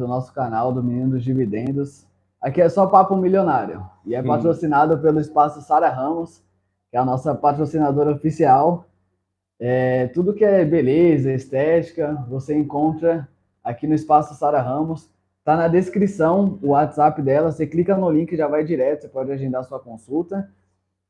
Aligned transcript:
do 0.00 0.08
nosso 0.08 0.32
canal 0.32 0.72
do 0.72 0.82
Menino 0.82 1.10
dos 1.10 1.22
Dividendos. 1.22 2.06
Aqui 2.40 2.62
é 2.62 2.68
só 2.70 2.86
Papo 2.86 3.14
Milionário 3.16 3.86
e 4.06 4.14
é 4.14 4.22
patrocinado 4.22 4.98
pelo 4.98 5.20
Espaço 5.20 5.60
Sara 5.60 5.90
Ramos, 5.90 6.42
que 6.90 6.96
é 6.96 6.98
a 6.98 7.04
nossa 7.04 7.34
patrocinadora 7.34 8.10
oficial. 8.10 8.86
É, 9.58 10.06
tudo 10.08 10.32
que 10.32 10.42
é 10.42 10.64
beleza, 10.64 11.30
estética, 11.32 12.14
você 12.30 12.56
encontra 12.56 13.28
aqui 13.62 13.86
no 13.86 13.94
Espaço 13.94 14.34
Sara 14.34 14.62
Ramos. 14.62 15.10
Tá 15.44 15.54
na 15.54 15.68
descrição 15.68 16.58
o 16.62 16.68
WhatsApp 16.68 17.20
dela. 17.20 17.52
Você 17.52 17.66
clica 17.66 17.94
no 17.94 18.10
link 18.10 18.34
já 18.34 18.48
vai 18.48 18.64
direto. 18.64 19.02
Você 19.02 19.08
pode 19.08 19.30
agendar 19.30 19.64
sua 19.64 19.78
consulta. 19.78 20.50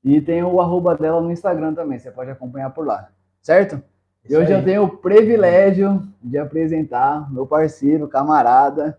E 0.02 0.20
tem 0.20 0.42
o 0.42 0.60
arroba 0.60 0.96
dela 0.96 1.20
no 1.20 1.30
Instagram 1.30 1.74
também. 1.74 1.98
Você 1.98 2.10
pode 2.10 2.30
acompanhar 2.30 2.70
por 2.70 2.84
lá. 2.84 3.08
Certo? 3.40 3.80
E 4.28 4.36
hoje 4.36 4.52
eu 4.52 4.64
tenho 4.64 4.84
o 4.84 4.96
privilégio 4.96 6.06
de 6.22 6.38
apresentar 6.38 7.32
meu 7.32 7.46
parceiro, 7.46 8.06
camarada, 8.06 8.96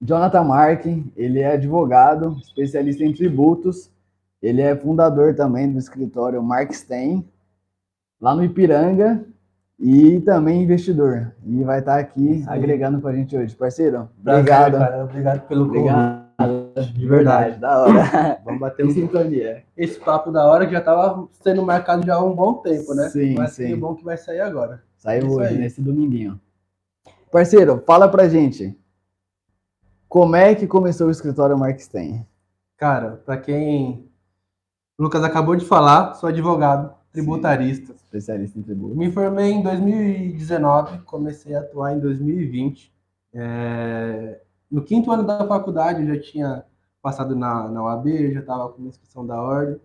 Jonathan 0.00 0.44
Mark. 0.44 0.86
Ele 1.16 1.40
é 1.40 1.52
advogado, 1.52 2.36
especialista 2.40 3.04
em 3.04 3.12
tributos. 3.12 3.90
Ele 4.42 4.60
é 4.60 4.74
fundador 4.74 5.34
também 5.34 5.70
do 5.70 5.78
escritório 5.78 6.42
Mark 6.42 6.72
Stein, 6.72 7.24
lá 8.20 8.34
no 8.34 8.44
Ipiranga 8.44 9.24
e 9.78 10.20
também 10.20 10.62
investidor. 10.62 11.32
E 11.44 11.62
vai 11.62 11.80
estar 11.80 11.98
aqui 11.98 12.44
agregando 12.46 13.00
com 13.00 13.08
a 13.08 13.14
gente 13.14 13.36
hoje. 13.36 13.54
Parceiro, 13.54 14.08
obrigado. 14.20 14.78
Cara, 14.78 15.04
obrigado 15.04 15.46
pelo 15.46 15.64
obrigado. 15.64 16.21
De 16.94 17.06
verdade, 17.06 17.58
da 17.58 17.82
hora. 17.82 18.40
Vamos 18.44 18.60
bater 18.60 18.86
em 18.86 18.90
sintonia. 18.90 19.64
Esse 19.76 19.98
papo 19.98 20.30
da 20.30 20.46
hora 20.46 20.66
que 20.66 20.72
já 20.72 20.78
estava 20.78 21.28
sendo 21.40 21.62
marcado 21.62 22.04
já 22.06 22.14
há 22.14 22.24
um 22.24 22.34
bom 22.34 22.54
tempo, 22.54 22.94
né? 22.94 23.08
Sim, 23.10 23.34
Mas 23.34 23.52
sim. 23.52 23.66
que 23.68 23.76
bom 23.76 23.94
que 23.94 24.04
vai 24.04 24.16
sair 24.16 24.40
agora. 24.40 24.82
Saiu 24.96 25.30
hoje, 25.30 25.54
aí. 25.54 25.58
nesse 25.58 25.80
dominguinho. 25.80 26.40
Parceiro, 27.30 27.82
fala 27.86 28.08
pra 28.08 28.28
gente. 28.28 28.78
Como 30.08 30.36
é 30.36 30.54
que 30.54 30.66
começou 30.66 31.08
o 31.08 31.10
escritório 31.10 31.58
Mark 31.58 31.80
Stein? 31.80 32.26
Cara, 32.76 33.22
para 33.24 33.38
quem 33.38 34.10
o 34.98 35.04
Lucas 35.04 35.24
acabou 35.24 35.56
de 35.56 35.64
falar, 35.64 36.14
sou 36.14 36.28
advogado 36.28 36.94
tributarista. 37.10 37.88
Sim, 37.88 37.94
especialista 37.94 38.58
em 38.58 38.62
tributo. 38.62 38.94
Me 38.94 39.10
formei 39.10 39.52
em 39.52 39.62
2019, 39.62 40.98
comecei 41.00 41.54
a 41.54 41.60
atuar 41.60 41.94
em 41.94 42.00
2020. 42.00 42.92
É... 43.34 44.41
No 44.72 44.82
quinto 44.82 45.12
ano 45.12 45.22
da 45.22 45.46
faculdade, 45.46 46.00
eu 46.00 46.14
já 46.14 46.20
tinha 46.20 46.64
passado 47.02 47.36
na, 47.36 47.68
na 47.68 47.84
UAB, 47.84 48.32
já 48.32 48.40
estava 48.40 48.70
com 48.70 48.82
a 48.82 48.86
inscrição 48.86 49.26
da 49.26 49.38
ordem. 49.38 49.78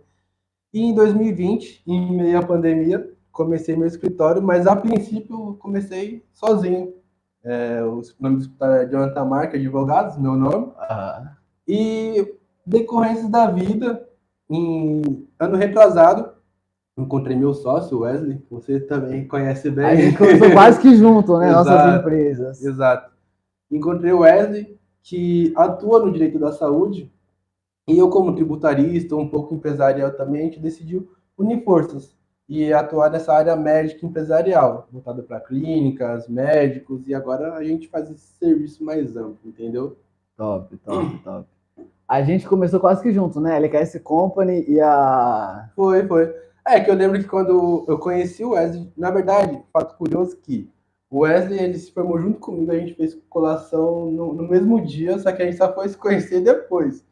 E 0.73 0.81
em 0.81 0.95
2020, 0.95 1.83
em 1.85 2.15
meio 2.15 2.39
à 2.39 2.45
pandemia, 2.45 3.11
comecei 3.29 3.75
meu 3.75 3.85
escritório, 3.85 4.41
mas 4.41 4.65
a 4.65 4.77
princípio 4.77 5.55
comecei 5.55 6.23
sozinho. 6.33 6.93
É, 7.43 7.83
o 7.83 8.01
nome 8.17 8.37
do 8.37 8.41
escritório 8.43 8.75
é 8.75 8.85
Jonathan 8.87 9.25
Marca 9.25 9.57
Advogados, 9.57 10.17
meu 10.17 10.35
nome. 10.35 10.67
Uhum. 10.67 11.27
E 11.67 12.35
decorrências 12.65 13.29
da 13.29 13.51
vida, 13.51 14.07
em 14.49 15.27
ano 15.37 15.57
retrasado, 15.57 16.37
Encontrei 16.97 17.37
meu 17.37 17.53
sócio, 17.53 17.99
Wesley, 17.99 18.43
você 18.49 18.79
também 18.79 19.27
conhece 19.27 19.69
bem. 19.69 19.85
A 19.85 19.95
gente 19.95 20.17
começou 20.17 20.51
quase 20.51 20.81
que 20.81 20.95
junto, 20.95 21.37
né? 21.37 21.51
Nossas 21.51 21.99
empresas. 21.99 22.63
Exato. 22.63 23.11
Encontrei 23.71 24.11
o 24.11 24.19
Wesley, 24.19 24.77
que 25.01 25.53
atua 25.55 25.99
no 25.99 26.11
direito 26.11 26.39
da 26.39 26.51
saúde, 26.51 27.11
e 27.87 27.97
eu, 27.97 28.09
como 28.09 28.35
tributarista, 28.35 29.15
um 29.15 29.29
pouco 29.29 29.55
empresarial 29.55 30.11
também, 30.11 30.41
a 30.41 30.45
gente 30.45 30.59
decidiu 30.59 31.09
unir 31.37 31.63
forças 31.63 32.17
e 32.49 32.73
atuar 32.73 33.09
nessa 33.09 33.33
área 33.33 33.55
médica 33.55 34.05
empresarial, 34.05 34.87
voltada 34.91 35.21
para 35.21 35.39
clínicas, 35.39 36.27
médicos, 36.27 37.07
e 37.07 37.13
agora 37.13 37.53
a 37.53 37.63
gente 37.63 37.87
faz 37.87 38.09
esse 38.09 38.33
serviço 38.37 38.83
mais 38.83 39.15
amplo, 39.15 39.39
entendeu? 39.45 39.97
Top, 40.35 40.75
top, 40.77 41.17
top. 41.23 41.47
A 42.07 42.21
gente 42.21 42.47
começou 42.47 42.79
quase 42.79 43.01
que 43.01 43.11
junto, 43.11 43.39
né? 43.41 43.57
LKS 43.57 43.99
Company 44.01 44.63
e 44.67 44.79
a. 44.79 45.69
Foi, 45.75 46.07
foi. 46.07 46.33
É, 46.65 46.79
que 46.79 46.89
eu 46.89 46.95
lembro 46.95 47.19
que 47.19 47.27
quando 47.27 47.85
eu 47.87 47.97
conheci 47.97 48.43
o 48.43 48.51
Wesley, 48.51 48.91
na 48.97 49.11
verdade, 49.11 49.61
fato 49.73 49.97
curioso 49.97 50.37
que 50.37 50.69
o 51.09 51.19
Wesley, 51.19 51.59
ele 51.59 51.77
se 51.77 51.91
formou 51.91 52.19
junto 52.19 52.39
comigo, 52.39 52.71
a 52.71 52.77
gente 52.77 52.93
fez 52.93 53.17
colação 53.29 54.11
no, 54.11 54.33
no 54.33 54.47
mesmo 54.47 54.83
dia, 54.83 55.17
só 55.19 55.31
que 55.31 55.41
a 55.41 55.45
gente 55.45 55.57
só 55.57 55.73
foi 55.73 55.87
se 55.87 55.97
conhecer 55.97 56.41
depois. 56.41 57.05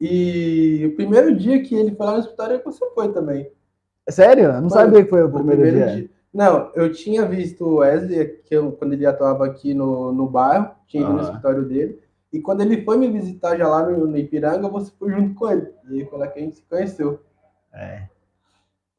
E 0.00 0.86
o 0.86 0.96
primeiro 0.96 1.36
dia 1.36 1.62
que 1.62 1.74
ele 1.74 1.94
foi 1.94 2.06
lá 2.06 2.12
no 2.14 2.20
escritório, 2.20 2.62
você 2.64 2.88
foi 2.94 3.12
também. 3.12 3.50
Sério? 4.08 4.44
Eu 4.44 4.62
não 4.62 4.70
foi, 4.70 4.78
sabia 4.78 5.04
que 5.04 5.10
foi 5.10 5.22
o 5.22 5.30
primeiro, 5.30 5.62
primeiro 5.62 5.86
dia. 5.86 5.96
dia. 5.96 6.10
Não, 6.32 6.70
eu 6.74 6.92
tinha 6.92 7.26
visto 7.26 7.64
o 7.64 7.76
Wesley, 7.78 8.40
que 8.44 8.54
eu, 8.54 8.72
quando 8.72 8.92
ele 8.92 9.04
atuava 9.04 9.44
aqui 9.44 9.74
no, 9.74 10.12
no 10.12 10.28
bairro, 10.28 10.70
tinha 10.86 11.02
ido 11.02 11.12
no 11.12 11.22
escritório 11.22 11.64
dele. 11.64 12.00
E 12.32 12.40
quando 12.40 12.60
ele 12.60 12.84
foi 12.84 12.96
me 12.96 13.10
visitar 13.10 13.56
já 13.56 13.68
lá 13.68 13.82
no, 13.82 14.06
no 14.06 14.16
Ipiranga, 14.16 14.68
você 14.68 14.92
foi 14.96 15.10
junto 15.10 15.34
com 15.34 15.50
ele. 15.50 15.68
E 15.88 16.00
aí 16.00 16.06
foi 16.06 16.18
lá 16.18 16.28
que 16.28 16.38
a 16.38 16.42
gente 16.42 16.56
se 16.56 16.62
conheceu. 16.62 17.20
É. 17.74 18.04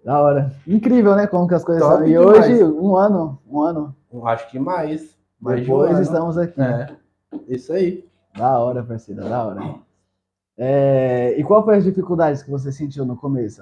Da 0.04 0.22
hora. 0.22 0.52
Incrível, 0.68 1.16
né? 1.16 1.26
Como 1.28 1.48
que 1.48 1.56
as 1.56 1.64
coisas 1.64 1.82
Top 1.82 1.98
são. 1.98 2.06
E 2.06 2.12
demais. 2.12 2.46
hoje, 2.46 2.64
um 2.64 2.96
ano, 2.98 3.40
um 3.48 3.62
ano. 3.62 3.96
Eu 4.12 4.28
acho 4.28 4.50
que 4.50 4.60
mais. 4.60 5.18
mais 5.40 5.62
Depois 5.62 5.98
um 5.98 6.02
estamos 6.02 6.38
aqui. 6.38 6.62
É. 6.62 6.96
Isso 7.48 7.72
aí. 7.74 8.06
Da 8.36 8.60
hora, 8.60 8.84
parceira, 8.84 9.24
da 9.24 9.46
hora. 9.46 9.76
É... 10.58 11.36
E 11.38 11.44
qual 11.44 11.64
foi 11.64 11.78
as 11.78 11.84
dificuldades 11.84 12.44
que 12.44 12.52
você 12.52 12.72
sentiu 12.72 13.06
no 13.06 13.16
começo? 13.16 13.62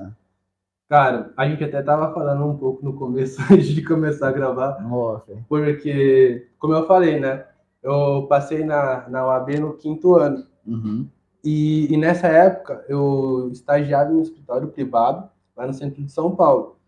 Cara, 0.90 1.32
a 1.38 1.48
gente 1.48 1.64
até 1.64 1.84
tava 1.84 2.12
falando 2.14 2.46
um 2.46 2.58
pouco 2.58 2.84
no 2.84 2.94
começo, 2.94 3.40
antes 3.54 3.68
de 3.68 3.84
começar 3.84 4.30
a 4.30 4.32
gravar. 4.32 4.82
Nossa. 4.82 5.38
Porque, 5.48 6.48
como 6.58 6.74
eu 6.74 6.88
falei, 6.88 7.20
né? 7.20 7.46
Eu 7.82 8.26
passei 8.28 8.66
na, 8.66 9.08
na 9.08 9.26
UAB 9.26 9.60
no 9.60 9.74
quinto 9.74 10.16
ano. 10.16 10.46
Uhum. 10.66 11.08
E, 11.44 11.94
e 11.94 11.96
nessa 11.96 12.28
época, 12.28 12.84
eu 12.90 13.50
estagiava 13.52 14.12
em 14.12 14.16
um 14.16 14.22
escritório 14.22 14.68
privado 14.68 15.30
lá 15.56 15.68
no 15.68 15.74
centro 15.74 16.04
de 16.04 16.12
São 16.12 16.36
Paulo. 16.36 16.79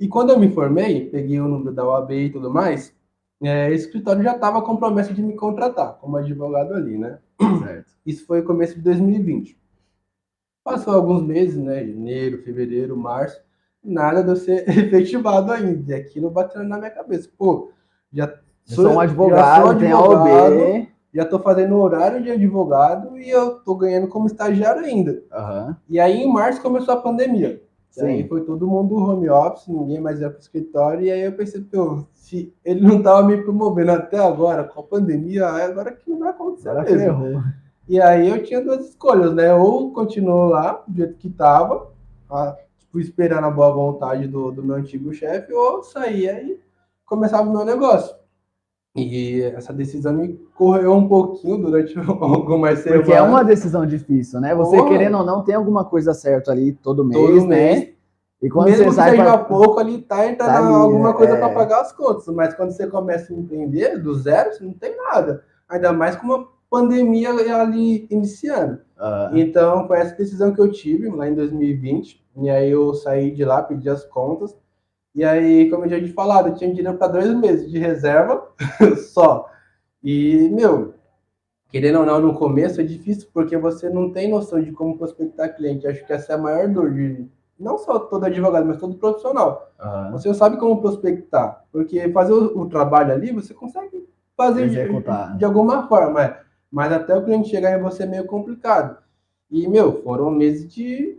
E 0.00 0.08
quando 0.08 0.30
eu 0.30 0.38
me 0.38 0.50
formei, 0.50 1.10
peguei 1.10 1.38
o 1.38 1.46
número 1.46 1.74
da 1.74 1.86
OAB 1.86 2.10
e 2.12 2.30
tudo 2.30 2.50
mais, 2.50 2.96
é, 3.42 3.70
esse 3.70 3.84
escritório 3.84 4.22
já 4.22 4.34
estava 4.34 4.62
com 4.62 4.78
promessa 4.78 5.12
de 5.12 5.22
me 5.22 5.36
contratar 5.36 5.98
como 6.00 6.16
advogado 6.16 6.72
ali, 6.72 6.96
né? 6.96 7.18
Certo. 7.62 7.90
Isso 8.06 8.26
foi 8.26 8.40
começo 8.40 8.76
de 8.76 8.80
2020. 8.80 9.60
Passou 10.64 10.94
alguns 10.94 11.22
meses, 11.22 11.56
né? 11.56 11.86
Janeiro, 11.86 12.42
fevereiro, 12.42 12.96
março, 12.96 13.38
nada 13.84 14.22
de 14.22 14.30
eu 14.30 14.36
ser 14.36 14.66
efetivado 14.68 15.52
ainda. 15.52 15.92
E 15.92 15.94
aquilo 15.94 16.30
batendo 16.30 16.64
na 16.64 16.78
minha 16.78 16.90
cabeça. 16.90 17.28
Pô, 17.36 17.70
já 18.10 18.26
sou, 18.64 18.84
sou 18.86 18.94
um 18.94 19.00
advogado, 19.00 19.66
sou 19.66 19.78
tem 19.78 19.92
OAB. 19.92 20.88
Já 21.12 21.24
estou 21.24 21.40
fazendo 21.40 21.76
horário 21.76 22.22
de 22.22 22.30
advogado 22.30 23.18
e 23.18 23.28
eu 23.28 23.58
estou 23.58 23.76
ganhando 23.76 24.08
como 24.08 24.28
estagiário 24.28 24.82
ainda. 24.82 25.22
Uhum. 25.32 25.76
E 25.90 26.00
aí, 26.00 26.22
em 26.22 26.32
março, 26.32 26.62
começou 26.62 26.94
a 26.94 27.02
pandemia. 27.02 27.60
Sim. 27.90 28.06
Aí 28.06 28.28
foi 28.28 28.42
todo 28.42 28.68
mundo 28.68 28.94
home 28.96 29.28
office, 29.28 29.66
ninguém 29.66 30.00
mais 30.00 30.20
ia 30.20 30.30
para 30.30 30.38
o 30.38 30.40
escritório, 30.40 31.04
e 31.04 31.10
aí 31.10 31.22
eu 31.22 31.32
pensei, 31.32 31.60
pô, 31.60 32.04
se 32.14 32.54
ele 32.64 32.80
não 32.80 32.98
estava 32.98 33.26
me 33.26 33.36
promovendo 33.38 33.90
até 33.90 34.18
agora, 34.18 34.64
com 34.64 34.80
a 34.80 34.84
pandemia, 34.84 35.46
agora 35.46 35.92
que 35.92 36.08
não 36.08 36.18
vai 36.20 36.30
acontecer 36.30 36.68
agora 36.68 36.84
mesmo. 36.84 37.00
Ferrou. 37.00 37.42
E 37.88 38.00
aí 38.00 38.28
eu 38.28 38.42
tinha 38.44 38.62
duas 38.62 38.88
escolhas, 38.88 39.34
né? 39.34 39.52
Ou 39.52 39.92
continuo 39.92 40.44
lá, 40.44 40.84
do 40.86 40.96
jeito 40.96 41.16
que 41.16 41.26
estava, 41.26 41.90
tipo, 42.78 43.00
esperando 43.00 43.46
a 43.46 43.50
boa 43.50 43.72
vontade 43.72 44.28
do, 44.28 44.52
do 44.52 44.62
meu 44.62 44.76
antigo 44.76 45.12
chefe, 45.12 45.52
ou 45.52 45.82
saía 45.82 46.40
e 46.40 46.60
começava 47.04 47.48
o 47.48 47.52
meu 47.52 47.64
negócio. 47.64 48.14
E 48.96 49.42
essa 49.54 49.72
decisão 49.72 50.12
me 50.12 50.34
correu 50.54 50.92
um 50.92 51.06
pouquinho 51.06 51.58
durante 51.58 51.96
algumas 52.20 52.80
semanas. 52.80 53.04
Porque 53.04 53.16
é 53.16 53.22
uma 53.22 53.44
decisão 53.44 53.86
difícil, 53.86 54.40
né? 54.40 54.54
Você, 54.54 54.82
querendo 54.84 55.18
ou 55.18 55.24
não, 55.24 55.44
tem 55.44 55.54
alguma 55.54 55.84
coisa 55.84 56.12
certa 56.12 56.50
ali 56.50 56.72
todo 56.72 57.04
mês, 57.04 57.20
todo 57.20 57.46
né? 57.46 57.56
Mês. 57.56 58.00
E 58.42 58.48
quando 58.48 58.70
Mesmo 58.70 58.86
você 58.86 58.96
sai 58.96 59.16
pra... 59.16 59.38
pouco 59.38 59.78
ali, 59.78 59.98
tá 59.98 60.26
entrando 60.26 60.48
tá 60.48 60.58
ali, 60.58 60.74
alguma 60.74 61.12
coisa 61.14 61.34
é... 61.34 61.38
para 61.38 61.50
pagar 61.50 61.82
as 61.82 61.92
contas. 61.92 62.26
Mas 62.28 62.54
quando 62.54 62.70
você 62.70 62.86
começa 62.86 63.32
a 63.32 63.36
entender 63.36 63.98
do 63.98 64.14
zero, 64.14 64.52
você 64.52 64.64
não 64.64 64.72
tem 64.72 64.96
nada. 64.96 65.44
Ainda 65.68 65.92
mais 65.92 66.16
com 66.16 66.26
uma 66.26 66.48
pandemia 66.70 67.30
ali 67.30 68.08
iniciando. 68.10 68.80
Uhum. 68.98 69.36
Então, 69.36 69.86
foi 69.86 69.98
essa 69.98 70.16
decisão 70.16 70.52
que 70.52 70.60
eu 70.60 70.70
tive 70.70 71.08
lá 71.10 71.28
em 71.28 71.34
2020. 71.34 72.24
E 72.42 72.48
aí 72.48 72.70
eu 72.70 72.94
saí 72.94 73.30
de 73.30 73.44
lá, 73.44 73.62
pedi 73.62 73.88
as 73.90 74.04
contas. 74.04 74.56
E 75.14 75.24
aí, 75.24 75.68
como 75.68 75.84
eu 75.84 75.90
já 75.90 75.98
tinha 75.98 76.12
falado, 76.12 76.48
eu 76.48 76.54
tinha 76.54 76.72
dinheiro 76.72 76.96
para 76.96 77.08
dois 77.08 77.34
meses 77.34 77.70
de 77.70 77.78
reserva 77.78 78.48
só. 79.12 79.50
E, 80.02 80.48
meu, 80.50 80.94
querendo 81.68 82.00
ou 82.00 82.06
não, 82.06 82.20
no 82.20 82.34
começo 82.34 82.80
é 82.80 82.84
difícil 82.84 83.28
porque 83.32 83.56
você 83.56 83.90
não 83.90 84.12
tem 84.12 84.30
noção 84.30 84.62
de 84.62 84.72
como 84.72 84.96
prospectar 84.96 85.54
cliente. 85.54 85.86
Acho 85.86 86.04
que 86.06 86.12
essa 86.12 86.32
é 86.32 86.34
a 86.36 86.38
maior 86.38 86.68
dor 86.68 86.92
de 86.94 87.28
não 87.58 87.76
só 87.76 87.98
todo 87.98 88.24
advogado, 88.24 88.66
mas 88.66 88.78
todo 88.78 88.96
profissional. 88.96 89.70
Uhum. 89.78 90.12
Você 90.12 90.32
sabe 90.32 90.56
como 90.56 90.80
prospectar, 90.80 91.64
porque 91.70 92.08
fazer 92.10 92.32
o, 92.32 92.58
o 92.58 92.68
trabalho 92.68 93.12
ali 93.12 93.32
você 93.32 93.52
consegue 93.52 94.08
fazer 94.36 94.70
de, 94.70 95.36
de, 95.36 95.44
alguma 95.44 95.86
forma, 95.86 96.38
mas 96.72 96.90
até 96.90 97.14
o 97.14 97.22
cliente 97.22 97.50
chegar 97.50 97.78
em 97.78 97.82
você 97.82 98.04
é 98.04 98.06
meio 98.06 98.24
complicado. 98.24 98.96
E, 99.50 99.68
meu, 99.68 100.02
foram 100.02 100.30
meses 100.30 100.72
de 100.72 101.18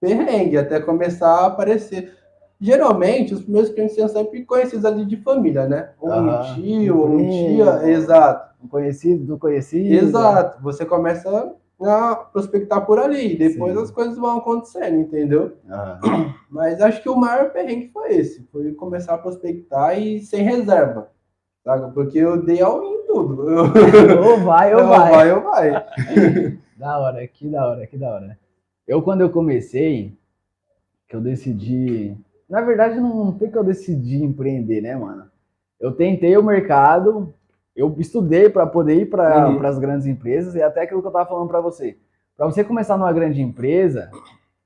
perrengue 0.00 0.56
até 0.56 0.80
começar 0.80 1.28
a 1.28 1.46
aparecer 1.46 2.16
geralmente 2.64 3.34
os 3.34 3.42
primeiros 3.42 3.70
clientes 3.70 3.94
são 3.94 4.08
sempre 4.08 4.42
conhecidos 4.42 4.86
ali 4.86 5.04
de 5.04 5.18
família, 5.18 5.68
né? 5.68 5.90
Ou 6.00 6.10
um 6.10 6.54
tio, 6.54 6.98
ou 6.98 7.10
um 7.10 7.28
tia, 7.28 7.90
exato. 7.90 8.54
Um 8.64 8.66
conhecido 8.66 9.22
do 9.24 9.38
conhecido. 9.38 9.92
Exato. 9.92 10.62
Você 10.62 10.86
começa 10.86 11.54
a 11.82 12.16
prospectar 12.16 12.86
por 12.86 12.98
ali, 12.98 13.36
depois 13.36 13.74
Sim. 13.76 13.82
as 13.82 13.90
coisas 13.90 14.16
vão 14.16 14.38
acontecendo, 14.38 14.98
entendeu? 14.98 15.58
Uhum. 15.68 16.32
Mas 16.48 16.80
acho 16.80 17.02
que 17.02 17.08
o 17.10 17.16
maior 17.16 17.50
perrengue 17.50 17.90
foi 17.92 18.14
esse, 18.14 18.42
foi 18.50 18.72
começar 18.72 19.14
a 19.14 19.18
prospectar 19.18 19.98
e 20.00 20.20
sem 20.20 20.42
reserva, 20.42 21.10
sabe? 21.62 21.92
Porque 21.92 22.16
eu 22.16 22.42
dei 22.42 22.62
all 22.62 22.82
in 22.82 23.06
tudo. 23.06 23.44
Ou 24.26 24.40
vai, 24.40 24.72
ou 24.74 24.86
vai. 24.86 25.10
vai, 25.10 25.32
ou 25.32 25.42
vai. 25.42 25.70
da 26.78 26.98
hora, 26.98 27.26
que 27.26 27.46
da 27.46 27.68
hora, 27.68 27.86
que 27.86 27.98
da 27.98 28.10
hora. 28.10 28.38
Eu, 28.88 29.02
quando 29.02 29.20
eu 29.20 29.28
comecei, 29.28 30.16
que 31.06 31.14
eu 31.14 31.20
decidi. 31.20 32.16
Na 32.54 32.60
verdade, 32.60 33.00
não 33.00 33.36
foi 33.36 33.48
que 33.48 33.58
eu 33.58 33.64
decidi 33.64 34.22
empreender, 34.22 34.80
né, 34.80 34.94
mano? 34.94 35.24
Eu 35.80 35.90
tentei 35.90 36.36
o 36.36 36.42
mercado, 36.42 37.34
eu 37.74 37.92
estudei 37.98 38.48
para 38.48 38.64
poder 38.64 38.94
ir 38.94 39.06
para 39.06 39.48
uhum. 39.48 39.66
as 39.66 39.76
grandes 39.76 40.06
empresas 40.06 40.54
e 40.54 40.62
até 40.62 40.82
aquilo 40.82 41.00
que 41.00 41.06
eu 41.08 41.10
estava 41.10 41.28
falando 41.28 41.48
para 41.48 41.60
você. 41.60 41.98
Para 42.36 42.46
você 42.46 42.62
começar 42.62 42.96
numa 42.96 43.12
grande 43.12 43.42
empresa, 43.42 44.08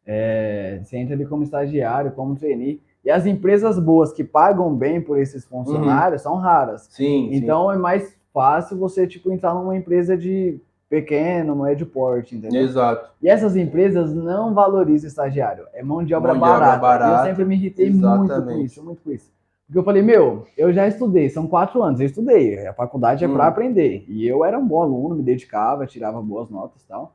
é, 0.05 0.81
você 0.85 0.99
entra 0.99 1.15
ali 1.15 1.25
como 1.25 1.43
estagiário, 1.43 2.13
como 2.13 2.37
trainee. 2.37 2.83
E 3.03 3.11
as 3.11 3.25
empresas 3.25 3.79
boas 3.79 4.13
que 4.13 4.23
pagam 4.23 4.75
bem 4.75 5.01
por 5.01 5.19
esses 5.19 5.47
funcionários 5.47 6.27
uhum. 6.27 6.33
são 6.33 6.39
raras. 6.39 6.89
Sim. 6.91 7.31
Então 7.33 7.71
sim. 7.71 7.77
é 7.77 7.79
mais 7.79 8.19
fácil 8.35 8.77
você 8.77 9.07
tipo 9.07 9.33
entrar 9.33 9.55
numa 9.55 9.75
empresa 9.75 10.15
de 10.15 10.61
pequeno, 10.89 11.55
médio 11.55 11.87
porte, 11.87 12.35
entendeu? 12.35 12.63
Exato. 12.63 13.11
E 13.23 13.29
essas 13.29 13.57
empresas 13.57 14.15
não 14.15 14.55
valorizam 14.55 15.09
estagiário, 15.09 15.67
é 15.75 15.83
mão 15.83 16.03
de 16.03 16.15
obra, 16.15 16.35
mão 16.35 16.43
de 16.43 16.49
barata. 16.49 16.77
obra 16.77 16.79
barata. 16.79 17.23
Eu 17.23 17.27
sempre 17.27 17.45
me 17.45 17.55
irritei 17.57 17.89
Exatamente. 17.89 18.31
muito 18.31 18.47
com 18.47 18.63
isso, 18.63 18.85
muito 18.85 19.03
com 19.03 19.13
isso. 19.13 19.31
Porque 19.67 19.79
eu 19.79 19.85
falei, 19.85 20.01
meu, 20.01 20.47
eu 20.57 20.73
já 20.73 20.89
estudei, 20.89 21.29
são 21.29 21.47
quatro 21.47 21.83
anos, 21.83 22.01
eu 22.01 22.07
estudei, 22.07 22.67
a 22.67 22.73
faculdade 22.73 23.23
é 23.23 23.29
hum. 23.29 23.35
para 23.35 23.47
aprender. 23.47 24.05
E 24.09 24.27
eu 24.27 24.45
era 24.45 24.59
um 24.59 24.67
bom 24.67 24.81
aluno, 24.81 25.15
me 25.15 25.23
dedicava, 25.23 25.87
tirava 25.87 26.23
boas 26.23 26.49
notas 26.49 26.81
e 26.83 26.87
tal. 26.87 27.15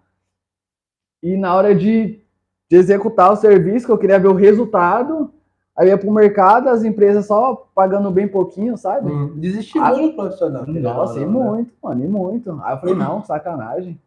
E 1.23 1.35
na 1.35 1.55
hora 1.55 1.73
de, 1.73 2.21
de 2.69 2.77
executar 2.77 3.31
o 3.31 3.35
serviço, 3.35 3.87
que 3.87 3.91
eu 3.91 3.97
queria 3.97 4.19
ver 4.19 4.27
o 4.27 4.35
resultado, 4.35 5.33
Aí 5.75 5.87
ia 5.87 5.97
pro 5.97 6.11
mercado, 6.11 6.69
as 6.69 6.83
empresas 6.83 7.25
só 7.25 7.67
pagando 7.73 8.11
bem 8.11 8.27
pouquinho, 8.27 8.77
sabe? 8.77 9.11
Hum, 9.11 9.33
desestimula 9.39 10.05
o 10.05 10.15
profissional. 10.15 10.65
Nossa, 10.67 11.19
e 11.19 11.25
muito, 11.25 11.73
mano, 11.81 12.03
e 12.03 12.07
muito. 12.07 12.61
Aí 12.63 12.75
eu 12.75 12.79
falei, 12.79 12.95
não, 12.95 13.23
sacanagem. 13.23 13.99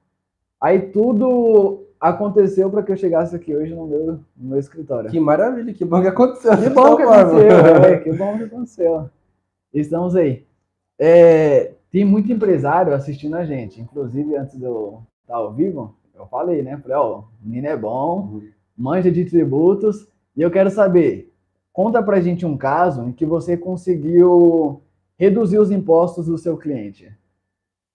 Aí 0.61 0.79
tudo 0.79 1.85
aconteceu 2.01 2.71
para 2.71 2.83
que 2.83 2.93
eu 2.93 2.97
chegasse 2.97 3.35
aqui 3.35 3.55
hoje 3.55 3.75
no 3.75 3.87
meu, 3.87 4.07
no 4.37 4.51
meu 4.51 4.59
escritório. 4.59 5.11
Que 5.11 5.19
maravilha, 5.19 5.73
que 5.73 5.85
bom 5.85 6.01
que 6.01 6.09
aconteceu. 6.09 6.57
Que 6.57 6.71
bom 6.71 6.97
que 6.97 7.03
aconteceu, 7.03 7.51
é, 7.85 7.99
que 7.99 8.13
bom 8.13 8.39
que 8.39 8.45
aconteceu. 8.45 9.11
Estamos 9.75 10.15
aí. 10.15 10.47
É, 10.99 11.73
tem 11.91 12.05
muito 12.05 12.31
empresário 12.33 12.95
assistindo 12.95 13.35
a 13.37 13.45
gente. 13.45 13.81
Inclusive, 13.81 14.37
antes 14.37 14.57
de 14.57 14.65
eu 14.65 15.03
estar 15.23 15.37
ao 15.37 15.53
vivo, 15.53 15.95
eu 16.15 16.27
falei, 16.27 16.63
né? 16.63 16.79
Falei, 16.79 16.97
ó, 16.97 17.19
o 17.21 17.25
menino 17.43 17.67
é 17.67 17.77
bom, 17.77 18.31
uhum. 18.33 18.49
manja 18.77 19.11
de 19.11 19.25
tributos, 19.25 20.07
e 20.37 20.43
eu 20.43 20.51
quero 20.51 20.71
saber, 20.71 21.33
Conta 21.77 22.03
pra 22.03 22.23
gente 22.23 22.47
um 22.47 22.57
caso 22.57 23.03
em 23.03 23.13
que 23.13 23.27
você 23.27 23.55
conseguiu 23.55 24.81
reduzir 25.19 25.59
os 25.59 25.71
impostos 25.71 26.25
do 26.25 26.39
seu 26.39 26.57
cliente. 26.57 27.15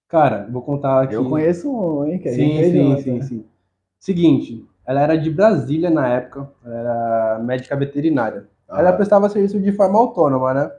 Cara, 0.07 0.47
vou 0.51 0.61
contar 0.61 1.01
aqui. 1.01 1.15
Eu 1.15 1.27
conheço 1.27 1.67
um, 1.67 2.05
hein? 2.05 2.19
Que 2.19 2.29
sim, 2.29 2.63
sim, 2.63 2.77
junto, 2.77 3.01
sim, 3.01 3.17
né? 3.17 3.21
sim. 3.23 3.45
Seguinte, 3.97 4.63
ela 4.85 5.01
era 5.01 5.15
de 5.17 5.31
Brasília 5.31 5.89
na 5.89 6.07
época, 6.07 6.47
ela 6.63 6.75
era 6.75 7.39
médica 7.39 7.75
veterinária. 7.75 8.47
Ah. 8.69 8.81
Ela 8.81 8.93
prestava 8.93 9.27
serviço 9.29 9.59
de 9.59 9.71
forma 9.71 9.97
autônoma, 9.97 10.53
né? 10.53 10.71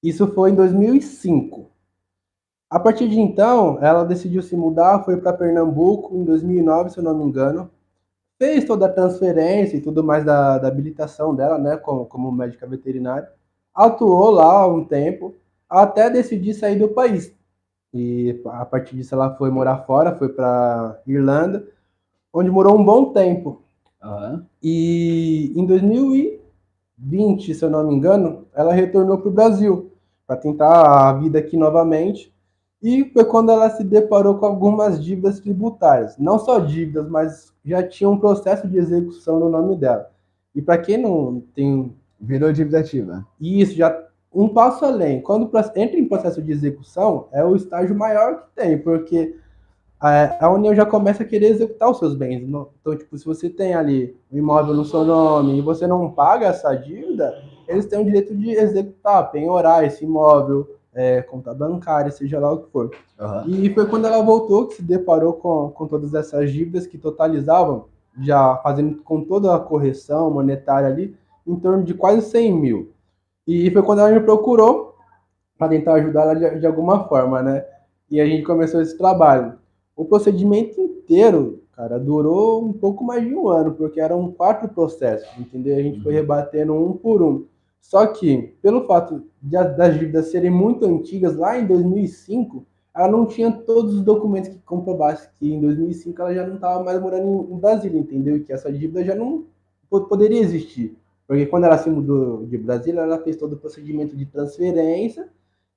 Isso 0.00 0.28
foi 0.28 0.52
em 0.52 0.54
2005. 0.54 1.68
A 2.70 2.78
partir 2.78 3.08
de 3.08 3.18
então, 3.18 3.82
ela 3.82 4.04
decidiu 4.04 4.40
se 4.40 4.54
mudar, 4.54 5.02
foi 5.02 5.16
para 5.16 5.32
Pernambuco 5.32 6.14
em 6.14 6.22
2009, 6.22 6.90
se 6.90 6.98
eu 6.98 7.02
não 7.02 7.18
me 7.18 7.24
engano 7.24 7.68
fez 8.42 8.64
toda 8.64 8.86
a 8.86 8.92
transferência 8.92 9.76
e 9.76 9.80
tudo 9.80 10.02
mais 10.02 10.24
da, 10.24 10.58
da 10.58 10.66
habilitação 10.66 11.32
dela, 11.32 11.58
né, 11.58 11.76
como, 11.76 12.06
como 12.06 12.32
médica 12.32 12.66
veterinária, 12.66 13.30
atuou 13.72 14.32
lá 14.32 14.66
um 14.66 14.84
tempo, 14.84 15.36
até 15.70 16.10
decidir 16.10 16.52
sair 16.52 16.76
do 16.76 16.88
país. 16.88 17.32
E 17.94 18.42
a 18.46 18.64
partir 18.64 18.96
disso 18.96 19.14
ela 19.14 19.32
foi 19.36 19.48
morar 19.48 19.84
fora, 19.86 20.16
foi 20.16 20.28
para 20.28 21.00
Irlanda, 21.06 21.68
onde 22.32 22.50
morou 22.50 22.76
um 22.76 22.84
bom 22.84 23.12
tempo. 23.12 23.62
Uhum. 24.02 24.44
E 24.60 25.52
em 25.54 25.64
2020, 25.64 27.54
se 27.54 27.64
eu 27.64 27.70
não 27.70 27.86
me 27.86 27.94
engano, 27.94 28.48
ela 28.52 28.72
retornou 28.72 29.18
para 29.18 29.28
o 29.28 29.32
Brasil 29.32 29.92
para 30.26 30.36
tentar 30.36 31.10
a 31.10 31.12
vida 31.12 31.38
aqui 31.38 31.56
novamente. 31.56 32.31
E 32.82 33.04
foi 33.12 33.24
quando 33.24 33.52
ela 33.52 33.70
se 33.70 33.84
deparou 33.84 34.38
com 34.38 34.46
algumas 34.46 35.02
dívidas 35.02 35.38
tributárias. 35.38 36.18
Não 36.18 36.38
só 36.38 36.58
dívidas, 36.58 37.08
mas 37.08 37.52
já 37.64 37.82
tinha 37.82 38.10
um 38.10 38.18
processo 38.18 38.66
de 38.66 38.76
execução 38.76 39.38
no 39.38 39.48
nome 39.48 39.76
dela. 39.76 40.10
E 40.54 40.60
para 40.60 40.78
quem 40.78 40.98
não 40.98 41.42
tem. 41.54 41.94
Virou 42.20 42.52
dívida 42.52 42.78
ativa. 42.78 43.26
Isso, 43.40 43.74
já 43.74 44.00
um 44.32 44.48
passo 44.48 44.84
além. 44.84 45.20
Quando 45.20 45.50
entra 45.76 45.98
em 45.98 46.06
processo 46.06 46.40
de 46.40 46.52
execução, 46.52 47.26
é 47.32 47.44
o 47.44 47.56
estágio 47.56 47.96
maior 47.96 48.42
que 48.42 48.62
tem, 48.62 48.78
porque 48.78 49.36
a, 50.00 50.46
a 50.46 50.50
União 50.50 50.74
já 50.74 50.86
começa 50.86 51.22
a 51.22 51.26
querer 51.26 51.46
executar 51.46 51.90
os 51.90 51.98
seus 51.98 52.14
bens. 52.14 52.42
Então, 52.42 52.96
tipo, 52.96 53.16
se 53.16 53.24
você 53.24 53.50
tem 53.50 53.74
ali 53.74 54.16
um 54.32 54.38
imóvel 54.38 54.74
no 54.74 54.84
seu 54.84 55.04
nome 55.04 55.58
e 55.58 55.60
você 55.60 55.86
não 55.86 56.10
paga 56.10 56.46
essa 56.46 56.74
dívida, 56.74 57.34
eles 57.68 57.86
têm 57.86 58.00
o 58.00 58.04
direito 58.04 58.34
de 58.34 58.50
executar, 58.50 59.30
penhorar 59.30 59.84
esse 59.84 60.04
imóvel, 60.04 60.76
é, 60.94 61.22
conta 61.22 61.54
bancária, 61.54 62.10
seja 62.10 62.38
lá 62.38 62.52
o 62.52 62.58
que 62.58 62.70
for. 62.70 62.90
Uhum. 63.18 63.48
E 63.48 63.72
foi 63.72 63.86
quando 63.86 64.06
ela 64.06 64.22
voltou 64.22 64.66
que 64.66 64.74
se 64.74 64.82
deparou 64.82 65.34
com, 65.34 65.70
com 65.70 65.86
todas 65.86 66.14
essas 66.14 66.52
dívidas 66.52 66.86
que 66.86 66.98
totalizavam, 66.98 67.86
já 68.20 68.56
fazendo 68.58 69.02
com 69.02 69.24
toda 69.24 69.54
a 69.54 69.60
correção 69.60 70.30
monetária 70.30 70.88
ali, 70.88 71.16
em 71.46 71.56
torno 71.56 71.82
de 71.82 71.94
quase 71.94 72.22
100 72.22 72.52
mil. 72.52 72.92
E 73.46 73.70
foi 73.70 73.82
quando 73.82 74.00
ela 74.00 74.10
me 74.10 74.20
procurou 74.20 74.94
para 75.58 75.68
tentar 75.68 75.94
ajudar 75.94 76.22
ela 76.22 76.34
de, 76.34 76.60
de, 76.60 76.66
alguma 76.66 77.04
forma, 77.08 77.42
né? 77.42 77.64
E 78.10 78.20
a 78.20 78.26
gente 78.26 78.44
começou 78.44 78.80
esse 78.80 78.96
trabalho. 78.96 79.54
O 79.96 80.04
procedimento 80.04 80.80
inteiro, 80.80 81.62
cara, 81.72 81.98
durou 81.98 82.64
um 82.64 82.72
pouco 82.72 83.02
mais 83.02 83.24
de 83.24 83.34
um 83.34 83.48
ano, 83.48 83.72
porque 83.72 84.00
eram 84.00 84.30
quatro 84.30 84.68
processos, 84.68 85.28
entendeu? 85.38 85.76
A 85.76 85.82
gente 85.82 85.98
uhum. 85.98 86.04
foi 86.04 86.12
rebatendo 86.12 86.74
um 86.74 86.92
por 86.92 87.22
um. 87.22 87.46
Só 87.82 88.06
que, 88.06 88.54
pelo 88.62 88.86
fato 88.86 89.26
de, 89.42 89.50
das 89.50 89.98
dívidas 89.98 90.30
serem 90.30 90.50
muito 90.50 90.86
antigas, 90.86 91.36
lá 91.36 91.58
em 91.58 91.66
2005, 91.66 92.64
ela 92.94 93.08
não 93.08 93.26
tinha 93.26 93.50
todos 93.50 93.94
os 93.94 94.02
documentos 94.02 94.50
que 94.50 94.58
comprovassem 94.60 95.28
que 95.38 95.52
em 95.52 95.60
2005 95.60 96.22
ela 96.22 96.32
já 96.32 96.46
não 96.46 96.54
estava 96.54 96.82
mais 96.82 97.00
morando 97.00 97.26
em, 97.50 97.54
em 97.54 97.58
Brasília, 97.58 97.98
entendeu? 97.98 98.36
E 98.36 98.40
que 98.40 98.52
essa 98.52 98.72
dívida 98.72 99.04
já 99.04 99.14
não 99.14 99.44
poderia 99.90 100.40
existir. 100.40 100.96
Porque 101.26 101.44
quando 101.44 101.64
ela 101.64 101.76
se 101.76 101.90
mudou 101.90 102.46
de 102.46 102.56
Brasília, 102.56 103.00
ela 103.00 103.18
fez 103.18 103.36
todo 103.36 103.54
o 103.54 103.58
procedimento 103.58 104.16
de 104.16 104.26
transferência 104.26 105.28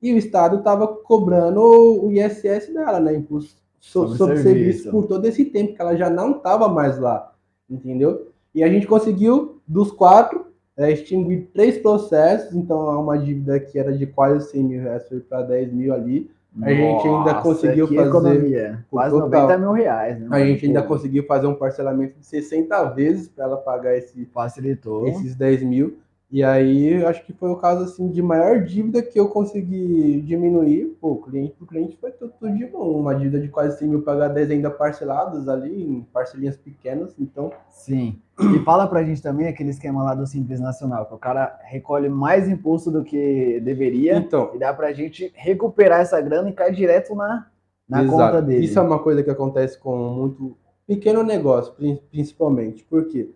e 0.01 0.13
o 0.13 0.17
Estado 0.17 0.57
estava 0.57 0.87
cobrando 0.87 1.59
o 1.61 2.11
ISS 2.11 2.71
dela, 2.71 2.99
né? 2.99 3.15
Imposto 3.15 3.61
sobre, 3.79 4.17
sobre 4.17 4.37
serviço. 4.37 4.59
serviço 4.59 4.91
por 4.91 5.07
todo 5.07 5.25
esse 5.25 5.45
tempo 5.45 5.73
que 5.73 5.81
ela 5.81 5.95
já 5.95 6.09
não 6.09 6.37
estava 6.37 6.67
mais 6.67 6.99
lá, 6.99 7.33
entendeu? 7.69 8.27
E 8.53 8.63
a 8.63 8.69
gente 8.69 8.87
conseguiu, 8.87 9.61
dos 9.67 9.91
quatro, 9.91 10.45
é, 10.77 10.91
extinguir 10.91 11.49
três 11.53 11.77
processos, 11.77 12.53
então 12.53 12.91
é 12.91 12.97
uma 12.97 13.17
dívida 13.17 13.59
que 13.59 13.79
era 13.79 13.95
de 13.95 14.05
quase 14.05 14.51
100 14.51 14.63
mil 14.63 14.81
reais, 14.81 15.07
foi 15.07 15.19
para 15.19 15.41
10 15.43 15.71
mil 15.71 15.93
ali. 15.93 16.29
A 16.55 16.69
Nossa, 16.69 16.73
gente 16.75 17.07
ainda 17.07 17.33
conseguiu 17.41 17.87
fazer. 17.87 18.07
Economia. 18.07 18.85
Quase 18.89 19.11
total, 19.11 19.41
90 19.41 19.57
mil 19.57 19.71
reais. 19.73 20.19
Né? 20.19 20.27
A 20.31 20.45
gente 20.45 20.65
ainda 20.65 20.81
conseguiu 20.81 21.25
fazer 21.25 21.47
um 21.47 21.55
parcelamento 21.55 22.17
de 22.17 22.25
60 22.25 22.83
vezes 22.91 23.27
para 23.27 23.43
ela 23.43 23.57
pagar 23.57 23.97
esse, 23.97 24.25
Facilitou. 24.33 25.05
esses 25.07 25.35
10 25.35 25.63
mil. 25.63 25.97
E 26.35 26.43
aí, 26.43 27.01
acho 27.05 27.25
que 27.25 27.31
foi 27.31 27.49
o 27.49 27.55
caso 27.55 27.85
assim 27.85 28.09
de 28.09 28.21
maior 28.21 28.61
dívida 28.61 29.01
que 29.01 29.17
eu 29.17 29.29
consegui 29.29 30.19
diminuir. 30.19 30.87
Pô, 30.99 31.15
cliente 31.15 31.53
pro 31.53 31.65
cliente 31.65 31.95
foi 31.95 32.11
tudo, 32.11 32.33
tudo, 32.37 32.53
de 32.57 32.65
bom. 32.65 32.99
Uma 32.99 33.15
dívida 33.15 33.39
de 33.39 33.47
quase 33.47 33.79
100 33.79 33.87
mil 33.87 34.01
pagar 34.01 34.27
10 34.27 34.51
ainda 34.51 34.69
parceladas 34.69 35.47
ali, 35.47 35.81
em 35.81 36.01
parcelinhas 36.11 36.57
pequenas, 36.57 37.15
então. 37.17 37.53
Sim. 37.69 38.19
E 38.53 38.59
fala 38.65 38.85
pra 38.85 39.01
gente 39.01 39.21
também 39.21 39.47
aquele 39.47 39.69
esquema 39.69 40.03
lá 40.03 40.13
do 40.13 40.27
Simples 40.27 40.59
Nacional, 40.59 41.05
que 41.05 41.13
o 41.13 41.17
cara 41.17 41.57
recolhe 41.63 42.09
mais 42.09 42.49
imposto 42.49 42.91
do 42.91 43.01
que 43.01 43.61
deveria. 43.61 44.17
Então. 44.17 44.51
E 44.53 44.59
dá 44.59 44.73
pra 44.73 44.91
gente 44.91 45.31
recuperar 45.35 46.01
essa 46.01 46.19
grana 46.19 46.49
e 46.49 46.53
cair 46.53 46.75
direto 46.75 47.15
na, 47.15 47.47
na 47.87 48.05
conta 48.05 48.41
dele. 48.41 48.65
Isso 48.65 48.77
é 48.77 48.81
uma 48.81 48.99
coisa 48.99 49.23
que 49.23 49.29
acontece 49.29 49.79
com 49.79 49.95
muito 50.09 50.57
pequeno 50.85 51.23
negócio, 51.23 51.73
principalmente. 52.11 52.83
Por 52.83 53.07
quê? 53.07 53.33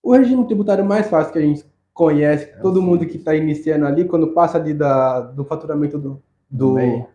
O 0.00 0.12
regime 0.12 0.46
tributário 0.46 0.84
mais 0.84 1.08
fácil 1.08 1.32
que 1.32 1.40
a 1.40 1.42
gente 1.42 1.64
conhece, 1.96 2.44
é 2.44 2.58
todo 2.58 2.82
mundo 2.82 3.06
que 3.06 3.16
está 3.16 3.34
iniciando 3.34 3.86
ali, 3.86 4.04
quando 4.04 4.28
passa 4.28 4.58
ali 4.58 4.74
da, 4.74 5.22
do 5.22 5.46
faturamento 5.46 5.98
do, 5.98 6.22
do, 6.48 6.68
do 6.68 6.72
MEI. 6.74 7.06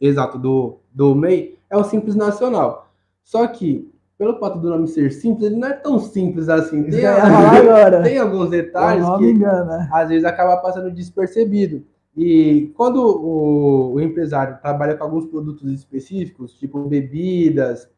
exato, 0.00 0.38
do, 0.38 0.78
do 0.94 1.12
MEI, 1.12 1.58
é 1.68 1.76
o 1.76 1.82
Simples 1.82 2.14
Nacional. 2.14 2.88
Só 3.24 3.44
que 3.48 3.92
pelo 4.16 4.38
fato 4.38 4.60
do 4.60 4.70
nome 4.70 4.86
ser 4.86 5.10
simples, 5.10 5.46
ele 5.46 5.56
não 5.56 5.68
é 5.68 5.72
tão 5.72 5.98
simples 5.98 6.48
assim. 6.48 6.84
Tem, 6.84 7.04
agora. 7.04 8.02
tem 8.02 8.18
alguns 8.18 8.50
detalhes 8.50 9.04
que 9.18 9.24
engana. 9.24 9.88
às 9.92 10.08
vezes 10.08 10.24
acaba 10.24 10.56
passando 10.58 10.90
despercebido. 10.90 11.84
E 12.16 12.72
quando 12.76 12.96
o, 12.96 13.94
o, 13.94 14.00
empresário 14.00 14.58
trabalha 14.60 14.96
com 14.96 15.04
alguns 15.04 15.26
produtos 15.26 15.70
específicos, 15.72 16.52
tipo 16.58 16.82
bebidas, 16.84 17.88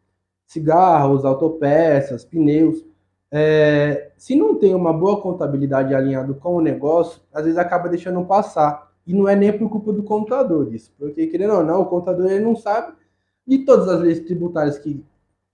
cigarros, 0.47 1.25
autopeças, 1.25 2.25
pneus, 2.25 2.85
é, 3.33 4.11
se 4.17 4.35
não 4.35 4.57
tem 4.57 4.75
uma 4.75 4.93
boa 4.93 5.21
contabilidade 5.21 5.95
alinhada 5.95 6.35
com 6.35 6.57
o 6.57 6.61
negócio, 6.61 7.21
às 7.33 7.45
vezes 7.45 7.59
acaba 7.59 7.89
deixando 7.89 8.25
passar. 8.25 8.91
E 9.07 9.15
não 9.15 9.29
é 9.29 9.35
nem 9.35 9.57
por 9.57 9.69
culpa 9.71 9.93
do 9.93 10.03
contador 10.03 10.73
isso, 10.75 10.93
porque 10.99 11.27
querendo 11.27 11.55
ou 11.55 11.65
não, 11.65 11.81
o 11.81 11.87
contador 11.87 12.31
ele 12.31 12.45
não 12.45 12.55
sabe 12.55 12.93
de 13.47 13.59
todas 13.59 13.89
as 13.89 14.01
leis 14.01 14.21
tributárias 14.21 14.79
que, 14.79 15.05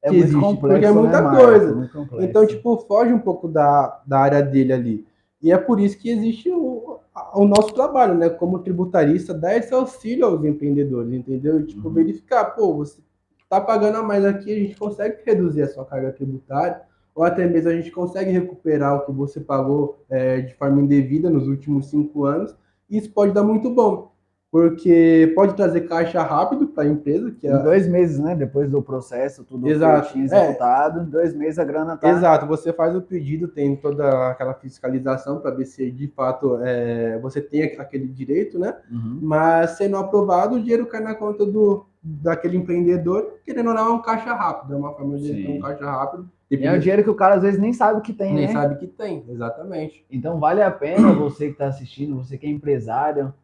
é 0.02 0.10
que 0.10 0.16
existe, 0.16 0.34
complexo, 0.34 0.60
porque 0.60 0.84
é 0.84 0.92
né, 0.92 1.00
muita 1.00 1.22
né, 1.22 1.36
coisa. 1.38 1.90
Então, 2.20 2.46
tipo, 2.46 2.78
foge 2.86 3.12
um 3.12 3.18
pouco 3.18 3.48
da, 3.48 4.02
da 4.06 4.18
área 4.18 4.42
dele 4.42 4.72
ali. 4.72 5.06
E 5.40 5.52
é 5.52 5.58
por 5.58 5.80
isso 5.80 5.98
que 5.98 6.10
existe 6.10 6.50
o, 6.50 6.98
o 7.34 7.44
nosso 7.44 7.72
trabalho, 7.72 8.14
né? 8.14 8.28
Como 8.28 8.58
tributarista, 8.58 9.32
dar 9.32 9.56
esse 9.56 9.72
auxílio 9.72 10.26
aos 10.26 10.44
empreendedores, 10.44 11.12
entendeu? 11.12 11.64
Tipo, 11.64 11.88
uhum. 11.88 11.94
verificar, 11.94 12.44
pô, 12.46 12.74
você 12.74 13.00
tá 13.48 13.60
pagando 13.60 13.98
a 13.98 14.02
mais 14.02 14.24
aqui, 14.24 14.52
a 14.52 14.58
gente 14.58 14.76
consegue 14.76 15.22
reduzir 15.24 15.62
a 15.62 15.68
sua 15.68 15.84
carga 15.84 16.12
tributária, 16.12 16.82
ou 17.16 17.24
até 17.24 17.46
mesmo 17.46 17.70
a 17.70 17.74
gente 17.74 17.90
consegue 17.90 18.30
recuperar 18.30 18.94
o 18.94 19.06
que 19.06 19.10
você 19.10 19.40
pagou 19.40 20.04
é, 20.08 20.42
de 20.42 20.54
forma 20.54 20.80
indevida 20.82 21.30
nos 21.30 21.48
últimos 21.48 21.86
cinco 21.86 22.26
anos, 22.26 22.54
isso 22.88 23.10
pode 23.10 23.32
dar 23.32 23.42
muito 23.42 23.70
bom 23.70 24.14
porque 24.56 25.32
pode 25.34 25.54
trazer 25.54 25.82
caixa 25.82 26.22
rápido 26.22 26.68
para 26.68 26.84
a 26.84 26.86
empresa. 26.86 27.30
Que 27.30 27.46
é... 27.46 27.50
Em 27.52 27.62
dois 27.62 27.86
meses, 27.86 28.18
né? 28.18 28.34
Depois 28.34 28.70
do 28.70 28.80
processo, 28.80 29.44
tudo 29.44 29.68
Exato. 29.68 30.16
É. 30.16 30.22
executado, 30.22 31.00
é. 31.00 31.02
em 31.02 31.06
dois 31.06 31.34
meses 31.34 31.58
a 31.58 31.64
grana 31.64 31.94
está. 31.94 32.08
Exato, 32.08 32.46
você 32.46 32.72
faz 32.72 32.94
o 32.96 33.02
pedido, 33.02 33.48
tem 33.48 33.76
toda 33.76 34.30
aquela 34.30 34.54
fiscalização 34.54 35.40
para 35.40 35.50
ver 35.50 35.66
se 35.66 35.90
de 35.90 36.08
fato 36.08 36.58
é, 36.62 37.18
você 37.18 37.40
tem 37.40 37.64
aquele 37.64 38.08
direito, 38.08 38.58
né? 38.58 38.74
Uhum. 38.90 39.18
Mas 39.20 39.72
sendo 39.72 39.96
aprovado, 39.96 40.56
o 40.56 40.60
dinheiro 40.60 40.86
cai 40.86 41.00
na 41.00 41.14
conta 41.14 41.44
do, 41.44 41.84
daquele 42.02 42.56
empreendedor, 42.56 43.34
querendo 43.44 43.68
ou 43.68 43.74
não, 43.74 43.88
é 43.88 43.90
um 43.90 44.02
caixa 44.02 44.32
rápido, 44.32 44.72
é 44.72 44.76
uma 44.76 44.94
forma 44.94 45.18
de 45.18 45.34
ter 45.34 45.50
um 45.50 45.60
caixa 45.60 45.84
rápido. 45.84 46.30
É 46.50 46.72
um 46.72 46.78
dinheiro 46.78 47.02
que 47.02 47.10
o 47.10 47.14
cara 47.14 47.34
às 47.34 47.42
vezes 47.42 47.58
nem 47.58 47.72
sabe 47.72 48.00
que 48.02 48.12
tem, 48.12 48.32
nem 48.32 48.46
né? 48.46 48.52
Nem 48.52 48.62
sabe 48.62 48.76
que 48.76 48.86
tem, 48.86 49.24
exatamente. 49.28 50.06
Então 50.10 50.38
vale 50.38 50.62
a 50.62 50.70
pena 50.70 51.12
você 51.12 51.46
que 51.46 51.52
está 51.52 51.66
assistindo, 51.66 52.16
você 52.16 52.38
que 52.38 52.46
é 52.46 52.50
empresário, 52.50 53.34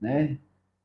né? 0.00 0.38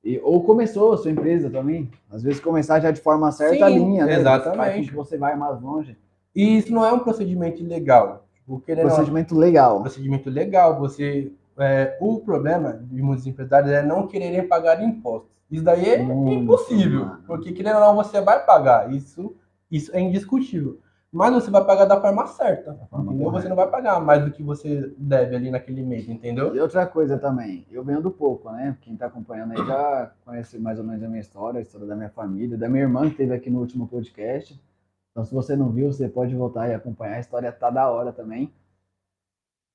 E, 0.03 0.19
ou 0.23 0.43
começou 0.43 0.93
a 0.93 0.97
sua 0.97 1.11
empresa 1.11 1.49
também. 1.49 1.89
Às 2.09 2.23
vezes 2.23 2.39
começar 2.39 2.79
já 2.79 2.89
de 2.89 2.99
forma 2.99 3.31
certa 3.31 3.65
a 3.65 3.69
linha, 3.69 4.05
né? 4.05 4.19
Exatamente. 4.19 4.89
que 4.89 4.95
você 4.95 5.17
vai 5.17 5.35
mais 5.35 5.61
longe. 5.61 5.95
E 6.35 6.57
isso 6.57 6.73
não 6.73 6.83
é 6.83 6.91
um 6.91 6.99
procedimento 6.99 7.63
legal. 7.63 8.25
Tipo, 8.33 8.59
procedimento 8.59 9.35
não, 9.35 9.41
legal. 9.41 9.81
Procedimento 9.81 10.29
legal. 10.29 10.79
Você, 10.79 11.31
é, 11.59 11.97
o 11.99 12.19
problema 12.19 12.79
de 12.89 13.01
muitos 13.01 13.27
empresários 13.27 13.71
é 13.71 13.83
não 13.83 14.07
quererem 14.07 14.47
pagar 14.47 14.81
impostos. 14.81 15.29
Isso 15.49 15.63
daí 15.63 15.85
é 15.85 16.01
impossível. 16.01 17.05
Mano. 17.05 17.23
Porque 17.27 17.51
querendo 17.51 17.75
ou 17.75 17.81
não, 17.81 17.95
você 17.95 18.19
vai 18.21 18.43
pagar. 18.45 18.91
Isso, 18.93 19.35
isso 19.69 19.95
é 19.95 19.99
indiscutível 19.99 20.79
mas 21.17 21.33
você 21.33 21.49
vai 21.49 21.65
pagar 21.65 21.85
da 21.85 21.99
forma 21.99 22.27
certa. 22.27 22.75
Forma 22.91 23.11
entendeu? 23.11 23.31
Você 23.31 23.49
não 23.49 23.55
vai 23.55 23.67
pagar 23.67 23.99
mais 23.99 24.23
do 24.23 24.29
que 24.29 24.43
você 24.43 24.93
deve 24.99 25.35
ali 25.35 25.49
naquele 25.49 25.81
mês, 25.81 26.07
entendeu? 26.07 26.55
E 26.55 26.59
outra 26.59 26.85
coisa 26.85 27.17
também, 27.17 27.65
eu 27.71 27.83
vendo 27.83 28.11
pouco, 28.11 28.51
né? 28.51 28.77
Quem 28.81 28.95
tá 28.95 29.07
acompanhando 29.07 29.53
aí 29.53 29.65
já 29.65 30.11
conhece 30.23 30.59
mais 30.59 30.77
ou 30.77 30.85
menos 30.85 31.01
a 31.01 31.07
minha 31.07 31.19
história, 31.19 31.57
a 31.57 31.61
história 31.61 31.87
da 31.87 31.95
minha 31.95 32.11
família, 32.11 32.55
da 32.55 32.69
minha 32.69 32.83
irmã 32.83 33.01
que 33.01 33.07
esteve 33.07 33.33
aqui 33.33 33.49
no 33.49 33.59
último 33.59 33.87
podcast. 33.87 34.61
Então, 35.09 35.25
se 35.25 35.33
você 35.33 35.55
não 35.55 35.71
viu, 35.71 35.91
você 35.91 36.07
pode 36.07 36.35
voltar 36.35 36.69
e 36.69 36.75
acompanhar. 36.75 37.15
A 37.15 37.19
história 37.19 37.51
tá 37.51 37.71
da 37.71 37.89
hora 37.89 38.13
também. 38.13 38.53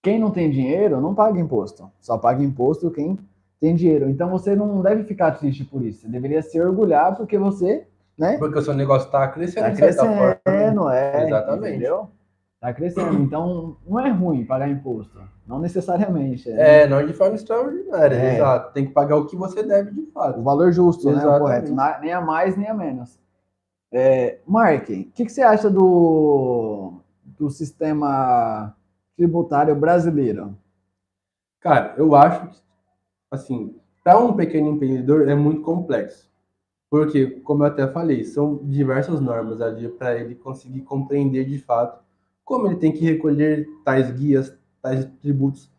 Quem 0.00 0.20
não 0.20 0.30
tem 0.30 0.48
dinheiro 0.48 1.00
não 1.00 1.12
paga 1.12 1.40
imposto. 1.40 1.90
Só 2.00 2.16
paga 2.18 2.44
imposto 2.44 2.88
quem 2.88 3.18
tem 3.58 3.74
dinheiro. 3.74 4.08
Então 4.08 4.30
você 4.30 4.54
não 4.54 4.80
deve 4.80 5.02
ficar 5.02 5.32
triste 5.32 5.64
por 5.64 5.84
isso. 5.84 6.02
Você 6.02 6.08
deveria 6.08 6.40
se 6.40 6.60
orgulhar 6.60 7.16
porque 7.16 7.36
você 7.36 7.88
né? 8.18 8.38
Porque 8.38 8.58
o 8.58 8.62
seu 8.62 8.74
negócio 8.74 9.06
está 9.06 9.26
crescendo, 9.28 9.64
tá 9.64 9.76
crescendo, 9.76 10.14
forma. 10.14 10.94
é. 10.94 11.26
Exatamente. 11.26 11.76
Entendeu? 11.76 12.10
Tá 12.60 12.72
crescendo. 12.72 13.14
Então, 13.22 13.76
não 13.86 13.98
é 13.98 14.08
ruim 14.10 14.44
pagar 14.44 14.68
imposto. 14.68 15.20
Não 15.46 15.58
necessariamente. 15.58 16.48
É, 16.50 16.82
é 16.82 16.86
não 16.86 17.04
de 17.04 17.12
forma 17.12 17.34
extraordinária, 17.34 18.14
é. 18.14 18.34
exato. 18.36 18.72
Tem 18.72 18.86
que 18.86 18.92
pagar 18.92 19.16
o 19.16 19.26
que 19.26 19.34
você 19.34 19.62
deve 19.62 19.90
de 19.90 20.06
fato. 20.12 20.38
O 20.38 20.42
valor 20.44 20.72
justo, 20.72 21.08
Exatamente. 21.08 21.32
né? 21.32 21.38
Correto. 21.40 21.74
Na, 21.74 21.98
nem 21.98 22.12
a 22.12 22.20
mais, 22.20 22.56
nem 22.56 22.68
a 22.68 22.74
menos. 22.74 23.18
É, 23.92 24.38
Mark, 24.46 24.84
o 24.84 24.86
que, 24.86 25.24
que 25.26 25.28
você 25.28 25.42
acha 25.42 25.68
do, 25.68 26.94
do 27.38 27.50
sistema 27.50 28.74
tributário 29.16 29.74
brasileiro? 29.74 30.56
Cara, 31.60 31.94
eu 31.98 32.14
acho 32.14 32.48
que, 32.48 32.58
assim, 33.30 33.76
para 34.02 34.18
um 34.18 34.32
pequeno 34.32 34.70
empreendedor 34.70 35.28
é 35.28 35.34
muito 35.34 35.60
complexo. 35.62 36.31
Porque, 36.92 37.26
como 37.40 37.62
eu 37.62 37.68
até 37.68 37.88
falei, 37.88 38.22
são 38.22 38.60
diversas 38.64 39.18
normas 39.18 39.62
ali 39.62 39.88
para 39.88 40.14
ele 40.14 40.34
conseguir 40.34 40.82
compreender 40.82 41.46
de 41.46 41.58
fato 41.58 41.98
como 42.44 42.66
ele 42.66 42.76
tem 42.76 42.92
que 42.92 43.02
recolher 43.02 43.66
tais 43.82 44.10
guias, 44.10 44.54
tais 44.82 45.06
tributos. 45.22 45.72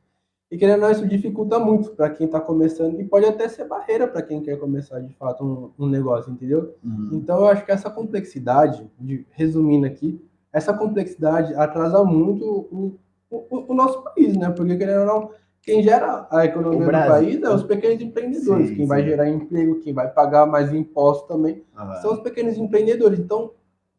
E 0.49 0.57
querendo 0.57 0.77
ou 0.77 0.81
não, 0.81 0.91
isso 0.91 1.07
dificulta 1.07 1.59
muito 1.59 1.91
para 1.91 2.09
quem 2.09 2.25
está 2.25 2.41
começando 2.41 2.99
e 2.99 3.05
pode 3.05 3.27
até 3.27 3.47
ser 3.47 3.67
barreira 3.67 4.07
para 4.07 4.23
quem 4.23 4.41
quer 4.41 4.57
começar 4.57 5.01
de 5.01 5.13
fato 5.13 5.45
um, 5.77 5.85
um 5.85 5.87
negócio, 5.87 6.31
entendeu? 6.31 6.73
Uhum. 6.83 7.09
Então 7.13 7.41
eu 7.41 7.47
acho 7.47 7.63
que 7.63 7.71
essa 7.71 7.91
complexidade, 7.91 8.89
de, 8.99 9.23
resumindo 9.33 9.85
aqui, 9.85 10.19
essa 10.51 10.73
complexidade 10.73 11.53
atrasa 11.53 12.03
muito 12.03 12.43
o, 12.43 12.99
o, 13.29 13.71
o 13.71 13.73
nosso 13.75 14.01
país, 14.01 14.35
né? 14.35 14.49
Porque 14.49 14.75
querendo 14.75 15.01
ou 15.01 15.05
não, 15.05 15.29
quem 15.63 15.81
gera 15.81 16.27
a 16.29 16.43
economia 16.43 16.85
do 16.85 16.91
país 16.91 17.41
é 17.41 17.49
os 17.49 17.63
pequenos 17.63 18.01
empreendedores. 18.01 18.67
Sim, 18.67 18.75
quem 18.75 18.83
sim. 18.83 18.89
vai 18.89 19.01
gerar 19.01 19.29
emprego, 19.29 19.79
quem 19.79 19.93
vai 19.93 20.11
pagar 20.11 20.45
mais 20.45 20.73
impostos 20.73 21.25
também, 21.25 21.63
ah, 21.73 21.99
são 22.01 22.13
os 22.13 22.19
pequenos 22.19 22.57
empreendedores. 22.57 23.17
Então, 23.17 23.51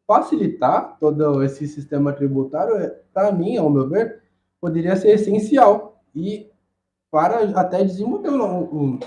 facilitar 0.05 0.95
todo 0.99 1.43
esse 1.43 1.67
sistema 1.67 2.13
tributário, 2.13 2.75
é, 2.75 2.95
para 3.11 3.31
mim, 3.31 3.57
ao 3.57 3.71
meu 3.71 3.89
ver, 3.89 4.21
poderia 4.61 4.95
ser 4.95 5.09
essencial 5.09 5.99
e 6.13 6.51
para 7.09 7.39
até 7.59 7.83
desenvolver 7.83 8.29
o, 8.29 8.45
o, 8.45 8.99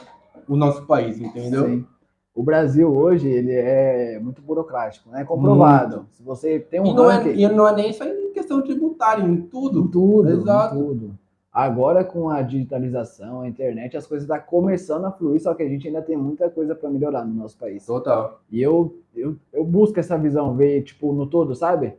o 0.49 0.57
nosso 0.57 0.85
país, 0.85 1.21
entendeu? 1.21 1.65
Sim. 1.67 1.87
O 2.35 2.43
Brasil 2.43 2.93
hoje 2.93 3.29
ele 3.29 3.53
é 3.53 4.19
muito 4.21 4.43
burocrático, 4.43 5.11
né? 5.11 5.25
Comprovado. 5.25 6.07
Se 6.11 6.23
você 6.23 6.59
tem 6.59 6.81
um 6.81 6.87
e 6.87 6.95
não, 6.95 7.11
é, 7.11 7.35
e 7.35 7.49
não 7.49 7.69
é 7.69 7.75
nem 7.75 7.93
só 7.93 8.05
em 8.05 8.33
questão 8.33 8.63
tributária, 8.63 9.23
em 9.23 9.43
tudo. 9.43 9.81
Em 9.81 9.89
tudo, 9.89 10.31
Exato. 10.31 10.75
Em 10.75 10.79
tudo. 10.79 11.19
Agora, 11.53 12.05
com 12.05 12.29
a 12.29 12.43
digitalização, 12.43 13.41
a 13.41 13.49
internet, 13.49 13.97
as 13.97 14.07
coisas 14.07 14.25
estão 14.25 14.37
tá 14.37 14.43
começando 14.43 15.07
a 15.07 15.11
fluir, 15.11 15.41
só 15.41 15.55
que 15.55 15.63
a 15.63 15.69
gente 15.69 15.87
ainda 15.89 16.03
tem 16.03 16.17
muita 16.17 16.51
coisa 16.51 16.75
para 16.75 16.91
melhorar 16.91 17.25
no 17.25 17.35
nosso 17.35 17.57
país. 17.57 17.87
Total. 17.87 18.41
E 18.51 18.61
eu, 18.61 18.97
eu, 19.15 19.37
eu 19.53 19.65
busco 19.65 19.99
essa 19.99 20.19
visão, 20.19 20.55
ver, 20.55 20.83
tipo, 20.83 21.13
no 21.13 21.27
todo, 21.27 21.55
sabe? 21.55 21.95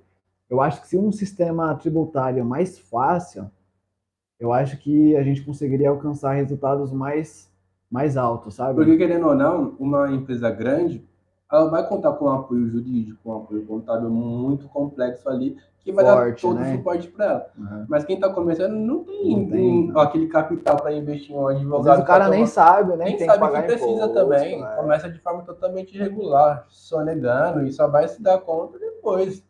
Eu 0.50 0.62
acho 0.62 0.82
que 0.82 0.88
se 0.88 0.98
um 0.98 1.12
sistema 1.12 1.75
tributário 1.75 2.46
mais 2.46 2.77
fácil, 2.77 3.50
eu 4.39 4.53
acho 4.53 4.77
que 4.77 5.15
a 5.15 5.24
gente 5.24 5.44
conseguiria 5.44 5.89
alcançar 5.89 6.34
resultados 6.34 6.91
mais, 6.91 7.51
mais 7.91 8.18
altos, 8.18 8.56
sabe? 8.56 8.75
Porque, 8.75 8.98
querendo 8.98 9.27
ou 9.27 9.36
não, 9.36 9.75
uma 9.79 10.12
empresa 10.12 10.50
grande, 10.50 11.03
ela 11.51 11.70
vai 11.70 11.88
contar 11.88 12.13
com 12.13 12.25
um 12.25 12.32
apoio 12.32 12.68
jurídico, 12.68 13.29
um 13.29 13.38
apoio 13.38 13.65
contábil 13.65 14.10
muito 14.10 14.68
complexo 14.68 15.27
ali, 15.27 15.58
que 15.89 15.96
vai 15.96 16.05
Forte, 16.05 16.29
dar 16.29 16.41
todo 16.41 16.60
né? 16.60 16.72
o 16.72 16.77
suporte 16.77 17.08
para 17.08 17.25
ela. 17.25 17.48
Uhum. 17.58 17.86
Mas 17.89 18.05
quem 18.05 18.15
está 18.15 18.29
começando 18.29 18.74
não 18.74 19.03
tem, 19.03 19.38
não 19.38 19.50
tem. 19.50 19.91
Um, 19.91 20.00
aquele 20.00 20.27
capital 20.27 20.77
para 20.77 20.93
investir 20.93 21.36
em 21.36 21.38
um 21.38 21.48
advogado. 21.48 22.01
o 22.01 22.05
cara 22.05 22.29
nem 22.29 22.46
sabe, 22.46 22.96
né? 22.96 23.05
Nem 23.05 23.17
tem 23.17 23.25
sabe 23.25 23.46
que, 23.46 23.55
que 23.55 23.62
precisa 23.63 23.91
imposto, 23.91 24.13
também. 24.13 24.62
Né? 24.62 24.75
Começa 24.75 25.10
de 25.10 25.19
forma 25.19 25.41
totalmente 25.43 25.96
irregular, 25.96 26.65
sonegando, 26.69 27.65
e 27.65 27.72
só 27.72 27.88
vai 27.88 28.08
se 28.08 28.22
dar 28.22 28.38
conta 28.39 28.77
depois. 28.77 29.43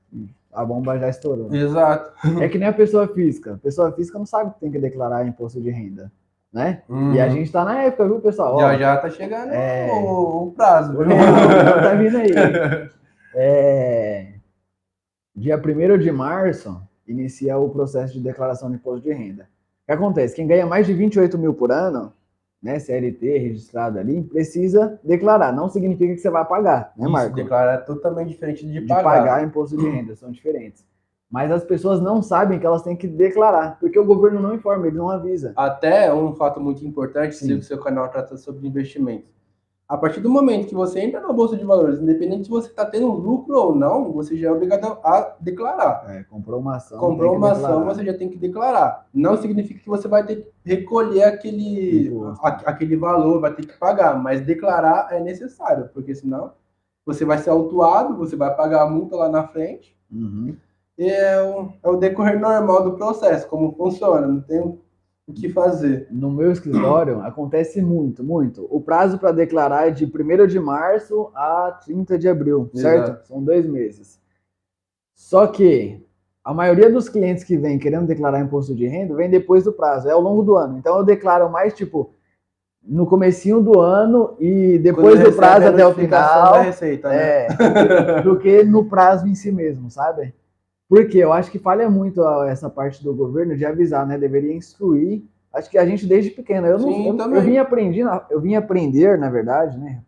A 0.51 0.65
bomba 0.65 0.97
já 0.97 1.09
estourou. 1.09 1.53
Exato. 1.53 2.11
É 2.41 2.47
que 2.47 2.57
nem 2.57 2.67
a 2.67 2.73
pessoa 2.73 3.07
física. 3.07 3.53
A 3.53 3.57
pessoa 3.57 3.91
física 3.91 4.17
não 4.17 4.25
sabe 4.25 4.53
que 4.53 4.59
tem 4.59 4.71
que 4.71 4.79
declarar 4.79 5.27
imposto 5.27 5.61
de 5.61 5.69
renda. 5.69 6.11
Né? 6.51 6.81
Uhum. 6.89 7.13
E 7.13 7.21
a 7.21 7.29
gente 7.29 7.51
tá 7.51 7.63
na 7.63 7.83
época, 7.83 8.07
viu, 8.07 8.19
pessoal? 8.19 8.59
Já 8.59 8.75
já 8.75 8.97
tá 8.97 9.09
chegando 9.11 9.51
é... 9.51 9.87
o, 9.91 10.47
o 10.47 10.51
prazo. 10.51 10.97
Tá 11.83 11.93
vindo 11.93 12.17
aí. 12.17 12.31
É... 13.35 14.28
Dia 15.39 15.55
1 15.55 15.97
de 15.97 16.11
março, 16.11 16.81
inicia 17.07 17.57
o 17.57 17.69
processo 17.69 18.11
de 18.11 18.19
declaração 18.19 18.69
de 18.69 18.75
imposto 18.75 19.07
de 19.07 19.13
renda. 19.13 19.43
O 19.43 19.85
que 19.85 19.91
acontece? 19.93 20.35
Quem 20.35 20.45
ganha 20.45 20.65
mais 20.65 20.85
de 20.85 20.93
28 20.93 21.37
mil 21.37 21.53
por 21.53 21.71
ano, 21.71 22.11
né, 22.61 22.77
CLT 22.77 23.37
registrado 23.37 23.97
ali, 23.97 24.21
precisa 24.21 24.99
declarar. 25.01 25.53
Não 25.53 25.69
significa 25.69 26.13
que 26.13 26.19
você 26.19 26.29
vai 26.29 26.43
pagar, 26.43 26.91
né, 26.97 27.07
Marco? 27.07 27.27
Isso, 27.27 27.35
declarar 27.37 27.75
é 27.75 27.77
totalmente 27.77 28.27
diferente 28.27 28.67
de, 28.67 28.81
de 28.81 28.87
pagar. 28.87 29.03
pagar 29.03 29.43
imposto 29.45 29.77
de 29.77 29.89
renda, 29.89 30.13
são 30.13 30.29
diferentes. 30.29 30.85
Mas 31.31 31.49
as 31.51 31.63
pessoas 31.63 32.01
não 32.01 32.21
sabem 32.21 32.59
que 32.59 32.65
elas 32.65 32.81
têm 32.81 32.97
que 32.97 33.07
declarar, 33.07 33.79
porque 33.79 33.97
o 33.97 34.03
governo 34.03 34.41
não 34.41 34.53
informa, 34.53 34.87
ele 34.87 34.97
não 34.97 35.09
avisa. 35.09 35.53
Até 35.55 36.13
um 36.13 36.35
fato 36.35 36.59
muito 36.59 36.85
importante, 36.85 37.35
Sim. 37.35 37.45
se 37.45 37.53
o 37.53 37.63
seu 37.63 37.79
canal 37.79 38.09
trata 38.09 38.35
sobre 38.35 38.67
investimentos. 38.67 39.38
A 39.89 39.97
partir 39.97 40.19
do 40.21 40.29
momento 40.29 40.67
que 40.67 40.75
você 40.75 40.99
entra 40.99 41.19
na 41.19 41.33
bolsa 41.33 41.57
de 41.57 41.65
valores, 41.65 41.99
independente 41.99 42.43
se 42.43 42.49
você 42.49 42.69
está 42.69 42.85
tendo 42.85 43.07
lucro 43.07 43.57
ou 43.57 43.75
não, 43.75 44.11
você 44.11 44.37
já 44.37 44.49
é 44.49 44.51
obrigado 44.51 44.99
a 45.03 45.35
declarar. 45.39 46.05
É, 46.07 46.23
comprou 46.25 46.59
uma 46.59 46.75
ação. 46.75 46.99
Comprou 46.99 47.35
uma 47.35 47.53
ação, 47.53 47.85
você 47.85 48.05
já 48.05 48.13
tem 48.13 48.29
que 48.29 48.37
declarar. 48.37 49.07
Não 49.11 49.35
significa 49.35 49.79
que 49.79 49.89
você 49.89 50.07
vai 50.07 50.23
ter 50.23 50.35
que 50.35 50.51
recolher 50.63 51.23
aquele, 51.23 52.15
a, 52.39 52.49
aquele 52.69 52.95
valor, 52.95 53.41
vai 53.41 53.51
ter 53.51 53.65
que 53.65 53.75
pagar, 53.79 54.15
mas 54.21 54.41
declarar 54.41 55.07
é 55.09 55.19
necessário, 55.19 55.89
porque 55.91 56.13
senão 56.13 56.51
você 57.03 57.25
vai 57.25 57.39
ser 57.39 57.49
autuado, 57.49 58.15
você 58.15 58.35
vai 58.35 58.55
pagar 58.55 58.83
a 58.83 58.89
multa 58.89 59.15
lá 59.15 59.27
na 59.27 59.47
frente. 59.47 59.97
Uhum. 60.11 60.55
E 60.99 61.09
é 61.09 61.41
o, 61.41 61.73
é 61.81 61.89
o 61.89 61.97
decorrer 61.97 62.39
normal 62.39 62.83
do 62.83 62.95
processo, 62.95 63.47
como 63.47 63.71
funciona. 63.71 64.27
Não 64.27 64.39
tem 64.39 64.79
o 65.29 65.33
que 65.33 65.47
fazer. 65.47 66.07
No 66.09 66.31
meu 66.31 66.51
escritório 66.51 67.21
acontece 67.23 67.81
muito, 67.81 68.23
muito. 68.23 68.67
O 68.69 68.81
prazo 68.81 69.19
para 69.19 69.31
declarar 69.31 69.87
é 69.87 69.91
de 69.91 70.05
1 70.05 70.47
de 70.47 70.59
março 70.59 71.29
a 71.35 71.79
30 71.85 72.17
de 72.17 72.27
abril, 72.27 72.69
certo? 72.73 73.11
Exato. 73.11 73.27
São 73.27 73.43
dois 73.43 73.65
meses. 73.65 74.19
Só 75.13 75.45
que 75.45 76.03
a 76.43 76.53
maioria 76.53 76.89
dos 76.89 77.07
clientes 77.07 77.43
que 77.43 77.55
vem 77.55 77.77
querendo 77.77 78.07
declarar 78.07 78.41
imposto 78.41 78.73
de 78.73 78.87
renda 78.87 79.15
vem 79.15 79.29
depois 79.29 79.63
do 79.63 79.71
prazo, 79.71 80.09
é 80.09 80.11
ao 80.11 80.21
longo 80.21 80.41
do 80.41 80.57
ano. 80.57 80.79
Então 80.79 80.97
eu 80.97 81.03
declaro 81.03 81.49
mais 81.51 81.75
tipo 81.75 82.11
no 82.81 83.05
comecinho 83.05 83.61
do 83.61 83.79
ano 83.79 84.35
e 84.39 84.79
depois 84.79 85.19
do 85.19 85.33
prazo 85.33 85.67
até 85.67 85.85
o 85.85 85.93
final. 85.93 86.63
Receita, 86.63 87.09
né? 87.09 87.45
é, 87.45 88.21
do 88.23 88.39
que 88.39 88.63
no 88.63 88.85
prazo 88.85 89.27
em 89.27 89.35
si 89.35 89.51
mesmo, 89.51 89.91
sabe? 89.91 90.33
Porque 90.89 91.19
eu 91.19 91.31
acho 91.31 91.51
que 91.51 91.59
falha 91.59 91.87
muito 91.87 92.27
essa 92.45 92.67
parte 92.67 93.03
do 93.03 93.13
governo 93.13 93.55
de 93.55 93.63
avisar, 93.63 94.07
né? 94.07 94.17
Deveria 94.17 94.51
instruir. 94.51 95.23
Acho 95.53 95.69
que 95.69 95.77
a 95.77 95.85
gente 95.85 96.07
desde 96.07 96.31
pequeno, 96.31 96.65
eu 96.65 96.79
não, 96.79 96.91
Sim, 96.91 97.07
eu, 97.07 97.35
eu 97.35 97.41
vim 97.41 97.57
aprender, 97.57 98.05
eu 98.31 98.41
vim 98.41 98.55
aprender, 98.55 99.17
na 99.17 99.29
verdade, 99.29 99.77
né? 99.77 100.01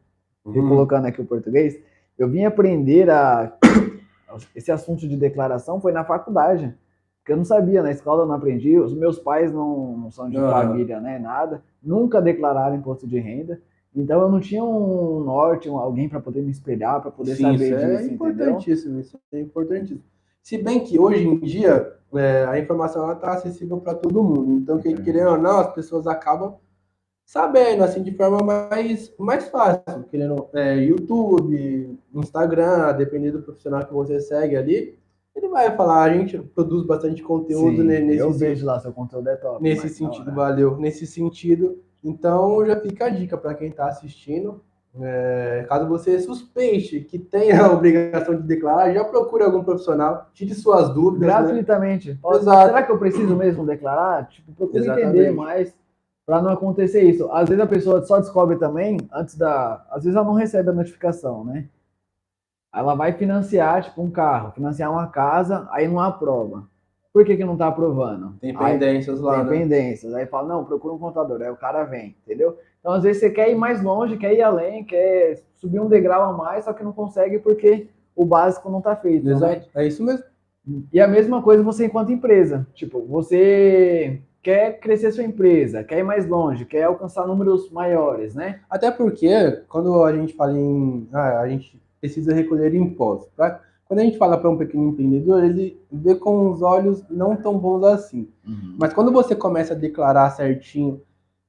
Uhum. 0.43 0.67
Colocando 0.67 1.05
aqui 1.05 1.21
o 1.21 1.25
português, 1.25 1.79
eu 2.17 2.27
vim 2.27 2.45
aprender 2.45 3.09
a 3.11 3.53
esse 4.55 4.71
assunto 4.71 5.07
de 5.07 5.15
declaração 5.15 5.79
foi 5.79 5.91
na 5.91 6.03
faculdade, 6.03 6.75
porque 7.19 7.31
eu 7.31 7.37
não 7.37 7.45
sabia, 7.45 7.83
na 7.83 7.91
escola 7.91 8.23
eu 8.23 8.27
não 8.27 8.35
aprendi, 8.35 8.79
os 8.79 8.93
meus 8.95 9.19
pais 9.19 9.51
não, 9.51 9.97
não 9.97 10.11
são 10.11 10.29
de 10.29 10.37
uhum. 10.37 10.49
família, 10.49 10.99
né, 10.99 11.19
nada, 11.19 11.63
nunca 11.81 12.21
declararam 12.21 12.75
imposto 12.75 13.07
de 13.07 13.19
renda, 13.19 13.61
então 13.95 14.21
eu 14.21 14.29
não 14.29 14.39
tinha 14.39 14.63
um 14.63 15.19
norte, 15.19 15.69
um, 15.69 15.77
alguém 15.77 16.07
para 16.07 16.19
poder 16.19 16.41
me 16.41 16.51
espelhar, 16.51 17.01
para 17.01 17.11
poder 17.11 17.35
Sim, 17.35 17.43
saber 17.43 17.55
isso 17.55 17.75
é 17.75 17.77
disso, 17.77 18.09
é 18.09 18.13
importantíssimo, 18.13 18.99
isso 18.99 19.19
é 19.31 19.39
importantíssimo. 19.39 20.03
Se 20.41 20.57
bem 20.57 20.83
que 20.83 20.99
hoje 20.99 21.25
em 21.25 21.39
dia 21.39 21.95
é, 22.13 22.45
a 22.45 22.59
informação 22.59 23.11
está 23.11 23.33
acessível 23.33 23.79
para 23.79 23.95
todo 23.95 24.23
mundo. 24.23 24.51
Então, 24.53 24.79
que, 24.79 24.93
querendo 25.01 25.31
ou 25.31 25.37
não, 25.37 25.59
as 25.59 25.73
pessoas 25.73 26.07
acabam 26.07 26.55
sabendo, 27.25 27.83
assim, 27.83 28.03
de 28.03 28.11
forma 28.11 28.39
mais, 28.39 29.13
mais 29.17 29.47
fácil. 29.47 30.03
Querendo, 30.09 30.49
é, 30.53 30.75
YouTube, 30.77 31.97
Instagram, 32.13 32.93
dependendo 32.97 33.39
do 33.39 33.43
profissional 33.43 33.85
que 33.85 33.93
você 33.93 34.19
segue 34.19 34.57
ali, 34.57 34.99
ele 35.33 35.47
vai 35.47 35.73
falar, 35.75 36.03
a 36.03 36.13
gente 36.13 36.37
produz 36.37 36.85
bastante 36.85 37.23
conteúdo 37.23 37.77
Sim, 37.77 37.83
nesse 37.83 38.17
Eu 38.17 38.31
vejo 38.33 38.65
lá, 38.65 38.79
seu 38.79 38.91
conteúdo 38.91 39.29
é 39.29 39.35
top. 39.37 39.63
Nesse 39.63 39.87
sentido, 39.87 40.25
não, 40.25 40.31
né? 40.31 40.35
valeu. 40.35 40.77
Nesse 40.77 41.07
sentido, 41.07 41.81
então 42.03 42.65
já 42.65 42.77
fica 42.79 43.05
a 43.05 43.09
dica 43.09 43.37
para 43.37 43.53
quem 43.53 43.69
está 43.69 43.87
assistindo. 43.87 44.61
É, 44.99 45.65
caso 45.69 45.87
você 45.87 46.19
suspeite 46.19 46.99
que 47.01 47.17
tenha 47.17 47.61
a 47.63 47.71
obrigação 47.71 48.35
de 48.35 48.43
declarar, 48.43 48.93
já 48.93 49.03
procure 49.05 49.43
algum 49.43 49.63
profissional, 49.63 50.29
tire 50.33 50.53
suas 50.53 50.93
dúvidas. 50.93 51.27
Né? 51.27 51.27
Gratuitamente. 51.27 52.09
Né? 52.11 52.19
Exato. 52.35 52.67
Será 52.67 52.83
que 52.83 52.91
eu 52.91 52.99
preciso 52.99 53.35
mesmo 53.35 53.65
declarar? 53.65 54.27
Tipo, 54.27 54.51
procure 54.51 54.83
Exatamente. 54.83 55.09
entender 55.09 55.31
mais 55.31 55.73
para 56.25 56.41
não 56.41 56.51
acontecer 56.51 57.03
isso. 57.03 57.31
Às 57.31 57.49
vezes 57.49 57.63
a 57.63 57.67
pessoa 57.67 58.01
só 58.03 58.19
descobre 58.19 58.57
também 58.57 58.97
antes 59.13 59.37
da. 59.37 59.85
Às 59.89 60.03
vezes 60.03 60.15
ela 60.15 60.25
não 60.25 60.33
recebe 60.33 60.69
a 60.69 60.73
notificação, 60.73 61.43
né? 61.43 61.67
Ela 62.73 62.95
vai 62.95 63.13
financiar, 63.13 63.83
tipo, 63.83 64.01
um 64.01 64.09
carro, 64.09 64.51
financiar 64.51 64.89
uma 64.91 65.07
casa, 65.07 65.67
aí 65.71 65.87
não 65.87 65.99
aprova. 65.99 66.65
Por 67.13 67.25
que, 67.25 67.35
que 67.35 67.43
não 67.43 67.53
está 67.53 67.67
aprovando? 67.67 68.33
Tem 68.39 68.57
pendências 68.57 69.19
aí, 69.19 69.25
lá. 69.25 69.35
Tem 69.35 69.43
né? 69.43 69.49
pendências. 69.49 70.13
Aí 70.13 70.25
fala, 70.25 70.47
não, 70.47 70.63
procura 70.63 70.93
um 70.93 70.97
contador. 70.97 71.41
Aí 71.41 71.49
o 71.49 71.57
cara 71.57 71.83
vem, 71.83 72.15
entendeu? 72.25 72.57
Então, 72.81 72.93
às 72.93 73.03
vezes, 73.03 73.21
você 73.21 73.29
quer 73.29 73.49
ir 73.49 73.55
mais 73.55 73.81
longe, 73.81 74.17
quer 74.17 74.33
ir 74.33 74.41
além, 74.41 74.83
quer 74.83 75.41
subir 75.55 75.79
um 75.79 75.87
degrau 75.87 76.23
a 76.23 76.33
mais, 76.33 76.65
só 76.65 76.73
que 76.73 76.83
não 76.83 76.91
consegue 76.91 77.39
porque 77.39 77.87
o 78.15 78.25
básico 78.25 78.69
não 78.69 78.79
está 78.79 78.95
feito. 78.95 79.23
Né? 79.23 79.31
Exato. 79.31 79.53
Né? 79.53 79.65
É 79.75 79.87
isso 79.87 80.03
mesmo. 80.03 80.25
E 80.91 80.99
a 80.99 81.07
mesma 81.07 81.41
coisa 81.41 81.63
você 81.63 81.85
enquanto 81.85 82.11
empresa. 82.11 82.67
Tipo, 82.73 83.01
você 83.05 84.19
quer 84.43 84.79
crescer 84.79 85.11
sua 85.11 85.23
empresa, 85.23 85.83
quer 85.83 85.99
ir 85.99 86.03
mais 86.03 86.27
longe, 86.27 86.65
quer 86.65 86.83
alcançar 86.83 87.27
números 87.27 87.69
maiores, 87.71 88.35
né? 88.35 88.59
Até 88.69 88.89
porque, 88.91 89.63
quando 89.69 90.03
a 90.03 90.13
gente 90.13 90.33
fala 90.33 90.57
em. 90.57 91.07
Ah, 91.13 91.39
a 91.39 91.47
gente 91.47 91.81
precisa 91.99 92.33
recolher 92.33 92.73
impostos. 92.73 93.31
Pra, 93.35 93.61
quando 93.85 93.99
a 93.99 94.03
gente 94.03 94.17
fala 94.17 94.37
para 94.37 94.49
um 94.49 94.57
pequeno 94.57 94.89
empreendedor, 94.89 95.43
ele 95.43 95.79
vê 95.91 96.15
com 96.15 96.49
os 96.51 96.61
olhos 96.61 97.03
não 97.09 97.35
tão 97.35 97.57
bons 97.57 97.83
assim. 97.83 98.27
Uhum. 98.47 98.75
Mas 98.79 98.93
quando 98.93 99.11
você 99.11 99.35
começa 99.35 99.73
a 99.73 99.77
declarar 99.77 100.29
certinho 100.31 101.01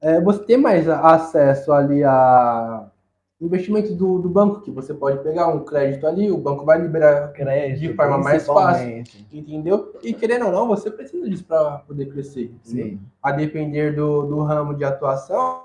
é, 0.03 0.19
você 0.19 0.43
tem 0.43 0.57
mais 0.57 0.87
acesso 0.87 1.71
ali 1.71 2.03
a 2.03 2.89
investimentos 3.39 3.95
do, 3.95 4.19
do 4.19 4.29
banco, 4.29 4.61
que 4.61 4.71
você 4.71 4.93
pode 4.93 5.21
pegar 5.23 5.47
um 5.47 5.63
crédito 5.63 6.05
ali, 6.05 6.31
o 6.31 6.37
banco 6.37 6.65
vai 6.65 6.79
liberar 6.81 7.31
crédito 7.33 7.79
de 7.79 7.93
forma 7.93 8.17
mais 8.17 8.45
fácil, 8.45 9.03
entendeu? 9.31 9.93
E 10.01 10.13
querendo 10.13 10.45
ou 10.45 10.51
não, 10.51 10.67
você 10.67 10.89
precisa 10.91 11.29
disso 11.29 11.45
para 11.45 11.79
poder 11.79 12.05
crescer. 12.07 12.53
Sim. 12.63 12.99
A 13.21 13.31
depender 13.31 13.95
do, 13.95 14.23
do 14.23 14.41
ramo 14.41 14.73
de 14.73 14.83
atuação, 14.83 15.63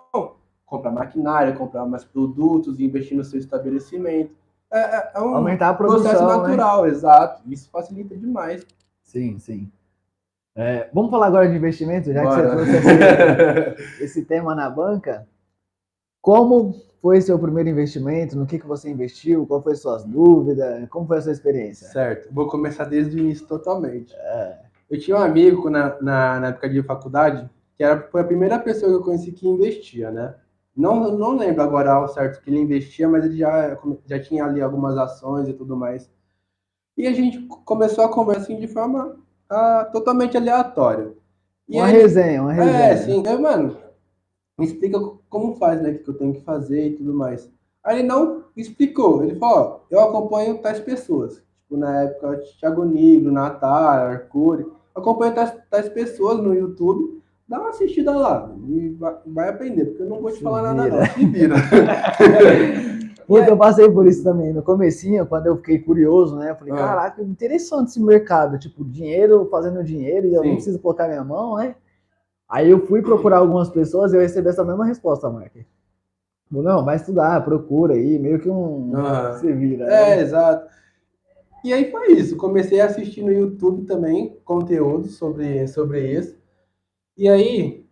comprar 0.67 0.91
maquinária, 0.91 1.53
comprar 1.53 1.85
mais 1.85 2.05
produtos, 2.05 2.81
investir 2.81 3.17
no 3.17 3.25
seu 3.25 3.39
estabelecimento. 3.39 4.33
É, 4.73 4.79
é, 4.79 5.13
é 5.15 5.21
um 5.21 5.37
Aumentar 5.37 5.71
a 5.71 5.75
produção, 5.75 6.03
processo 6.03 6.27
né? 6.27 6.37
natural, 6.37 6.83
né? 6.83 6.89
exato. 6.91 7.43
Isso 7.47 7.71
facilita 7.71 8.17
demais. 8.17 8.67
Sim, 9.03 9.39
sim. 9.39 9.71
É, 10.61 10.91
vamos 10.93 11.13
falar 11.13 11.29
agora 11.29 11.49
de 11.49 11.57
investimento, 11.57 12.13
já 12.13 12.21
Bora. 12.21 12.51
que 12.51 12.57
você 12.57 12.81
trouxe 12.81 13.85
esse, 13.93 14.03
esse, 14.03 14.25
tema 14.25 14.57
na 14.57 14.69
banca. 14.69 15.25
Como 16.21 16.75
foi 17.01 17.21
seu 17.21 17.39
primeiro 17.39 17.69
investimento? 17.69 18.37
No 18.37 18.45
que, 18.45 18.59
que 18.59 18.67
você 18.67 18.91
investiu? 18.91 19.47
Qual 19.47 19.63
foi 19.63 19.77
suas 19.77 20.05
dúvidas? 20.05 20.89
Como 20.89 21.07
foi 21.07 21.19
a 21.19 21.21
sua 21.23 21.31
experiência? 21.31 21.87
Certo, 21.87 22.35
vou 22.35 22.49
começar 22.49 22.87
desde 22.87 23.15
o 23.15 23.21
início 23.21 23.47
totalmente. 23.47 24.13
É. 24.17 24.59
Eu 24.91 24.99
tinha 24.99 25.17
um 25.17 25.21
amigo 25.21 25.71
na, 25.71 25.97
na, 26.03 26.41
na, 26.41 26.49
época 26.49 26.69
de 26.69 26.83
faculdade 26.83 27.49
que 27.77 27.85
era, 27.85 28.09
foi 28.11 28.23
a 28.23 28.25
primeira 28.25 28.59
pessoa 28.59 28.91
que 28.91 28.97
eu 28.97 29.05
conheci 29.05 29.31
que 29.31 29.47
investia, 29.47 30.11
né? 30.11 30.35
Não, 30.77 31.17
não 31.17 31.37
lembro 31.37 31.63
agora 31.63 31.93
ao 31.93 32.09
certo 32.09 32.43
que 32.43 32.51
ele 32.51 32.59
investia, 32.59 33.09
mas 33.09 33.25
ele 33.25 33.37
já, 33.37 33.79
já 34.07 34.19
tinha 34.19 34.45
ali 34.45 34.61
algumas 34.61 34.99
ações 34.99 35.49
e 35.49 35.53
tudo 35.53 35.77
mais. 35.77 36.11
E 36.97 37.07
a 37.07 37.13
gente 37.13 37.47
começou 37.65 38.03
a 38.05 38.09
conversar 38.09 38.43
assim, 38.43 38.59
de 38.59 38.67
forma 38.67 39.17
ah, 39.51 39.89
totalmente 39.93 40.37
aleatório. 40.37 41.17
E 41.69 41.77
uma 41.77 41.87
aí, 41.87 41.93
resenha, 41.93 42.43
uma 42.43 42.53
resenha. 42.53 42.79
É, 42.79 42.97
sim. 42.97 43.23
Aí, 43.27 43.39
mano, 43.39 43.77
me 44.59 44.67
explica 44.67 44.99
como 45.29 45.57
faz, 45.57 45.81
né? 45.83 45.91
O 45.91 45.99
que 45.99 46.09
eu 46.09 46.15
tenho 46.19 46.35
que 46.35 46.41
fazer 46.41 46.89
e 46.89 46.97
tudo 46.97 47.15
mais. 47.15 47.51
Aí 47.85 47.99
ele 48.01 48.09
não 48.09 48.45
explicou. 48.57 49.23
Ele 49.23 49.37
falou, 49.37 49.59
ó, 49.59 49.81
eu 49.91 50.01
acompanho 50.01 50.59
tais 50.59 50.81
pessoas. 50.81 51.43
Tipo, 51.63 51.77
na 51.77 52.03
época, 52.03 52.43
Thiago 52.59 52.85
Negro, 52.85 53.31
Natália, 53.31 54.19
Arcuri. 54.19 54.67
Acompanho 54.95 55.35
tais, 55.35 55.53
tais 55.71 55.89
pessoas 55.89 56.39
no 56.39 56.55
YouTube. 56.55 57.23
Dá 57.47 57.61
uma 57.61 57.71
assistida 57.71 58.15
lá 58.15 58.55
e 58.69 58.91
vai, 58.91 59.17
vai 59.27 59.49
aprender, 59.49 59.87
porque 59.87 60.03
eu 60.03 60.09
não 60.09 60.21
vou 60.21 60.31
te 60.31 60.37
Se 60.37 60.43
falar 60.43 60.75
vira. 60.75 60.75
nada 60.75 60.97
não. 60.99 61.07
Se 61.07 61.25
vira. 61.27 61.55
Puta, 63.29 63.45
é. 63.45 63.51
eu 63.51 63.59
passei 63.59 63.91
por 63.91 64.07
isso 64.07 64.25
também. 64.25 64.55
No 64.55 64.63
comecinho, 64.63 65.27
quando 65.27 65.47
eu 65.47 65.57
fiquei 65.59 65.79
curioso, 65.79 66.35
né? 66.37 66.51
Eu 66.51 66.57
falei, 66.57 66.73
ah. 66.73 66.77
caraca, 66.77 67.23
interessante 67.23 67.91
esse 67.91 68.01
mercado. 68.01 68.59
Tipo, 68.59 68.83
dinheiro, 68.83 69.47
fazendo 69.51 69.85
dinheiro, 69.85 70.27
e 70.27 70.35
eu 70.35 70.41
Sim. 70.41 70.49
não 70.49 70.55
preciso 70.55 70.79
colocar 70.79 71.07
minha 71.07 71.23
mão, 71.23 71.57
né? 71.57 71.77
Aí 72.49 72.71
eu 72.71 72.87
fui 72.87 73.03
procurar 73.03 73.37
algumas 73.37 73.69
pessoas 73.69 74.15
e 74.15 74.17
eu 74.17 74.23
recebi 74.23 74.49
essa 74.49 74.65
mesma 74.65 74.87
resposta, 74.87 75.29
Mark. 75.29 75.53
Não, 76.51 76.83
vai 76.83 76.97
estudar, 76.97 77.45
procura 77.45 77.93
aí, 77.93 78.19
meio 78.19 78.41
que 78.41 78.49
um. 78.49 78.93
Ah. 78.97 79.39
Vira. 79.43 79.85
É, 79.85 80.17
né? 80.17 80.23
exato. 80.23 80.67
E 81.63 81.71
aí 81.71 81.91
foi 81.91 82.13
isso. 82.13 82.35
Comecei 82.35 82.81
a 82.81 82.87
assistir 82.87 83.23
no 83.23 83.31
YouTube 83.31 83.85
também 83.85 84.39
conteúdo 84.43 85.09
sobre, 85.09 85.69
sobre 85.69 86.13
isso. 86.13 86.35
E 87.15 87.29
aí, 87.29 87.85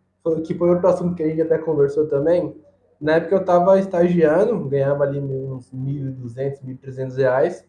que 0.47 0.55
foi 0.55 0.71
outro 0.71 0.89
assunto 0.89 1.15
que 1.15 1.23
a 1.23 1.29
gente 1.29 1.43
até 1.43 1.59
conversou 1.59 2.07
também, 2.07 2.57
na 3.01 3.15
época 3.15 3.35
eu 3.35 3.41
estava 3.41 3.79
estagiando, 3.79 4.69
ganhava 4.69 5.05
ali 5.05 5.19
uns 5.19 5.71
1.200, 5.73 6.63
1.300 6.65 7.17
reais. 7.17 7.67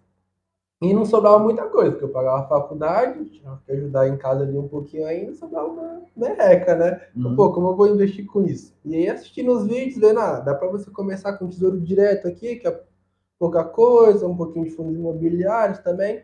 E 0.80 0.94
não 0.94 1.06
sobrava 1.06 1.40
muita 1.40 1.64
coisa, 1.66 1.92
porque 1.92 2.06
eu 2.06 2.10
pagava 2.10 2.44
a 2.44 2.48
faculdade, 2.48 3.26
tinha 3.26 3.60
que 3.66 3.72
ajudar 3.72 4.08
em 4.08 4.16
casa 4.16 4.44
ali 4.44 4.56
um 4.56 4.68
pouquinho 4.68 5.08
ainda, 5.08 5.34
sobrava 5.34 5.68
uma 5.68 6.02
merreca, 6.16 6.76
né? 6.76 7.02
Uhum. 7.16 7.36
Pô, 7.36 7.52
como 7.52 7.70
eu 7.70 7.76
vou 7.76 7.88
investir 7.88 8.28
com 8.28 8.44
isso? 8.44 8.76
E 8.86 8.96
aí 8.96 9.10
assistindo 9.10 9.52
os 9.54 9.66
vídeos, 9.66 9.98
vendo, 9.98 10.20
ah, 10.20 10.40
dá 10.40 10.54
para 10.54 10.68
você 10.68 10.92
começar 10.92 11.34
com 11.34 11.50
tesouro 11.50 11.82
direto 11.82 12.28
aqui, 12.28 12.58
que 12.58 12.68
é 12.68 12.80
pouca 13.40 13.64
coisa, 13.64 14.28
um 14.28 14.38
pouquinho 14.38 14.66
de 14.66 14.72
fundos 14.72 14.96
imobiliários 14.96 15.80
também. 15.80 16.24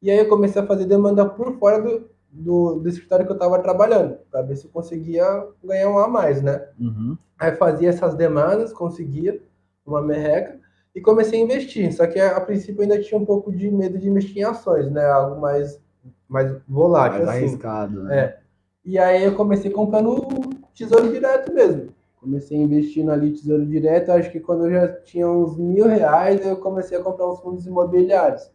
E 0.00 0.08
aí 0.08 0.18
eu 0.18 0.28
comecei 0.28 0.62
a 0.62 0.66
fazer 0.66 0.86
demanda 0.86 1.28
por 1.28 1.58
fora 1.58 1.82
do, 1.82 2.08
do, 2.32 2.74
do 2.74 2.88
escritório 2.88 3.26
que 3.26 3.32
eu 3.32 3.36
estava 3.36 3.58
trabalhando, 3.58 4.18
para 4.30 4.42
ver 4.42 4.56
se 4.56 4.66
eu 4.66 4.70
conseguia 4.70 5.24
ganhar 5.62 5.90
um 5.90 5.98
a 5.98 6.08
mais, 6.08 6.42
né? 6.42 6.66
Uhum. 6.78 7.16
Aí 7.38 7.52
fazia 7.56 7.88
essas 7.88 8.14
demandas, 8.14 8.72
conseguia 8.72 9.42
uma 9.84 10.00
merreca 10.00 10.58
e 10.94 11.00
comecei 11.00 11.40
a 11.40 11.44
investir. 11.44 11.92
Só 11.92 12.06
que 12.06 12.20
a, 12.20 12.40
princípio 12.40 12.82
ainda 12.82 13.00
tinha 13.00 13.18
um 13.20 13.24
pouco 13.24 13.52
de 13.52 13.70
medo 13.70 13.98
de 13.98 14.08
investir 14.08 14.38
em 14.38 14.44
ações, 14.44 14.90
né? 14.90 15.04
Algo 15.06 15.40
mais, 15.40 15.80
mais 16.28 16.54
volátil. 16.68 17.24
Mais 17.24 17.28
assim. 17.28 17.46
arriscado, 17.46 18.02
né? 18.04 18.18
É. 18.18 18.40
E 18.84 18.98
aí 18.98 19.24
eu 19.24 19.34
comecei 19.34 19.70
comprando 19.70 20.26
tesouro 20.74 21.10
direto 21.10 21.52
mesmo. 21.52 21.92
Comecei 22.16 22.58
investindo 22.58 23.10
ali 23.10 23.32
tesouro 23.32 23.64
direto, 23.64 24.12
acho 24.12 24.30
que 24.30 24.40
quando 24.40 24.66
eu 24.66 24.72
já 24.72 24.88
tinha 25.02 25.26
uns 25.26 25.56
mil 25.56 25.86
reais, 25.86 26.44
eu 26.44 26.56
comecei 26.56 26.98
a 26.98 27.02
comprar 27.02 27.30
uns 27.30 27.40
fundos 27.40 27.66
imobiliários. 27.66 28.50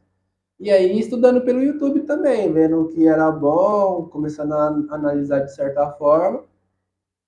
E 0.59 0.71
aí 0.71 0.97
estudando 0.99 1.41
pelo 1.41 1.61
YouTube 1.61 2.01
também, 2.01 2.51
vendo 2.51 2.81
o 2.81 2.87
que 2.87 3.07
era 3.07 3.29
bom, 3.31 4.05
começando 4.05 4.53
a 4.53 4.67
analisar 4.89 5.39
de 5.39 5.53
certa 5.53 5.91
forma. 5.91 6.43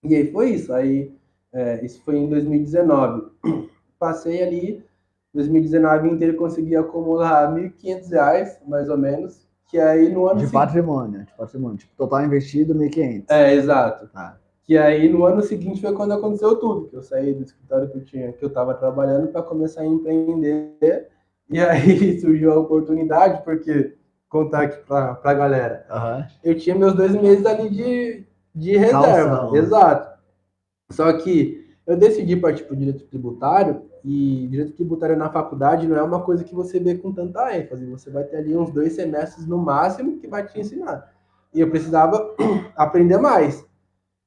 E 0.03 0.15
aí 0.15 0.31
foi 0.31 0.51
isso. 0.51 0.73
Aí 0.73 1.13
é, 1.51 1.83
isso 1.85 2.01
foi 2.03 2.17
em 2.17 2.29
2019. 2.29 3.31
Passei 3.99 4.41
ali 4.43 4.87
2019 5.33 6.09
inteiro 6.09 6.37
consegui 6.37 6.75
acumular 6.75 7.53
R$ 7.53 7.69
1.500, 7.81 8.67
mais 8.67 8.89
ou 8.89 8.97
menos, 8.97 9.47
que 9.69 9.79
aí 9.79 10.09
no 10.09 10.27
ano 10.27 10.39
De 10.39 10.51
patrimônio, 10.51 11.25
de 11.25 11.33
patrimônio. 11.33 11.77
Tipo, 11.77 11.95
total 11.95 12.25
investido, 12.25 12.73
1.500. 12.73 13.25
É, 13.29 13.53
exato. 13.53 14.07
Tá. 14.07 14.37
Que 14.63 14.77
aí 14.77 15.07
no 15.07 15.23
ano 15.25 15.41
seguinte 15.41 15.81
foi 15.81 15.93
quando 15.93 16.13
aconteceu 16.13 16.55
tudo, 16.55 16.87
que 16.87 16.95
eu 16.95 17.03
saí 17.03 17.33
do 17.33 17.43
escritório 17.43 17.89
que 17.89 17.97
eu 17.97 18.03
tinha, 18.03 18.33
que 18.33 18.43
eu 18.43 18.49
estava 18.49 18.73
trabalhando 18.73 19.27
para 19.27 19.43
começar 19.43 19.81
a 19.81 19.85
empreender. 19.85 21.09
E 21.49 21.59
aí 21.59 22.19
surgiu 22.21 22.51
a 22.51 22.59
oportunidade, 22.59 23.43
porque 23.43 23.95
contar 24.29 24.63
aqui 24.63 24.85
para 24.85 25.19
a 25.23 25.33
galera. 25.33 25.85
Uhum. 25.89 26.25
Eu 26.43 26.57
tinha 26.57 26.75
meus 26.75 26.93
dois 26.93 27.11
meses 27.13 27.45
ali 27.45 27.69
de, 27.69 28.25
de 28.53 28.77
reserva. 28.77 29.37
Calção. 29.37 29.55
Exato. 29.55 30.17
Só 30.91 31.13
que 31.13 31.65
eu 31.85 31.97
decidi 31.97 32.35
partir 32.35 32.63
para 32.63 32.73
o 32.73 32.77
direito 32.77 33.05
tributário 33.05 33.83
e 34.03 34.47
direito 34.49 34.73
tributário 34.73 35.17
na 35.17 35.29
faculdade 35.29 35.87
não 35.87 35.97
é 35.97 36.01
uma 36.01 36.21
coisa 36.21 36.43
que 36.43 36.53
você 36.53 36.79
vê 36.79 36.95
com 36.95 37.13
tanta 37.13 37.57
ênfase. 37.57 37.85
Você 37.85 38.09
vai 38.09 38.23
ter 38.23 38.37
ali 38.37 38.55
uns 38.55 38.71
dois 38.71 38.93
semestres 38.93 39.47
no 39.47 39.57
máximo 39.57 40.17
que 40.17 40.27
vai 40.27 40.45
te 40.45 40.59
ensinar. 40.59 41.13
E 41.53 41.61
eu 41.61 41.69
precisava 41.69 42.35
aprender 42.75 43.17
mais. 43.17 43.65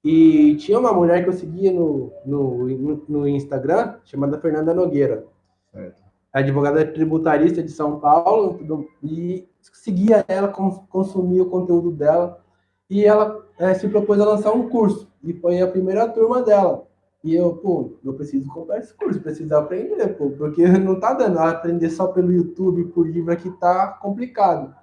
E 0.03 0.57
tinha 0.57 0.79
uma 0.79 0.93
mulher 0.93 1.23
que 1.23 1.29
eu 1.29 1.35
seguia 1.35 1.71
no, 1.71 2.11
no, 2.25 3.05
no 3.07 3.29
Instagram, 3.29 3.97
chamada 4.05 4.41
Fernanda 4.41 4.73
Nogueira. 4.73 5.27
Certo. 5.71 6.10
Advogada 6.33 6.85
tributarista 6.87 7.63
de 7.63 7.71
São 7.71 7.99
Paulo. 7.99 8.61
E 9.03 9.49
seguia 9.61 10.25
ela, 10.29 10.49
consumia 10.49 11.43
o 11.43 11.51
conteúdo 11.51 11.91
dela. 11.91 12.43
E 12.89 13.05
ela 13.05 13.45
é, 13.59 13.75
se 13.75 13.89
propôs 13.89 14.21
a 14.21 14.25
lançar 14.25 14.53
um 14.53 14.69
curso. 14.69 15.11
E 15.23 15.33
foi 15.33 15.61
a 15.61 15.69
primeira 15.69 16.09
turma 16.09 16.43
dela. 16.43 16.87
E 17.23 17.35
eu, 17.35 17.55
pô, 17.57 17.99
eu 18.03 18.15
preciso 18.15 18.49
comprar 18.49 18.79
esse 18.79 18.95
curso, 18.95 19.21
preciso 19.21 19.55
aprender, 19.55 20.09
pô, 20.17 20.31
porque 20.31 20.67
não 20.79 20.99
tá 20.99 21.13
dando 21.13 21.39
aprender 21.39 21.91
só 21.91 22.07
pelo 22.07 22.33
YouTube, 22.33 22.87
por 22.87 23.07
livro 23.07 23.33
aqui 23.33 23.51
tá 23.59 23.89
complicado. 23.89 24.75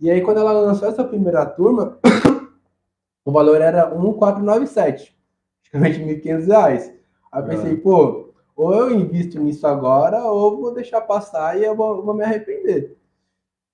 E 0.00 0.10
aí, 0.10 0.20
quando 0.20 0.38
ela 0.38 0.52
lançou 0.52 0.88
essa 0.88 1.04
primeira 1.04 1.44
turma, 1.44 1.98
o 3.24 3.32
valor 3.32 3.60
era 3.60 3.92
1,497, 3.94 5.16
praticamente 5.70 5.98
R$ 5.98 6.36
1.500. 6.38 6.92
Aí 7.32 7.42
eu 7.42 7.46
pensei, 7.46 7.76
pô, 7.76 8.31
ou 8.62 8.74
eu 8.74 8.90
invisto 8.90 9.40
nisso 9.40 9.66
agora, 9.66 10.24
ou 10.24 10.60
vou 10.60 10.74
deixar 10.74 11.00
passar 11.02 11.58
e 11.58 11.64
eu 11.64 11.74
vou, 11.76 12.02
vou 12.02 12.14
me 12.14 12.24
arrepender. 12.24 12.96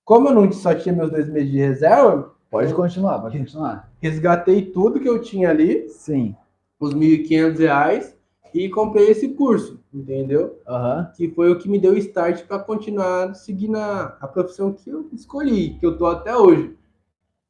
Como 0.04 0.28
eu 0.28 0.34
não 0.34 0.50
só 0.52 0.74
tinha 0.74 0.94
meus 0.94 1.10
dois 1.10 1.28
meses 1.28 1.50
de 1.50 1.58
reserva. 1.58 2.34
Pode 2.50 2.72
continuar, 2.72 3.18
pode 3.18 3.38
continuar. 3.38 3.92
Resgatei 4.00 4.62
tudo 4.62 5.00
que 5.00 5.08
eu 5.08 5.20
tinha 5.20 5.50
ali. 5.50 5.88
Sim 5.90 6.34
os 6.80 6.92
R$ 6.92 7.00
1.500 7.00 8.14
e 8.54 8.68
comprei 8.68 9.10
esse 9.10 9.28
curso, 9.28 9.80
entendeu? 9.92 10.58
Uhum. 10.66 11.06
Que 11.16 11.28
foi 11.30 11.50
o 11.50 11.58
que 11.58 11.68
me 11.68 11.78
deu 11.78 11.96
start 11.98 12.44
para 12.46 12.58
continuar 12.58 13.34
seguindo 13.34 13.76
a, 13.76 14.16
a 14.20 14.28
profissão 14.28 14.72
que 14.72 14.88
eu 14.88 15.08
escolhi, 15.12 15.74
que 15.78 15.84
eu 15.84 15.98
tô 15.98 16.06
até 16.06 16.36
hoje. 16.36 16.76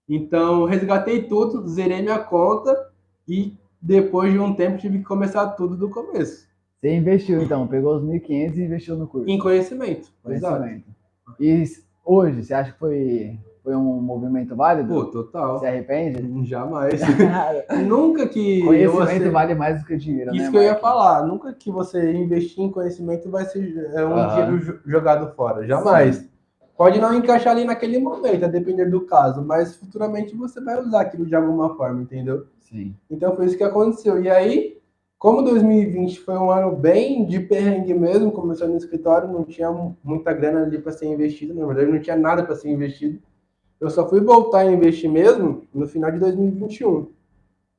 Então, 0.09 0.65
resgatei 0.65 1.25
tudo, 1.25 1.69
zerei 1.69 2.03
minha 2.03 2.19
conta 2.19 2.91
e 3.29 3.55
depois 3.81 4.33
de 4.33 4.39
um 4.39 4.55
tempo 4.55 4.79
tive 4.79 4.99
que 4.99 5.05
começar 5.05 5.47
tudo 5.49 5.77
do 5.77 5.91
começo. 5.91 6.48
Você 6.81 6.95
investiu 6.95 7.43
então, 7.43 7.67
pegou 7.67 7.97
os 7.97 8.05
1.500 8.05 8.57
e 8.57 8.63
investiu 8.63 8.97
no 8.97 9.09
curso. 9.09 9.29
Em 9.29 9.39
conhecimento. 9.39 10.13
Conhecimento. 10.23 10.87
Exato. 11.39 11.41
E 11.41 11.65
hoje, 12.05 12.45
você 12.45 12.55
acha 12.55 12.73
que 12.73 12.79
foi 12.79 13.39
foi 13.69 13.77
um 13.77 14.01
movimento 14.01 14.57
válido? 14.57 14.95
Pô, 14.95 15.05
total. 15.05 15.59
Se 15.59 15.67
arrepende? 15.67 16.47
Jamais. 16.47 16.99
nunca 17.87 18.27
que. 18.27 18.63
Conhecimento 18.65 19.25
você... 19.25 19.29
vale 19.29 19.55
mais 19.55 19.81
do 19.81 19.87
que 19.87 19.95
dinheiro. 19.95 20.35
Isso 20.35 20.47
né, 20.47 20.51
que 20.51 20.57
eu 20.57 20.63
ia 20.63 20.77
falar. 20.77 21.27
Nunca 21.27 21.53
que 21.53 21.71
você 21.71 22.13
investir 22.13 22.65
em 22.65 22.71
conhecimento 22.71 23.31
vai 23.31 23.45
ser 23.45 23.91
é, 23.95 24.07
um 24.07 24.29
dinheiro 24.29 24.81
jogado 24.87 25.35
fora. 25.35 25.67
Jamais. 25.67 26.17
Sim. 26.17 26.29
Pode 26.79 26.99
não 26.99 27.13
encaixar 27.13 27.53
ali 27.53 27.65
naquele 27.67 27.99
momento, 27.99 28.45
a 28.45 28.49
depender 28.49 28.87
do 28.87 29.03
caso, 29.03 29.45
mas 29.45 29.77
futuramente 29.77 30.35
você 30.35 30.63
vai 30.63 30.81
usar 30.81 31.03
aquilo 31.03 31.27
de 31.27 31.35
alguma 31.35 31.77
forma, 31.77 32.01
entendeu? 32.01 32.47
Sim. 32.61 32.95
Então 33.11 33.37
foi 33.37 33.47
isso 33.47 33.59
que 33.59 33.65
aconteceu. 33.65 34.23
E 34.23 34.31
aí, 34.31 34.79
como 35.19 35.43
2020 35.43 36.21
foi 36.21 36.39
um 36.39 36.51
ano 36.51 36.77
bem 36.77 37.25
de 37.25 37.41
perrengue 37.41 37.93
mesmo, 37.93 38.31
começou 38.31 38.69
no 38.69 38.77
escritório, 38.77 39.33
não 39.33 39.45
tinha 39.45 39.71
muita 40.05 40.33
grana 40.33 40.63
ali 40.63 40.79
para 40.79 40.93
ser 40.93 41.07
investido, 41.07 41.55
na 41.55 41.67
verdade 41.67 41.91
não 41.91 42.01
tinha 42.01 42.17
nada 42.17 42.45
para 42.45 42.55
ser 42.55 42.71
investido. 42.71 43.21
Eu 43.81 43.91
só 43.91 44.09
fui 44.09 44.21
voltar 44.21 44.61
a 44.61 44.73
investir 44.73 45.11
mesmo 45.11 45.67
no 45.75 45.89
final 45.89 46.11
de 46.13 46.19
2021. 46.19 47.09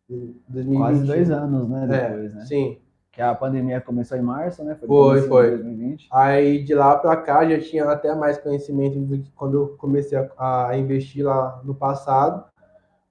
2021. 0.10 0.78
Quase 0.78 1.04
dois 1.06 1.32
anos, 1.32 1.70
né? 1.70 1.84
É, 1.84 1.88
depois, 1.88 2.32
é, 2.32 2.36
né? 2.36 2.46
Sim. 2.46 2.78
Que 3.12 3.22
a 3.22 3.34
pandemia 3.34 3.82
começou 3.82 4.18
em 4.18 4.22
março, 4.22 4.64
né? 4.64 4.76
Foi, 4.76 5.22
foi. 5.22 5.50
2020. 5.52 6.08
Aí 6.12 6.64
de 6.64 6.74
lá 6.74 6.98
para 6.98 7.16
cá 7.18 7.48
já 7.48 7.60
tinha 7.60 7.86
até 7.86 8.14
mais 8.16 8.38
conhecimento 8.38 9.00
do 9.00 9.18
que 9.18 9.32
quando 9.32 9.56
eu 9.56 9.68
comecei 9.78 10.18
a, 10.18 10.70
a, 10.70 10.78
investir 10.78 11.26
lá 11.26 11.62
no 11.64 11.76
passado. 11.76 12.44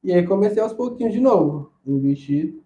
E 0.03 0.13
aí 0.13 0.27
comecei 0.27 0.63
aos 0.63 0.73
pouquinhos 0.73 1.13
de 1.13 1.21
novo. 1.21 1.73
Investir 1.87 2.59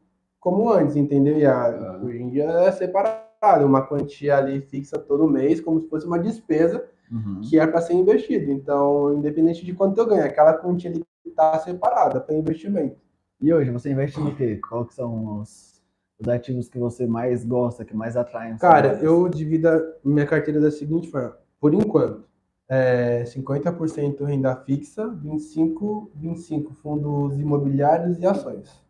como 0.42 0.68
antes, 0.72 0.96
entendeu? 0.96 1.38
E 1.38 1.46
a, 1.46 2.00
hoje 2.02 2.20
em 2.20 2.28
dia 2.28 2.42
é 2.42 2.72
separado, 2.72 3.64
uma 3.64 3.87
quantia 3.87 4.37
ali 4.37 4.61
fixa 4.61 4.98
todo 4.98 5.28
mês, 5.28 5.61
como 5.61 5.81
se 5.81 5.88
fosse 5.88 6.05
uma 6.05 6.18
despesa 6.18 6.85
uhum. 7.12 7.40
que 7.42 7.61
é 7.61 7.66
para 7.66 7.81
ser 7.81 7.94
investido. 7.94 8.50
Então, 8.50 9.14
independente 9.14 9.64
de 9.64 9.72
quanto 9.72 9.98
eu 9.98 10.07
ganho, 10.07 10.24
aquela 10.24 10.55
quantia 10.55 10.92
está 11.24 11.57
separada 11.61 12.20
para 12.20 12.35
investimento. 12.35 12.96
E 13.40 13.55
hoje, 13.55 13.70
você 13.70 13.92
investe 13.92 14.18
no 14.18 14.35
quê? 14.35 14.57
Qual 14.68 14.85
que 14.85 14.94
são 14.94 15.38
os, 15.38 15.81
os 16.18 16.28
ativos 16.28 16.68
que 16.68 16.78
você 16.78 17.07
mais 17.07 17.44
gosta, 17.44 17.85
que 17.85 17.94
mais 17.94 18.16
atraem? 18.16 18.57
Cara, 18.57 18.98
eu 19.00 19.28
divido 19.28 19.68
minha 20.05 20.26
carteira 20.26 20.61
da 20.61 20.72
seguinte 20.72 21.09
forma. 21.09 21.37
Por 21.61 21.72
enquanto, 21.72 22.24
é 22.68 23.22
50% 23.22 24.24
renda 24.24 24.57
fixa, 24.57 25.07
25%, 25.07 26.11
25 26.16 26.74
fundos 26.74 27.38
imobiliários 27.38 28.18
e 28.18 28.26
ações. 28.26 28.83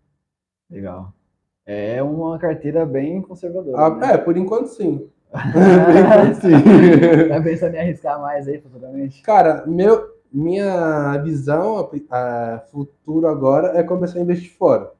Legal. 0.71 1.13
É 1.67 2.03
uma 2.03 2.39
carteira 2.39 2.85
bem 2.85 3.23
conservadora. 3.23 3.77
Ah, 3.79 3.91
né? 3.91 4.15
É, 4.15 4.19
por 4.19 4.37
enquanto 4.37 4.67
sim. 4.67 5.09
Vai 7.29 7.43
pensando 7.43 7.75
em 7.75 7.79
arriscar 7.79 8.21
mais 8.21 8.49
aí 8.49 8.61
futuramente? 8.61 9.23
Cara, 9.23 9.65
meu, 9.67 10.13
minha 10.33 11.17
visão 11.19 11.79
a, 12.11 12.57
a 12.57 12.59
futuro 12.71 13.27
agora 13.27 13.79
é 13.79 13.83
começar 13.83 14.19
a 14.19 14.23
investir 14.23 14.53
fora. 14.53 14.91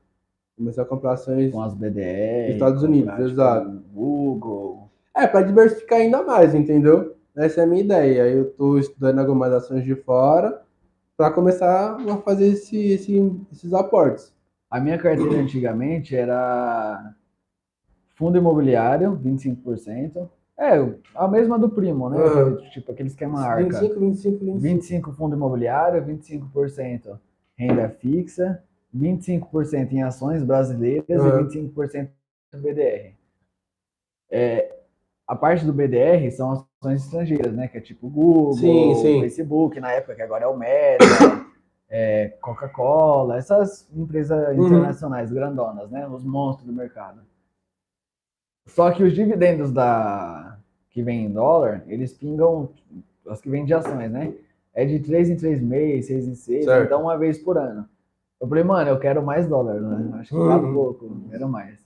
Começar 0.57 0.83
a 0.83 0.87
comprar 0.87 1.15
ações 1.15 1.51
com 1.51 1.63
as 1.63 1.75
BDR, 1.75 2.53
Estados 2.53 2.83
Unidos, 2.83 3.19
exato. 3.19 3.83
Google. 3.93 4.91
É, 5.17 5.27
para 5.27 5.43
diversificar 5.43 5.99
ainda 5.99 6.23
mais, 6.23 6.55
entendeu? 6.55 7.17
Essa 7.35 7.63
é 7.63 7.65
a 7.65 7.67
minha 7.67 7.83
ideia. 7.83 8.29
Eu 8.29 8.49
estou 8.49 8.79
estudando 8.79 9.19
algumas 9.19 9.53
ações 9.53 9.85
de 9.85 9.95
fora 9.95 10.63
para 11.17 11.31
começar 11.31 11.97
a 11.97 12.17
fazer 12.19 12.49
esse, 12.49 12.93
esse, 12.93 13.41
esses 13.51 13.73
aportes. 13.73 14.33
A 14.73 14.81
minha 14.81 14.97
carteira 14.97 15.39
antigamente 15.39 16.17
era 16.17 17.15
Fundo 18.15 18.39
imobiliário, 18.39 19.19
25%. 19.23 20.31
É, 20.59 20.75
a 21.15 21.29
mesma 21.29 21.59
do 21.59 21.69
primo, 21.69 22.09
né? 22.09 22.17
Uhum. 22.17 22.57
Tipo, 22.71 22.93
aquele 22.93 23.09
esquema 23.09 23.43
arca. 23.43 23.65
25, 23.65 24.01
25, 24.01 24.39
25. 24.39 24.59
25 24.61 25.13
fundo 25.13 25.37
imobiliário, 25.37 26.03
25% 26.03 27.19
renda 27.55 27.91
fixa, 28.01 28.63
25% 28.97 29.93
em 29.93 30.03
ações 30.03 30.43
brasileiras 30.43 31.21
uhum. 31.21 31.41
e 31.41 31.69
25% 31.69 32.09
do 32.53 32.59
BDR. 32.59 33.13
É, 34.31 34.75
a 35.27 35.37
parte 35.37 35.67
do 35.67 35.73
BDR 35.73 36.31
são 36.31 36.67
ações 36.81 37.05
estrangeiras, 37.05 37.53
né? 37.53 37.69
Que 37.69 37.77
é 37.77 37.81
tipo 37.81 38.09
Google, 38.09 38.55
sim, 38.55 38.95
sim. 39.03 39.21
Facebook, 39.21 39.79
na 39.81 39.93
época 39.93 40.15
que 40.15 40.23
agora 40.23 40.45
é 40.45 40.49
o 40.49 40.57
Meta, 40.57 41.05
é, 41.95 42.29
Coca-Cola, 42.41 43.37
essas 43.37 43.87
empresas 43.95 44.57
uhum. 44.57 44.65
internacionais 44.65 45.29
uhum. 45.29 45.37
grandonas, 45.37 45.91
né? 45.91 46.09
Os 46.09 46.25
monstros 46.25 46.67
do 46.67 46.73
mercado. 46.73 47.21
Só 48.67 48.91
que 48.91 49.05
os 49.05 49.13
dividendos 49.13 49.71
da 49.71 50.59
que 50.91 51.03
vem 51.03 51.27
em 51.27 51.31
dólar, 51.31 51.85
eles 51.87 52.13
pingam, 52.15 52.71
as 53.29 53.41
que 53.43 53.51
vêm 53.51 53.67
de 53.67 53.75
ações, 53.75 54.11
né? 54.11 54.33
É 54.75 54.87
de 54.87 55.01
3 55.01 55.31
em 55.31 55.37
3 55.37 55.61
meses, 55.63 56.07
6 56.07 56.29
em 56.29 56.35
6, 56.35 56.65
certo. 56.65 56.87
então 56.87 57.03
uma 57.03 57.19
vez 57.19 57.39
por 57.39 57.59
ano. 57.59 57.87
Eu 58.41 58.49
falei, 58.49 58.65
mano, 58.65 58.91
eu 58.91 58.99
quero 58.99 59.23
mais 59.23 59.47
dólar, 59.47 59.79
né? 59.81 60.19
Acho 60.19 60.35
que 60.35 60.49
tá 60.49 60.59
pouco, 60.59 61.11
quero 61.31 61.49
mais. 61.49 61.79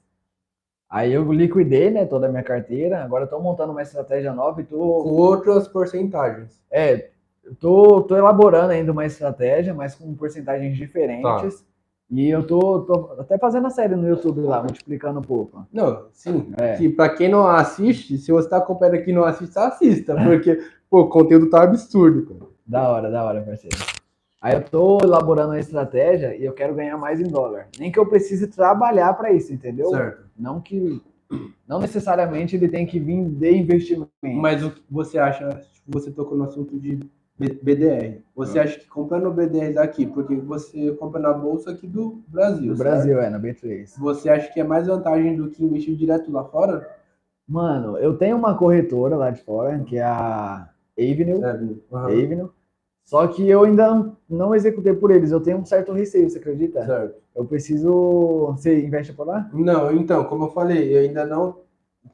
Aí 0.88 1.12
eu 1.12 1.32
liquidei, 1.32 1.90
né, 1.90 2.06
toda 2.06 2.26
a 2.26 2.30
minha 2.30 2.44
carteira. 2.44 3.02
Agora 3.02 3.24
eu 3.24 3.28
tô 3.28 3.40
montando 3.40 3.72
uma 3.72 3.82
estratégia 3.82 4.32
nova 4.32 4.60
e 4.60 4.64
tô. 4.64 4.76
Com 4.76 5.10
outras 5.10 5.66
porcentagens. 5.66 6.62
É, 6.70 7.10
eu 7.46 7.54
tô, 7.54 8.02
tô 8.02 8.16
elaborando 8.16 8.72
ainda 8.72 8.90
uma 8.90 9.06
estratégia, 9.06 9.72
mas 9.72 9.94
com 9.94 10.12
porcentagens 10.14 10.76
diferentes. 10.76 11.22
Tá. 11.60 11.66
E 12.10 12.28
eu 12.28 12.46
tô, 12.46 12.80
tô, 12.80 13.12
até 13.18 13.38
fazendo 13.38 13.66
a 13.66 13.70
série 13.70 13.96
no 13.96 14.08
YouTube 14.08 14.40
lá, 14.40 14.60
multiplicando 14.60 15.20
um 15.20 15.22
pouco. 15.22 15.66
Não, 15.72 16.06
sim. 16.12 16.52
É. 16.56 16.76
Que 16.76 16.88
pra 16.88 17.08
quem 17.08 17.28
não 17.28 17.46
assiste, 17.46 18.18
se 18.18 18.30
você 18.30 18.48
tá 18.48 18.58
acompanhando 18.58 18.94
aqui 18.94 19.10
e 19.10 19.14
não 19.14 19.24
assiste, 19.24 19.56
assista, 19.58 20.14
porque, 20.14 20.60
pô, 20.90 21.02
o 21.02 21.08
conteúdo 21.08 21.48
tá 21.48 21.62
absurdo, 21.62 22.26
cara. 22.26 22.50
Da 22.66 22.88
hora, 22.88 23.10
da 23.10 23.24
hora, 23.24 23.42
parceiro. 23.42 23.76
Aí 24.40 24.54
eu 24.54 24.62
tô 24.62 24.98
elaborando 25.02 25.50
uma 25.50 25.58
estratégia 25.58 26.36
e 26.36 26.44
eu 26.44 26.52
quero 26.52 26.74
ganhar 26.74 26.96
mais 26.96 27.20
em 27.20 27.28
dólar. 27.28 27.68
Nem 27.78 27.90
que 27.90 27.98
eu 27.98 28.06
precise 28.06 28.48
trabalhar 28.48 29.12
para 29.14 29.32
isso, 29.32 29.52
entendeu? 29.52 29.90
Certo. 29.90 30.26
Não 30.36 30.60
que 30.60 31.02
não 31.66 31.80
necessariamente 31.80 32.54
ele 32.54 32.68
tem 32.68 32.86
que 32.86 33.00
vir 33.00 33.24
de 33.24 33.56
investimento. 33.56 34.10
Mas 34.22 34.62
o 34.62 34.70
que 34.70 34.82
você 34.88 35.18
acha, 35.18 35.48
tipo, 35.72 35.90
você 35.90 36.10
tocou 36.10 36.36
no 36.36 36.44
assunto 36.44 36.78
de 36.78 37.00
BDR. 37.38 38.22
Você 38.34 38.58
ah. 38.58 38.62
acha 38.62 38.78
que 38.78 38.86
comprando 38.86 39.30
BDR 39.30 39.74
daqui, 39.74 40.06
porque 40.06 40.34
você 40.36 40.92
compra 40.92 41.20
na 41.20 41.32
bolsa 41.32 41.70
aqui 41.70 41.86
do 41.86 42.22
Brasil. 42.28 42.72
Do 42.72 42.78
Brasil, 42.78 43.20
é, 43.20 43.28
na 43.28 43.38
B3. 43.38 43.98
Você 43.98 44.28
acha 44.28 44.52
que 44.52 44.60
é 44.60 44.64
mais 44.64 44.86
vantagem 44.86 45.36
do 45.36 45.50
que 45.50 45.64
investir 45.64 45.96
direto 45.96 46.30
lá 46.32 46.44
fora? 46.44 46.88
Mano, 47.46 47.96
eu 47.98 48.16
tenho 48.16 48.36
uma 48.36 48.56
corretora 48.56 49.16
lá 49.16 49.30
de 49.30 49.42
fora, 49.42 49.78
que 49.80 49.96
é 49.96 50.02
a 50.02 50.68
Avenue. 50.98 51.44
Avenue. 51.44 51.82
Uhum. 51.90 51.98
Avenue 51.98 52.50
só 53.06 53.24
que 53.28 53.48
eu 53.48 53.62
ainda 53.62 54.12
não 54.28 54.52
executei 54.52 54.92
por 54.92 55.12
eles. 55.12 55.30
Eu 55.30 55.40
tenho 55.40 55.58
um 55.58 55.64
certo 55.64 55.92
receio, 55.92 56.28
você 56.28 56.38
acredita? 56.38 56.84
Certo. 56.84 57.14
Eu 57.36 57.44
preciso. 57.44 58.48
Você 58.56 58.84
investe 58.84 59.12
por 59.12 59.24
lá? 59.24 59.48
Não, 59.52 59.94
então, 59.94 60.24
como 60.24 60.46
eu 60.46 60.50
falei, 60.50 60.92
eu 60.92 61.02
ainda 61.02 61.24
não 61.24 61.60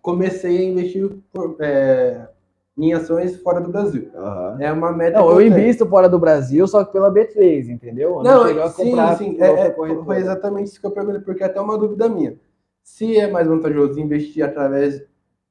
comecei 0.02 0.58
a 0.58 0.70
investir 0.70 1.10
por, 1.32 1.56
é, 1.60 2.28
em 2.76 2.92
ações 2.92 3.36
fora 3.36 3.60
do 3.60 3.70
Brasil. 3.70 4.10
Uhum. 4.14 4.60
É 4.60 4.72
uma 4.72 4.92
meta. 4.92 5.18
Não, 5.18 5.30
eu, 5.30 5.46
invisto 5.46 5.86
fora 5.86 6.08
do 6.08 6.18
Brasil, 6.18 6.66
só 6.66 6.84
que 6.84 6.92
pela 6.92 7.12
B3, 7.12 7.68
entendeu? 7.68 8.16
Eu 8.18 8.22
não, 8.22 8.54
não 8.54 8.68
sim, 8.70 8.94
sim. 9.18 9.36
É, 9.40 9.68
é, 9.68 9.70
foi 9.72 10.16
exatamente 10.16 10.68
isso 10.68 10.80
que 10.80 10.86
eu 10.86 10.90
perguntei, 10.90 11.20
porque 11.20 11.42
é 11.42 11.46
até 11.46 11.60
uma 11.60 11.78
dúvida 11.78 12.08
minha. 12.08 12.38
Se 12.82 13.16
é 13.16 13.30
mais 13.30 13.46
vantajoso 13.46 14.00
investir 14.00 14.44
através 14.44 15.02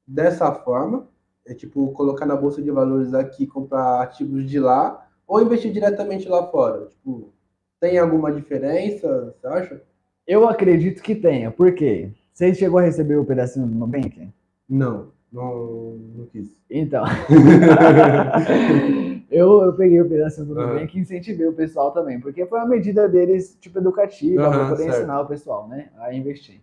dessa 0.06 0.52
forma, 0.52 1.08
é 1.46 1.54
tipo 1.54 1.92
colocar 1.92 2.26
na 2.26 2.36
bolsa 2.36 2.60
de 2.60 2.70
valores 2.70 3.14
aqui, 3.14 3.46
comprar 3.46 4.02
ativos 4.02 4.48
de 4.48 4.58
lá 4.58 5.06
ou 5.26 5.40
investir 5.40 5.72
diretamente 5.72 6.28
lá 6.28 6.46
fora? 6.48 6.86
Tipo, 6.86 7.32
tem 7.80 7.98
alguma 7.98 8.30
diferença, 8.30 9.34
você 9.40 9.46
acha? 9.46 9.82
Eu 10.26 10.48
acredito 10.48 11.02
que 11.02 11.14
tenha, 11.14 11.50
por 11.50 11.74
quê? 11.74 12.12
Você 12.32 12.54
chegou 12.54 12.78
a 12.78 12.82
receber 12.82 13.16
o 13.16 13.24
pedacinho 13.24 13.66
do 13.66 13.74
Nubank? 13.74 14.28
Não, 14.68 15.10
não, 15.32 15.96
não 16.16 16.26
quis. 16.26 16.52
Então, 16.68 17.04
eu, 19.30 19.62
eu 19.62 19.72
peguei 19.74 20.00
o 20.00 20.08
pedacinho 20.08 20.46
do 20.46 20.54
Nubank 20.54 20.92
uhum. 20.92 20.98
e 20.98 21.00
incentivei 21.00 21.46
o 21.46 21.54
pessoal 21.54 21.92
também, 21.92 22.20
porque 22.20 22.44
foi 22.46 22.58
uma 22.58 22.68
medida 22.68 23.08
deles, 23.08 23.56
tipo, 23.60 23.78
educativa, 23.78 24.44
uhum, 24.44 24.50
para 24.50 24.68
poder 24.68 24.84
certo. 24.84 24.98
ensinar 24.98 25.20
o 25.20 25.26
pessoal, 25.26 25.68
né, 25.68 25.90
a 25.98 26.12
investir. 26.12 26.60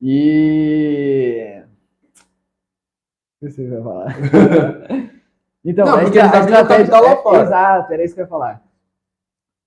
E... 0.00 1.62
O 3.40 3.46
que 3.46 3.52
você 3.52 3.68
vai 3.68 3.82
falar? 3.82 4.16
Então, 5.64 5.86
não, 5.86 6.00
porque 6.00 6.18
a, 6.18 6.24
a 6.24 6.40
estratégia 6.40 7.16
fora. 7.22 7.44
Exato, 7.44 7.92
era 7.92 8.04
isso 8.04 8.14
que 8.14 8.20
eu 8.20 8.24
ia 8.24 8.28
falar. 8.28 8.62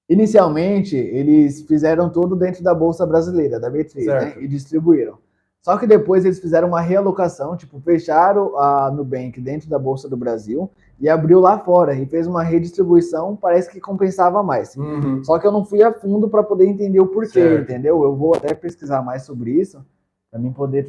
Inicialmente, 0.10 0.96
eles 0.96 1.62
fizeram 1.62 2.12
tudo 2.12 2.36
dentro 2.36 2.62
da 2.62 2.76
Bolsa 2.76 3.06
Brasileira, 3.06 3.60
da 3.60 3.72
B3, 3.72 4.06
né? 4.06 4.36
E 4.40 4.48
distribuíram. 4.48 5.18
Só 5.66 5.80
que 5.80 5.88
depois 5.88 6.24
eles 6.24 6.40
fizeram 6.40 6.68
uma 6.68 6.80
realocação, 6.80 7.58
tipo, 7.58 7.82
fecharam 7.82 8.56
a 8.56 8.92
Nubank 8.92 9.42
dentro 9.42 9.68
da 9.68 9.80
Bolsa 9.80 10.08
do 10.08 10.16
Brasil 10.16 10.70
e 11.00 11.10
abriu 11.10 11.40
lá 11.40 11.58
fora 11.58 11.96
e 11.96 12.06
fez 12.06 12.28
uma 12.28 12.44
redistribuição, 12.44 13.36
parece 13.36 13.72
que 13.72 13.82
compensava 13.82 14.44
mais. 14.44 14.76
Uhum. 14.76 15.24
Só 15.24 15.40
que 15.40 15.48
eu 15.48 15.52
não 15.52 15.66
fui 15.66 15.82
a 15.82 15.92
fundo 15.92 16.30
para 16.30 16.44
poder 16.44 16.68
entender 16.68 17.00
o 17.00 17.08
porquê, 17.08 17.42
certo. 17.42 17.64
entendeu? 17.64 18.04
Eu 18.04 18.16
vou 18.16 18.36
até 18.36 18.54
pesquisar 18.54 19.02
mais 19.02 19.24
sobre 19.24 19.60
isso, 19.60 19.84
para 20.30 20.40
mim 20.40 20.54
poder 20.54 20.86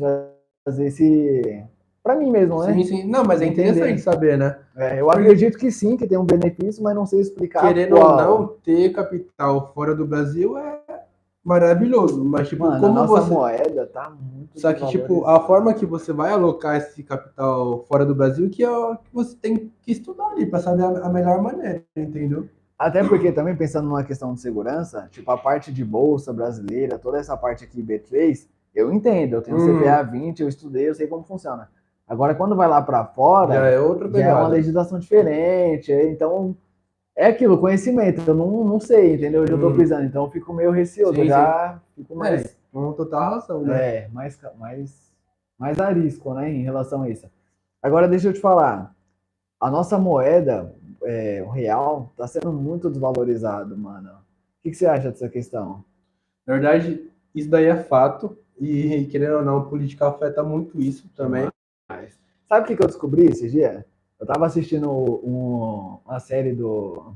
trazer 0.63 0.85
esse, 0.85 1.65
para 2.03 2.15
mim 2.15 2.31
mesmo, 2.31 2.63
né? 2.63 2.75
Sim, 2.75 2.85
sim. 2.85 3.09
Não, 3.09 3.25
mas 3.25 3.41
é 3.41 3.47
interessante 3.47 3.83
Entender. 3.85 3.99
saber, 3.99 4.37
né? 4.37 4.59
É, 4.77 5.01
eu 5.01 5.11
acredito 5.11 5.57
que 5.57 5.71
sim, 5.71 5.97
que 5.97 6.07
tem 6.07 6.19
um 6.19 6.27
benefício, 6.27 6.83
mas 6.83 6.95
não 6.95 7.07
sei 7.07 7.21
explicar. 7.21 7.63
Querendo 7.67 7.97
qual. 7.97 8.11
ou 8.11 8.41
não, 8.41 8.49
ter 8.63 8.93
capital 8.93 9.73
fora 9.75 9.95
do 9.95 10.07
Brasil 10.07 10.59
é 10.59 10.81
maravilhoso. 11.47 12.25
Mas, 12.25 12.49
tipo, 12.49 12.65
Mano, 12.65 12.81
como 12.81 12.99
a 12.99 13.07
nossa 13.07 13.23
você. 13.23 13.33
moeda 13.33 13.87
tá 13.87 14.11
muito. 14.11 14.61
Só 14.61 14.73
que, 14.73 14.85
tipo, 14.89 15.25
a 15.25 15.41
forma 15.47 15.73
que 15.73 15.87
você 15.87 16.13
vai 16.13 16.33
alocar 16.33 16.77
esse 16.77 17.05
capital 17.05 17.85
fora 17.89 18.05
do 18.05 18.15
Brasil, 18.15 18.51
que 18.51 18.65
é 18.65 18.71
o 18.71 18.97
que 18.97 19.15
você 19.15 19.37
tem 19.37 19.71
que 19.81 19.93
estudar 19.93 20.27
ali, 20.27 20.45
para 20.45 20.59
saber 20.59 20.83
a 20.83 21.09
melhor 21.09 21.41
maneira, 21.41 21.85
entendeu? 21.97 22.49
Até 22.77 23.03
porque 23.03 23.31
também 23.33 23.57
pensando 23.57 23.89
numa 23.89 24.03
questão 24.03 24.35
de 24.35 24.41
segurança, 24.41 25.09
tipo, 25.11 25.31
a 25.31 25.39
parte 25.39 25.73
de 25.73 25.85
bolsa 25.85 26.33
brasileira, 26.33 26.99
toda 26.99 27.19
essa 27.19 27.37
parte 27.37 27.65
aqui 27.65 27.83
B3, 27.83 28.49
eu 28.75 28.93
entendo, 28.93 29.35
eu 29.35 29.43
tenho 29.43 29.57
hum. 29.57 29.79
CPA 29.79 30.03
20, 30.03 30.41
eu 30.41 30.49
estudei, 30.49 30.89
eu 30.89 30.95
sei 30.95 31.07
como 31.07 31.23
funciona. 31.23 31.71
Agora, 32.09 32.35
quando 32.35 32.55
vai 32.55 32.69
lá 32.69 32.83
para 32.83 33.05
fora, 33.05 33.55
já 33.55 33.67
é 33.67 33.81
outra 33.81 34.11
já 34.11 34.21
é 34.21 34.35
uma 34.35 34.49
legislação 34.49 34.99
diferente. 34.99 35.91
Então, 35.93 36.57
é 37.17 37.27
aquilo, 37.27 37.59
conhecimento. 37.59 38.23
Eu 38.27 38.35
não, 38.35 38.63
não 38.63 38.79
sei, 38.79 39.15
entendeu? 39.15 39.43
Eu 39.43 39.47
já 39.49 39.55
estou 39.55 39.71
hum. 39.71 39.77
pisando, 39.77 40.05
então 40.05 40.25
eu 40.25 40.31
fico 40.31 40.53
meio 40.53 40.71
receoso. 40.71 41.15
Sim, 41.15 41.27
já 41.27 41.81
sim. 41.95 42.03
fico 42.03 42.15
mais. 42.15 42.45
É, 42.45 42.51
com 42.71 42.93
total 42.93 43.31
razão, 43.31 43.63
né? 43.63 43.97
É, 43.97 44.09
mais, 44.09 44.39
mais, 44.59 45.13
mais 45.59 45.81
arisco, 45.81 46.35
né, 46.35 46.51
em 46.51 46.63
relação 46.63 47.03
a 47.03 47.09
isso. 47.09 47.27
Agora, 47.83 48.07
deixa 48.07 48.29
eu 48.29 48.33
te 48.35 48.41
falar. 48.41 48.95
A 49.59 49.71
nossa 49.71 49.99
moeda, 49.99 50.75
é, 51.03 51.43
o 51.43 51.49
real, 51.49 52.11
está 52.13 52.27
sendo 52.27 52.53
muito 52.53 52.91
desvalorizado, 52.91 53.75
mano. 53.79 54.11
O 54.11 54.63
que, 54.63 54.71
que 54.71 54.77
você 54.77 54.85
acha 54.85 55.11
dessa 55.11 55.29
questão? 55.29 55.83
Na 56.47 56.55
verdade, 56.55 57.11
isso 57.35 57.49
daí 57.49 57.65
é 57.65 57.77
fato. 57.77 58.37
E, 58.61 59.07
querendo 59.11 59.37
ou 59.37 59.45
não, 59.45 59.69
política 59.69 60.09
afeta 60.09 60.43
muito 60.43 60.79
isso 60.79 61.09
também. 61.17 61.49
Sabe 62.49 62.65
o 62.65 62.67
que, 62.67 62.77
que 62.77 62.83
eu 62.83 62.87
descobri 62.87 63.27
esse 63.27 63.51
dia? 63.51 63.87
Eu 64.19 64.27
tava 64.27 64.47
assistindo 64.47 64.91
um, 64.91 65.99
uma 66.05 66.21
série 66.21 66.53
do. 66.53 67.15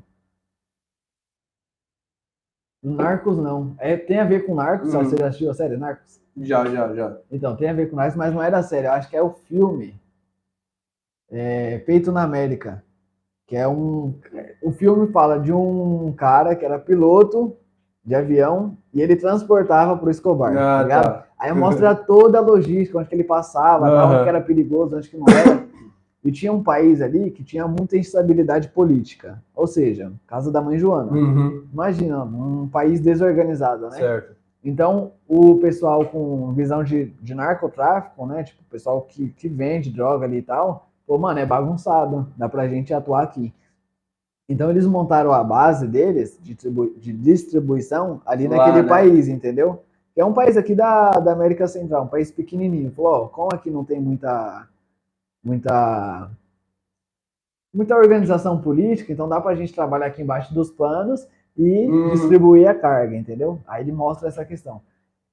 Narcos, 2.82 3.36
não. 3.36 3.74
É, 3.78 3.96
tem 3.96 4.18
a 4.18 4.24
ver 4.24 4.46
com 4.46 4.54
Narcos, 4.54 4.94
uhum. 4.94 5.04
você 5.04 5.16
já 5.16 5.26
assistiu 5.26 5.50
a 5.50 5.54
série 5.54 5.76
Narcos? 5.76 6.20
Já, 6.36 6.64
já, 6.66 6.94
já. 6.94 7.18
Então, 7.30 7.56
tem 7.56 7.68
a 7.68 7.74
ver 7.74 7.90
com 7.90 7.96
Narcos, 7.96 8.16
mas 8.16 8.32
não 8.32 8.42
era 8.42 8.58
a 8.58 8.62
série, 8.62 8.86
eu 8.86 8.92
acho 8.92 9.08
que 9.08 9.16
é 9.16 9.22
o 9.22 9.30
filme 9.30 10.00
é, 11.30 11.82
Feito 11.86 12.10
na 12.10 12.22
América. 12.22 12.82
Que 13.46 13.56
é 13.56 13.66
um. 13.66 14.14
O 14.62 14.70
filme 14.70 15.10
fala 15.12 15.38
de 15.38 15.52
um 15.52 16.12
cara 16.16 16.54
que 16.54 16.64
era 16.64 16.78
piloto 16.78 17.56
de 18.04 18.14
avião 18.14 18.76
e 18.94 19.02
ele 19.02 19.16
transportava 19.16 19.96
para 19.96 20.06
o 20.06 20.10
Escobar, 20.10 20.56
ah, 20.56 20.86
tá, 20.88 21.02
tá 21.02 21.26
Aí 21.38 21.52
mostra 21.52 21.94
toda 21.94 22.38
a 22.38 22.40
logística, 22.42 22.98
onde 22.98 23.08
que 23.08 23.14
ele 23.14 23.24
passava, 23.24 23.90
uhum. 23.90 24.12
onde 24.12 24.22
que 24.22 24.28
era 24.28 24.40
perigoso, 24.40 24.96
onde 24.96 25.08
que 25.08 25.16
não 25.16 25.26
era. 25.28 25.59
E 26.22 26.30
tinha 26.30 26.52
um 26.52 26.62
país 26.62 27.00
ali 27.00 27.30
que 27.30 27.42
tinha 27.42 27.66
muita 27.66 27.96
instabilidade 27.96 28.68
política. 28.68 29.42
Ou 29.54 29.66
seja, 29.66 30.12
casa 30.26 30.52
da 30.52 30.60
mãe 30.60 30.78
Joana. 30.78 31.12
Uhum. 31.12 31.64
Imagina, 31.72 32.24
um 32.24 32.68
país 32.68 33.00
desorganizado, 33.00 33.88
né? 33.88 33.96
Certo. 33.96 34.36
Então, 34.62 35.12
o 35.26 35.56
pessoal 35.56 36.04
com 36.04 36.52
visão 36.52 36.84
de, 36.84 37.06
de 37.22 37.34
narcotráfico, 37.34 38.26
né? 38.26 38.44
Tipo, 38.44 38.60
o 38.60 38.70
pessoal 38.70 39.00
que, 39.02 39.28
que 39.30 39.48
vende 39.48 39.90
droga 39.90 40.26
ali 40.26 40.38
e 40.38 40.42
tal, 40.42 40.90
pô, 41.06 41.16
mano, 41.16 41.38
é 41.38 41.46
bagunçado. 41.46 42.28
Dá 42.36 42.48
pra 42.48 42.68
gente 42.68 42.92
atuar 42.92 43.22
aqui. 43.22 43.52
Então 44.50 44.68
eles 44.68 44.84
montaram 44.84 45.32
a 45.32 45.44
base 45.44 45.86
deles 45.86 46.36
de, 46.42 46.56
de 46.98 47.12
distribuição 47.12 48.20
ali 48.26 48.48
Lá, 48.48 48.56
naquele 48.56 48.82
né? 48.82 48.88
país, 48.88 49.28
entendeu? 49.28 49.84
É 50.16 50.24
um 50.24 50.32
país 50.32 50.56
aqui 50.56 50.74
da, 50.74 51.12
da 51.12 51.32
América 51.32 51.68
Central, 51.68 52.02
um 52.02 52.08
país 52.08 52.32
pequenininho. 52.32 52.90
Falou, 52.90 53.12
ó, 53.12 53.28
como 53.28 53.48
aqui 53.54 53.70
não 53.70 53.84
tem 53.84 54.00
muita 54.00 54.66
muita 55.42 56.30
muita 57.72 57.96
organização 57.96 58.60
política, 58.60 59.12
então 59.12 59.28
dá 59.28 59.40
para 59.40 59.52
a 59.52 59.54
gente 59.54 59.72
trabalhar 59.72 60.06
aqui 60.06 60.22
embaixo 60.22 60.52
dos 60.52 60.70
panos 60.70 61.26
e 61.56 61.86
uhum. 61.86 62.10
distribuir 62.10 62.68
a 62.68 62.74
carga, 62.74 63.16
entendeu? 63.16 63.60
Aí 63.66 63.84
ele 63.84 63.92
mostra 63.92 64.28
essa 64.28 64.44
questão. 64.44 64.80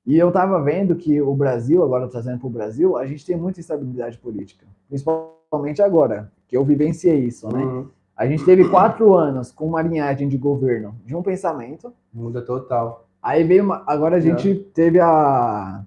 E 0.06 0.18
eu 0.18 0.30
estava 0.30 0.62
vendo 0.62 0.96
que 0.96 1.22
o 1.22 1.36
Brasil, 1.36 1.84
agora 1.84 2.08
trazendo 2.08 2.40
para 2.40 2.48
o 2.48 2.52
Brasil, 2.52 2.96
a 2.96 3.06
gente 3.06 3.26
tem 3.26 3.36
muita 3.36 3.60
instabilidade 3.60 4.18
política, 4.20 4.66
principalmente 4.88 5.82
agora, 5.82 6.32
que 6.48 6.56
eu 6.56 6.64
vivenciei 6.64 7.26
isso, 7.26 7.52
né? 7.52 7.64
Uhum. 7.64 7.90
A 8.16 8.26
gente 8.26 8.44
teve 8.46 8.68
quatro 8.70 9.14
anos 9.14 9.52
com 9.52 9.68
uma 9.68 9.82
linhagem 9.82 10.28
de 10.28 10.38
governo 10.38 10.96
de 11.06 11.16
um 11.16 11.22
pensamento. 11.22 11.94
Muda 12.12 12.42
total. 12.42 13.08
Aí 13.22 13.44
veio 13.44 13.64
uma, 13.64 13.84
agora 13.86 14.16
a 14.16 14.20
gente 14.20 14.52
é. 14.52 14.74
teve 14.74 15.00
a, 15.00 15.84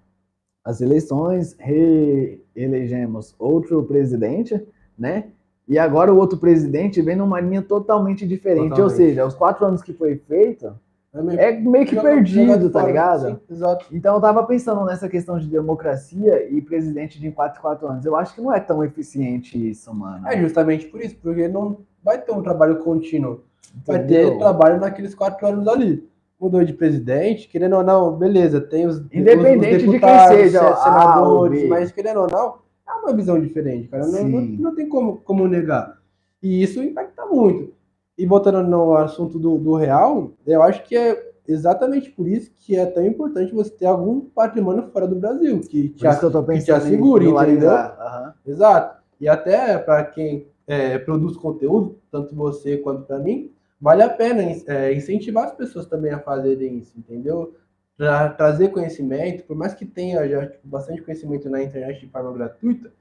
as 0.64 0.80
eleições, 0.80 1.56
reelegemos 1.58 3.34
outro 3.38 3.82
presidente, 3.84 4.60
né? 4.98 5.28
E 5.68 5.78
agora 5.78 6.12
o 6.12 6.16
outro 6.16 6.38
presidente 6.38 7.00
vem 7.00 7.16
numa 7.16 7.40
linha 7.40 7.62
totalmente 7.62 8.26
diferente. 8.26 8.70
Totalmente. 8.70 8.82
Ou 8.82 8.90
seja, 8.90 9.24
os 9.26 9.34
quatro 9.34 9.64
anos 9.64 9.82
que 9.82 9.92
foi 9.92 10.16
feito, 10.16 10.74
É 11.12 11.22
meio, 11.22 11.40
é 11.40 11.52
meio 11.60 11.86
que 11.86 12.00
perdido, 12.00 12.70
tá 12.70 12.84
ligado? 12.84 13.30
Sim, 13.30 13.38
exato. 13.50 13.86
Então 13.90 14.14
eu 14.14 14.20
tava 14.20 14.42
pensando 14.44 14.84
nessa 14.84 15.08
questão 15.08 15.38
de 15.38 15.48
democracia 15.48 16.48
e 16.50 16.60
presidente 16.60 17.20
de 17.20 17.30
4 17.30 17.60
4 17.60 17.86
anos. 17.86 18.04
Eu 18.04 18.14
acho 18.16 18.34
que 18.34 18.40
não 18.40 18.52
é 18.52 18.60
tão 18.60 18.84
eficiente 18.84 19.70
isso, 19.70 19.94
mano. 19.94 20.26
É 20.26 20.40
justamente 20.40 20.86
por 20.86 21.00
isso, 21.00 21.16
porque 21.20 21.48
não 21.48 21.78
vai 22.02 22.20
ter 22.20 22.32
um 22.32 22.42
trabalho 22.42 22.78
contínuo. 22.78 23.40
Vai 23.86 24.04
ter 24.04 24.38
trabalho 24.38 24.80
naqueles 24.80 25.14
quatro 25.14 25.46
anos 25.46 25.66
ali. 25.68 26.08
Mudou 26.40 26.64
de 26.64 26.72
presidente, 26.72 27.48
querendo 27.48 27.76
ou 27.76 27.84
não, 27.84 28.16
beleza, 28.16 28.60
tem 28.60 28.86
os, 28.86 28.98
Independente 29.12 29.84
os, 29.84 29.84
os 29.84 29.90
de 29.92 30.00
quem 30.00 30.18
seja, 30.28 30.74
senadores, 30.76 31.68
mas 31.68 31.92
querendo 31.92 32.20
ou 32.20 32.30
não, 32.30 32.54
é 32.88 32.92
uma 32.92 33.12
visão 33.14 33.38
diferente, 33.40 33.88
cara. 33.88 34.06
Não, 34.06 34.24
não, 34.26 34.40
não, 34.40 34.74
tem 34.74 34.88
como, 34.88 35.18
como 35.18 35.46
negar. 35.46 35.98
E 36.42 36.62
isso 36.62 36.82
impacta 36.82 37.26
muito. 37.26 37.74
E 38.16 38.26
voltando 38.26 38.62
no 38.62 38.96
assunto 38.96 39.38
do, 39.38 39.58
do 39.58 39.74
real, 39.76 40.32
eu 40.46 40.62
acho 40.62 40.82
que 40.84 40.96
é 40.96 41.30
exatamente 41.46 42.10
por 42.10 42.28
isso 42.28 42.50
que 42.56 42.76
é 42.76 42.86
tão 42.86 43.04
importante 43.04 43.52
você 43.52 43.70
ter 43.70 43.86
algum 43.86 44.20
patrimônio 44.20 44.88
fora 44.92 45.06
do 45.06 45.16
Brasil, 45.16 45.60
que 45.60 45.88
te, 45.88 45.92
que, 45.92 45.98
que 45.98 46.64
te 46.64 46.72
assegure, 46.72 47.28
entendeu? 47.28 47.70
Uhum. 47.70 48.32
Exato. 48.46 49.00
E 49.20 49.28
até 49.28 49.78
para 49.78 50.04
quem 50.04 50.46
é, 50.66 50.98
produz 50.98 51.36
conteúdo, 51.36 51.98
tanto 52.10 52.34
você 52.34 52.76
quanto 52.76 53.02
para 53.02 53.18
mim, 53.18 53.50
vale 53.80 54.02
a 54.02 54.08
pena 54.08 54.42
é, 54.42 54.92
incentivar 54.92 55.44
as 55.44 55.52
pessoas 55.52 55.86
também 55.86 56.12
a 56.12 56.18
fazerem 56.18 56.78
isso, 56.78 56.92
entendeu? 56.98 57.54
Tra 57.96 58.28
trazer 58.30 58.68
conhecimento, 58.68 59.44
por 59.44 59.56
mais 59.56 59.74
que 59.74 59.84
tenha 59.84 60.28
já 60.28 60.46
tipo, 60.46 60.66
bastante 60.66 61.02
conhecimento 61.02 61.48
na 61.48 61.62
internet 61.62 62.00
de 62.00 62.12
forma 62.12 62.32
gratuita, 62.32 62.92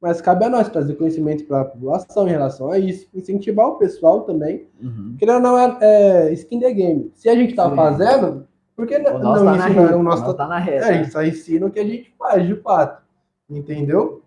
mas 0.00 0.20
cabe 0.20 0.44
a 0.44 0.50
nós 0.50 0.68
trazer 0.68 0.96
conhecimento 0.96 1.44
para 1.44 1.60
a 1.60 1.64
população 1.64 2.26
em 2.26 2.32
relação 2.32 2.70
a 2.70 2.78
isso, 2.78 3.08
incentivar 3.14 3.68
o 3.68 3.76
pessoal 3.76 4.22
também. 4.22 4.66
Uhum. 4.82 5.14
Querendo 5.16 5.40
não 5.40 5.56
é, 5.56 5.78
é 5.80 6.32
skin 6.32 6.58
the 6.58 6.72
game. 6.72 7.12
Se 7.14 7.28
a 7.28 7.36
gente 7.36 7.50
está 7.50 7.70
fazendo, 7.70 8.48
por 8.74 8.86
que 8.86 8.98
não, 8.98 9.18
não 9.18 9.44
tá 9.44 9.68
ensina, 9.68 9.96
o 9.96 10.02
nosso 10.02 10.34
tá, 10.34 10.48
na 10.48 10.58
reta. 10.58 10.86
É, 10.86 10.88
a 10.88 10.92
gente 10.94 11.12
só 11.12 11.22
ensina 11.22 11.66
o 11.66 11.70
que 11.70 11.78
a 11.78 11.84
gente 11.84 12.12
faz 12.18 12.44
de 12.44 12.56
fato. 12.56 13.00
Entendeu? 13.48 14.24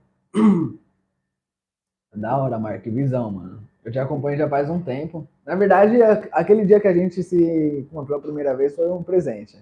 Da 2.15 2.37
hora, 2.37 2.57
Marco, 2.57 2.89
visão, 2.89 3.29
mano. 3.29 3.64
Eu 3.85 3.91
te 3.91 3.99
acompanho 3.99 4.35
já 4.35 4.49
faz 4.49 4.67
um 4.67 4.81
tempo. 4.81 5.27
Na 5.45 5.53
verdade, 5.53 6.01
aquele 6.31 6.65
dia 6.65 6.79
que 6.79 6.87
a 6.87 6.93
gente 6.93 7.21
se 7.21 7.85
encontrou 7.87 8.17
a 8.17 8.21
primeira 8.21 8.55
vez 8.55 8.75
foi 8.75 8.89
um 8.89 9.03
presente. 9.03 9.55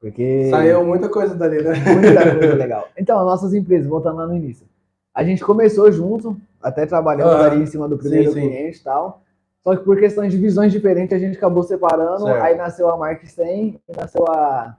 Porque. 0.00 0.48
Saiu 0.48 0.84
muita 0.84 1.08
coisa 1.08 1.34
dali, 1.34 1.60
né? 1.60 1.72
Muita 1.92 2.38
coisa 2.38 2.54
legal. 2.54 2.86
Então, 2.96 3.24
nossas 3.24 3.52
empresas, 3.52 3.88
voltando 3.88 4.18
lá 4.18 4.28
no 4.28 4.36
início. 4.36 4.64
A 5.12 5.24
gente 5.24 5.44
começou 5.44 5.90
junto, 5.90 6.36
até 6.62 6.86
trabalhando 6.86 7.30
ah, 7.30 7.46
ali 7.46 7.62
em 7.62 7.66
cima 7.66 7.88
do 7.88 7.98
primeiro 7.98 8.32
sim, 8.32 8.40
cliente 8.42 8.78
e 8.78 8.84
tal. 8.84 9.22
Só 9.64 9.74
que 9.74 9.84
por 9.84 9.98
questões 9.98 10.30
de 10.30 10.38
visões 10.38 10.70
diferentes, 10.70 11.16
a 11.16 11.18
gente 11.18 11.36
acabou 11.36 11.64
separando. 11.64 12.26
Certo. 12.26 12.42
Aí 12.42 12.56
nasceu 12.56 12.88
a 12.88 12.96
Mark 12.96 13.26
100, 13.26 13.80
nasceu 13.96 14.24
a. 14.30 14.76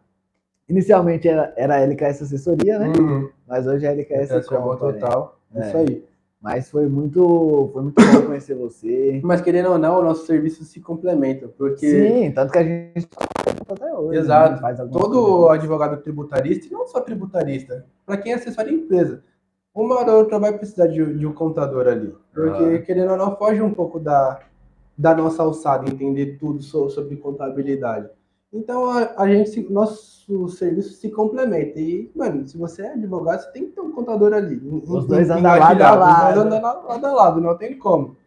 Inicialmente 0.69 1.27
era, 1.27 1.53
era 1.57 1.75
a 1.75 1.79
LKS 1.81 2.21
Assessoria, 2.21 2.79
né? 2.79 2.93
Uhum. 2.97 3.29
Mas 3.45 3.67
hoje 3.67 3.85
é 3.85 3.89
a 3.89 3.91
LKS 3.91 4.31
é 4.31 4.39
Total. 4.39 5.37
É. 5.53 5.67
Isso 5.67 5.77
aí. 5.77 6.05
Mas 6.41 6.69
foi 6.69 6.87
muito, 6.87 7.69
foi 7.73 7.83
muito 7.83 8.01
bom 8.01 8.27
conhecer 8.27 8.55
você. 8.55 9.19
Mas 9.23 9.41
querendo 9.41 9.71
ou 9.71 9.77
não, 9.77 9.99
o 9.99 10.03
nosso 10.03 10.25
serviço 10.25 10.63
se 10.63 10.79
complementa, 10.79 11.49
porque... 11.49 11.89
Sim, 11.89 12.31
tanto 12.31 12.53
que 12.53 12.57
a 12.57 12.63
gente 12.63 13.07
tá 13.07 13.25
até 13.67 13.93
hoje. 13.93 14.17
Né? 14.17 14.23
Exato. 14.23 14.61
Né? 14.61 14.89
Todo 14.91 15.49
advogado 15.49 16.01
tributarista, 16.01 16.67
e 16.67 16.71
não 16.71 16.87
só 16.87 17.01
tributarista, 17.01 17.85
para 18.05 18.17
quem 18.17 18.33
assessora 18.33 18.69
a 18.69 18.73
empresa, 18.73 19.21
uma 19.75 19.99
hora 19.99 20.11
ou 20.13 20.19
outra 20.19 20.39
vai 20.39 20.57
precisar 20.57 20.87
de, 20.87 21.13
de 21.13 21.27
um 21.27 21.33
contador 21.33 21.87
ali. 21.87 22.15
Porque, 22.33 22.63
ah. 22.63 22.81
querendo 22.83 23.11
ou 23.11 23.17
não, 23.17 23.35
foge 23.35 23.61
um 23.61 23.73
pouco 23.73 23.99
da, 23.99 24.39
da 24.97 25.13
nossa 25.13 25.43
alçada, 25.43 25.89
entender 25.89 26.37
tudo 26.39 26.61
sobre 26.61 27.17
contabilidade. 27.17 28.09
Então, 28.51 28.89
a, 28.89 29.13
a 29.21 29.27
gente, 29.27 29.71
nosso 29.71 30.47
serviço 30.49 30.93
se 30.93 31.09
complementa. 31.09 31.79
E, 31.79 32.11
mano, 32.15 32.47
se 32.47 32.57
você 32.57 32.81
é 32.81 32.93
advogado, 32.93 33.41
você 33.41 33.51
tem 33.51 33.65
que 33.65 33.71
ter 33.73 33.81
um 33.81 33.91
contador 33.91 34.33
ali. 34.33 34.59
Os 34.87 35.05
dois 35.05 35.29
andam 35.29 35.57
lado 35.57 35.81
a 35.81 35.95
lado. 35.95 36.27
Os 36.29 36.33
dois 36.35 36.55
andam 36.55 36.87
lado 36.87 37.05
a 37.05 37.13
lado, 37.13 37.41
não 37.41 37.57
tem 37.57 37.77
como. 37.77 38.17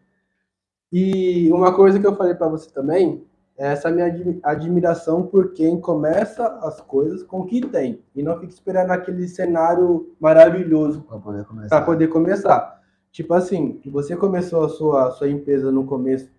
E 0.91 1.51
uma 1.51 1.73
coisa 1.73 1.99
que 1.99 2.07
eu 2.07 2.15
falei 2.15 2.35
para 2.35 2.47
você 2.47 2.69
também 2.69 3.25
é 3.57 3.71
essa 3.71 3.89
minha 3.89 4.11
admiração 4.43 5.23
por 5.23 5.53
quem 5.53 5.79
começa 5.79 6.47
as 6.61 6.79
coisas 6.81 7.23
com 7.23 7.41
o 7.41 7.45
que 7.45 7.61
tem. 7.61 8.01
E 8.15 8.23
não 8.23 8.39
fica 8.39 8.53
esperando 8.53 8.91
aquele 8.91 9.27
cenário 9.27 10.15
maravilhoso 10.19 11.01
para 11.01 11.19
poder 11.19 11.45
começar. 11.45 11.81
poder 11.81 12.07
começar. 12.07 12.81
Tipo 13.11 13.33
assim, 13.33 13.79
você 13.85 14.15
começou 14.15 14.63
a 14.63 14.69
sua, 14.69 15.07
a 15.07 15.11
sua 15.11 15.29
empresa 15.29 15.71
no 15.71 15.85
começo 15.85 16.31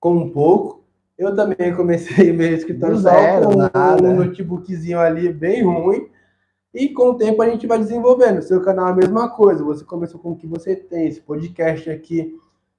com 0.00 0.14
um 0.14 0.30
pouco, 0.30 0.75
eu 1.18 1.34
também 1.34 1.74
comecei 1.74 2.30
meu 2.32 2.54
escritório 2.54 2.98
só 2.98 3.10
com 3.40 3.56
nada. 3.56 4.02
um 4.02 4.16
notebookzinho 4.16 4.98
ali 4.98 5.32
bem 5.32 5.64
ruim. 5.64 6.08
E 6.74 6.90
com 6.90 7.10
o 7.10 7.14
tempo 7.14 7.40
a 7.40 7.48
gente 7.48 7.66
vai 7.66 7.78
desenvolvendo. 7.78 8.42
Seu 8.42 8.60
canal 8.60 8.88
é 8.88 8.92
a 8.92 8.96
mesma 8.96 9.30
coisa. 9.30 9.64
Você 9.64 9.82
começou 9.82 10.20
com 10.20 10.32
o 10.32 10.36
que 10.36 10.46
você 10.46 10.76
tem, 10.76 11.06
esse 11.06 11.22
podcast 11.22 11.88
aqui. 11.88 12.36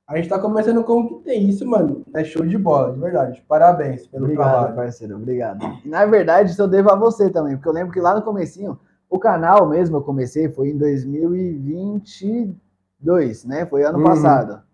A 0.08 0.16
gente 0.16 0.30
tá 0.30 0.38
começando 0.38 0.84
com 0.84 1.02
o 1.02 1.08
que 1.08 1.16
tem. 1.24 1.50
Isso, 1.50 1.68
mano, 1.68 2.04
é 2.14 2.24
show 2.24 2.46
de 2.46 2.60
bola, 2.60 2.94
de 2.94 3.00
verdade. 3.00 3.44
Parabéns 3.48 4.06
pelo 4.06 4.26
obrigado, 4.26 4.52
trabalho. 4.52 4.76
parceiro. 4.76 5.16
Obrigado. 5.16 5.66
E, 5.84 5.90
na 5.90 6.06
verdade, 6.06 6.52
isso 6.52 6.62
eu 6.62 6.68
devo 6.68 6.92
a 6.92 6.96
você 6.96 7.32
também. 7.32 7.56
Porque 7.56 7.68
eu 7.68 7.74
lembro 7.74 7.92
que 7.92 8.00
lá 8.00 8.14
no 8.14 8.22
comecinho, 8.22 8.80
o 9.10 9.18
canal 9.18 9.68
mesmo 9.68 9.98
eu 9.98 10.02
comecei 10.02 10.48
foi 10.48 10.70
em 10.70 10.78
2022, 10.78 13.46
né? 13.46 13.66
Foi 13.66 13.84
ano 13.84 13.98
uhum. 13.98 14.04
passado. 14.04 14.67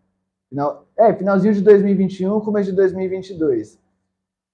Final, 0.53 0.85
é, 0.95 1.11
finalzinho 1.15 1.51
de 1.51 1.61
2021, 1.61 2.39
começo 2.41 2.69
de 2.69 2.75
2022. 2.75 3.79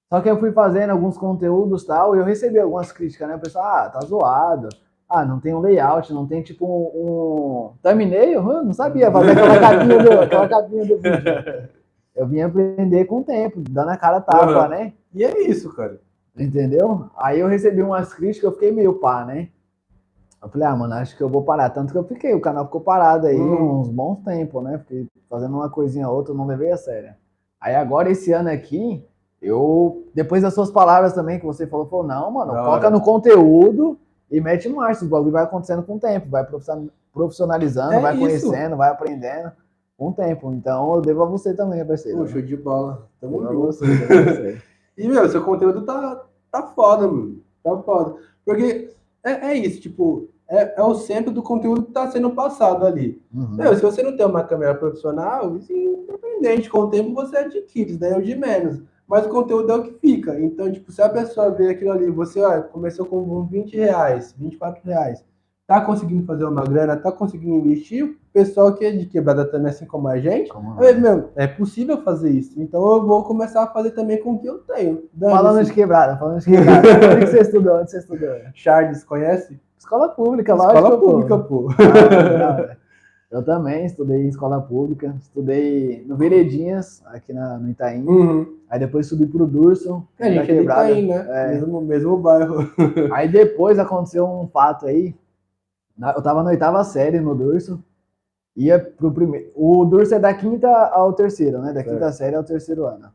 Só 0.08 0.22
que 0.22 0.30
eu 0.30 0.40
fui 0.40 0.54
fazendo 0.54 0.92
alguns 0.92 1.18
conteúdos 1.18 1.84
tal, 1.84 2.16
e 2.16 2.20
eu 2.20 2.24
recebi 2.24 2.58
algumas 2.58 2.90
críticas, 2.90 3.28
né? 3.28 3.36
O 3.36 3.40
pessoal, 3.40 3.66
ah, 3.66 3.90
tá 3.90 4.00
zoado. 4.00 4.70
Ah, 5.10 5.26
não 5.26 5.42
tem 5.42 5.54
um 5.54 5.60
layout, 5.60 6.14
não 6.14 6.26
tem 6.26 6.42
tipo 6.42 6.66
um, 6.66 7.02
um 7.02 7.74
thumbnail. 7.84 8.50
Eu 8.50 8.64
não 8.64 8.72
sabia 8.72 9.12
fazer 9.12 9.32
aquela 9.32 9.60
capinha 9.60 10.04
do, 10.04 10.22
aquela 10.22 10.48
capinha 10.48 10.86
do 10.86 10.98
vídeo. 10.98 11.70
Eu 12.16 12.28
vim 12.28 12.42
aprender 12.42 13.06
com 13.06 13.20
o 13.20 13.24
tempo, 13.24 13.62
dando 13.70 13.90
a 13.90 13.98
cara 13.98 14.20
tapa, 14.20 14.64
uhum. 14.64 14.70
né? 14.70 14.94
E 15.14 15.24
é 15.24 15.48
isso, 15.48 15.74
cara. 15.74 16.02
Entendeu? 16.38 17.10
Aí 17.16 17.40
eu 17.40 17.48
recebi 17.48 17.82
umas 17.82 18.14
críticas, 18.14 18.44
eu 18.44 18.52
fiquei 18.52 18.72
meio 18.74 18.96
pá, 18.96 19.24
né? 19.24 19.50
Eu 20.42 20.50
falei, 20.50 20.68
ah, 20.68 20.76
mano, 20.76 20.94
acho 20.94 21.18
que 21.18 21.24
eu 21.24 21.30
vou 21.30 21.44
parar. 21.44 21.70
Tanto 21.70 21.92
que 21.92 21.98
eu 21.98 22.04
fiquei, 22.04 22.34
o 22.34 22.40
canal 22.40 22.66
ficou 22.66 22.82
parado 22.82 23.28
aí 23.28 23.40
hum. 23.40 23.82
uns 23.82 23.90
bons 23.90 24.24
tempos, 24.24 24.64
né? 24.64 24.78
Fiquei 24.80 25.08
fazendo 25.30 25.56
uma 25.56 25.70
coisinha 25.70 26.08
ou 26.08 26.16
outra, 26.16 26.34
não 26.34 26.46
levei 26.46 26.72
a 26.72 26.78
sério. 26.78 27.14
Aí 27.60 27.76
agora, 27.76 28.10
esse 28.10 28.32
ano 28.32 28.50
aqui, 28.50 29.06
eu, 29.42 30.08
depois 30.14 30.42
das 30.42 30.54
suas 30.54 30.72
palavras 30.72 31.14
também, 31.14 31.40
que 31.40 31.46
você 31.46 31.68
falou, 31.68 31.88
falou, 31.88 32.08
não, 32.08 32.32
mano, 32.32 32.54
não, 32.54 32.66
foca 32.66 32.90
no 32.90 33.02
conteúdo 33.02 34.00
e 34.32 34.40
mete 34.40 34.70
marcha. 34.70 35.04
O 35.04 35.10
bagulho 35.10 35.32
vai 35.32 35.44
acontecendo 35.44 35.84
com 35.84 35.96
o 35.96 36.00
tempo, 36.00 36.30
vai 36.30 36.48
profissionalizando, 37.14 37.94
é 37.94 38.00
vai 38.00 38.14
isso. 38.14 38.22
conhecendo, 38.22 38.78
vai 38.78 38.90
aprendendo 38.90 39.52
com 39.98 40.10
o 40.10 40.14
tempo. 40.14 40.54
Então, 40.54 40.96
eu 40.96 41.02
devo 41.02 41.24
a 41.24 41.26
você 41.26 41.54
também, 41.54 41.86
parceiro. 41.86 42.20
Poxa, 42.20 42.42
de 42.42 42.56
bola. 42.56 43.08
Tamo 43.20 43.42
junto. 43.42 43.66
Você, 43.66 43.86
você. 43.86 44.62
e, 44.98 45.08
meu, 45.08 45.28
seu 45.28 45.44
conteúdo 45.44 45.86
tá, 45.86 46.24
tá 46.50 46.64
foda, 46.64 47.08
mano. 47.08 47.40
Tá 47.62 47.78
foda. 47.80 48.16
Porque 48.46 48.90
é, 49.24 49.52
é 49.52 49.54
isso, 49.54 49.82
tipo, 49.82 50.30
é, 50.50 50.80
é, 50.80 50.84
o 50.84 50.96
centro 50.96 51.32
do 51.32 51.44
conteúdo 51.44 51.84
que 51.84 51.90
está 51.90 52.10
sendo 52.10 52.32
passado 52.32 52.86
ali. 52.86 53.22
Uhum. 53.34 53.56
Meu, 53.56 53.76
se 53.76 53.82
você 53.82 54.02
não 54.02 54.18
tem 54.18 54.26
uma 54.26 54.44
câmera 54.44 54.74
profissional, 54.74 55.56
é 55.56 55.74
independente, 55.74 56.70
com 56.70 56.80
o 56.80 56.90
tempo 56.90 57.14
você 57.14 57.38
adquire, 57.38 57.92
isso 57.92 58.00
daí 58.00 58.14
é 58.14 58.18
o 58.18 58.22
de 58.22 58.36
menos. 58.36 58.82
Mas 59.08 59.26
o 59.26 59.30
conteúdo 59.30 59.72
é 59.72 59.76
o 59.76 59.84
que 59.84 59.94
fica. 60.00 60.40
Então, 60.40 60.72
tipo, 60.72 60.92
se 60.92 61.02
a 61.02 61.10
pessoa 61.10 61.50
vê 61.52 61.70
aquilo 61.70 61.92
ali, 61.92 62.10
você 62.10 62.42
ó, 62.42 62.62
começou 62.62 63.06
com 63.06 63.44
20 63.46 63.76
reais, 63.76 64.36
24 64.38 64.84
reais, 64.84 65.24
tá 65.70 65.80
conseguindo 65.82 66.26
fazer 66.26 66.46
uma 66.46 66.64
grana, 66.64 66.98
tá 66.98 67.12
conseguindo 67.12 67.58
investir, 67.58 68.04
o 68.04 68.16
pessoal 68.34 68.74
que 68.74 68.84
é 68.84 68.92
de 68.92 69.06
quebrada 69.06 69.46
também, 69.46 69.70
assim 69.70 69.86
como 69.86 70.08
a 70.08 70.18
gente, 70.18 70.50
como 70.50 70.84
é, 70.84 70.94
meu, 70.94 71.30
é 71.36 71.46
possível 71.46 72.02
fazer 72.02 72.32
isso. 72.32 72.60
Então 72.60 72.82
eu 72.92 73.06
vou 73.06 73.24
começar 73.24 73.62
a 73.62 73.68
fazer 73.68 73.92
também 73.92 74.18
com 74.18 74.34
o 74.34 74.40
que 74.40 74.48
eu 74.48 74.58
tenho. 74.58 75.04
Falando 75.20 75.64
de 75.64 75.72
quebrada, 75.72 76.18
falando 76.18 76.40
de 76.40 76.46
quebrada. 76.50 76.88
Onde 77.16 77.28
você 77.28 77.42
estudou? 77.42 77.76
Onde 77.76 77.92
você 77.92 78.00
estudou? 78.00 78.30
Charles, 78.56 79.04
conhece? 79.04 79.60
Escola 79.78 80.10
pública, 80.10 80.56
lá. 80.56 80.74
Escola 80.74 80.98
pública, 80.98 81.38
pô. 81.38 81.66
pô. 81.66 81.70
Ah, 81.72 82.76
eu 83.30 83.44
também 83.44 83.86
estudei 83.86 84.24
em 84.24 84.30
escola 84.30 84.60
pública, 84.60 85.16
estudei 85.22 86.04
no 86.08 86.18
Veredinhas, 86.18 87.04
aqui 87.06 87.32
na, 87.32 87.60
no 87.60 87.70
Itaim. 87.70 88.04
Uhum. 88.08 88.58
Aí 88.68 88.80
depois 88.80 89.06
subi 89.06 89.28
pro 89.28 89.46
Durson. 89.46 90.04
A 90.20 90.32
gente 90.32 90.52
é 90.52 90.64
Itaim, 90.64 91.08
né? 91.10 91.28
É. 91.30 91.48
Mesmo, 91.52 91.80
mesmo 91.80 92.18
bairro. 92.18 92.68
Aí 93.14 93.28
depois 93.28 93.78
aconteceu 93.78 94.26
um 94.26 94.48
fato 94.48 94.88
aí, 94.88 95.14
eu 96.16 96.22
tava 96.22 96.44
na 96.44 96.52
oitava 96.52 96.84
série 96.84 97.20
no 97.20 97.36
Durso. 97.36 97.84
Ia 98.56 98.80
pro 98.80 99.12
primeiro. 99.12 99.52
O 99.56 99.86
Durso 99.86 100.16
é 100.16 100.20
da 100.20 100.34
quinta 100.34 100.68
ao 100.88 101.14
terceiro, 101.14 101.62
né? 101.62 101.72
Da 101.72 101.84
quinta 101.84 102.06
é. 102.06 102.12
série 102.12 102.36
ao 102.36 102.44
terceiro 102.44 102.86
ano. 102.86 103.12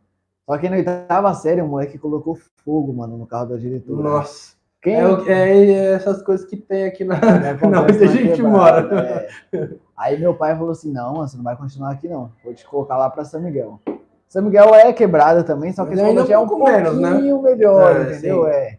Só 0.47 0.59
que 0.59 0.69
na 0.69 0.77
oitava 0.77 1.33
série, 1.35 1.63
o 1.63 1.67
moleque 1.67 1.99
colocou 1.99 2.39
fogo, 2.65 2.93
mano, 2.93 3.17
no 3.17 3.27
carro 3.27 3.47
da 3.47 3.57
diretora. 3.57 4.03
Nossa. 4.03 4.55
Quem... 4.83 4.97
É, 4.97 5.23
é, 5.27 5.71
é 5.71 5.93
essas 5.95 6.23
coisas 6.23 6.47
que 6.47 6.57
tem 6.57 6.85
aqui 6.85 7.05
na, 7.05 7.17
é, 7.17 7.67
na 7.67 7.83
onde 7.83 8.05
a 8.05 8.07
gente 8.07 8.43
mora. 8.43 9.29
É. 9.53 9.71
Aí 9.97 10.21
meu 10.21 10.35
pai 10.35 10.55
falou 10.55 10.73
assim: 10.73 10.93
não, 10.93 11.15
você 11.15 11.37
não 11.37 11.45
vai 11.45 11.57
continuar 11.57 11.93
aqui, 11.93 12.07
não. 12.07 12.31
Vou 12.45 12.53
te 12.53 12.67
colocar 12.67 12.99
lá 12.99 13.09
pra 13.09 13.25
São 13.25 13.41
Miguel. 13.41 13.81
São 14.29 14.43
Miguel 14.43 14.75
é 14.75 14.93
quebrada 14.93 15.43
também, 15.43 15.73
só 15.73 15.87
que 15.87 15.99
ainda 15.99 16.23
é 16.23 16.39
um 16.39 16.47
pouco 16.47 16.65
menos, 16.65 16.99
né? 16.99 17.11
pouquinho 17.13 17.43
melhor, 17.43 17.97
É, 17.97 18.03
entendeu? 18.03 18.45
sim. 18.45 18.51
É. 18.51 18.79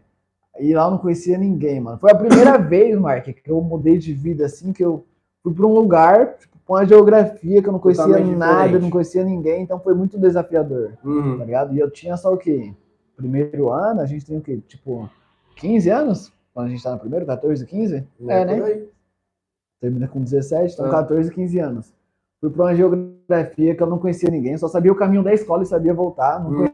E 0.58 0.74
lá 0.74 0.84
eu 0.86 0.90
não 0.92 0.98
conhecia 0.98 1.36
ninguém, 1.38 1.80
mano. 1.80 1.98
Foi 1.98 2.10
a 2.10 2.14
primeira 2.14 2.56
vez, 2.58 2.98
Mark, 2.98 3.24
que 3.26 3.50
eu 3.50 3.60
mudei 3.60 3.98
de 3.98 4.12
vida 4.12 4.46
assim, 4.46 4.72
que 4.72 4.84
eu 4.84 5.04
fui 5.42 5.52
pra 5.54 5.66
um 5.66 5.74
lugar, 5.74 6.36
tipo, 6.38 6.56
com 6.64 6.74
a 6.76 6.84
geografia, 6.84 7.62
que 7.62 7.68
eu 7.68 7.72
não 7.72 7.78
conhecia 7.78 8.04
Totalmente 8.04 8.34
nada, 8.36 8.62
diferente. 8.64 8.82
não 8.82 8.90
conhecia 8.90 9.24
ninguém, 9.24 9.62
então 9.62 9.78
foi 9.78 9.94
muito 9.94 10.18
desafiador, 10.18 10.92
tá 11.02 11.08
Uhum. 11.08 11.36
ligado? 11.44 11.74
E 11.74 11.78
eu 11.78 11.90
tinha 11.90 12.16
só 12.16 12.32
o 12.32 12.36
quê? 12.36 12.72
Primeiro 13.16 13.70
ano, 13.70 14.00
a 14.00 14.06
gente 14.06 14.24
tem 14.26 14.36
o 14.36 14.40
quê? 14.40 14.58
Tipo, 14.66 15.08
15 15.56 15.88
anos? 15.90 16.32
Quando 16.52 16.66
a 16.66 16.70
gente 16.70 16.82
tá 16.82 16.92
no 16.92 16.98
primeiro, 16.98 17.24
14, 17.26 17.64
15? 17.66 18.06
É, 18.26 18.44
né? 18.44 18.56
por 18.56 18.64
aí. 18.66 18.88
termina 19.80 20.08
com 20.08 20.20
17, 20.22 20.72
então 20.74 20.86
Ah. 20.86 20.90
14, 20.90 21.30
15 21.30 21.58
anos. 21.58 21.92
Fui 22.40 22.50
para 22.50 22.62
uma 22.64 22.74
geografia 22.74 23.74
que 23.74 23.82
eu 23.82 23.86
não 23.86 23.98
conhecia 23.98 24.30
ninguém, 24.30 24.56
só 24.56 24.68
sabia 24.68 24.90
o 24.90 24.96
caminho 24.96 25.22
da 25.22 25.32
escola 25.34 25.62
e 25.62 25.66
sabia 25.66 25.92
voltar, 25.94 26.42
não 26.42 26.50
Hum. 26.50 26.68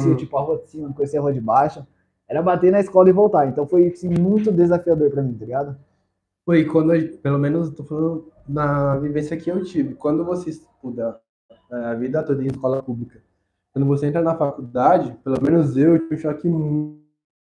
conhecia 0.00 0.16
tipo 0.16 0.36
a 0.36 0.40
rua 0.40 0.58
de 0.58 0.70
cima, 0.70 0.86
não 0.88 0.94
conhecia 0.94 1.18
a 1.18 1.22
rua 1.22 1.32
de 1.32 1.40
baixo. 1.40 1.84
Era 2.28 2.42
bater 2.42 2.72
na 2.72 2.80
escola 2.80 3.08
e 3.08 3.12
voltar, 3.12 3.46
então 3.48 3.66
foi 3.66 3.86
assim, 3.88 4.08
muito 4.08 4.50
desafiador 4.50 5.10
para 5.10 5.22
mim, 5.22 5.34
tá 5.34 5.44
ligado? 5.44 5.76
Foi 6.44 6.64
quando, 6.64 6.92
pelo 7.18 7.38
menos, 7.38 7.70
tô 7.70 7.84
falando 7.84 8.28
na 8.48 8.96
vivência 8.98 9.36
que 9.36 9.50
eu 9.50 9.62
tive. 9.64 9.94
Quando 9.94 10.24
você 10.24 10.50
estuda 10.50 11.20
é, 11.70 11.76
a 11.76 11.94
vida 11.94 12.22
toda 12.22 12.42
em 12.42 12.46
escola 12.46 12.82
pública, 12.82 13.20
quando 13.72 13.86
você 13.86 14.06
entra 14.06 14.22
na 14.22 14.34
faculdade, 14.36 15.16
pelo 15.22 15.40
menos 15.42 15.76
eu 15.76 15.98
tive 15.98 16.14
um 16.14 16.18
choque 16.18 16.48
mu- 16.48 17.00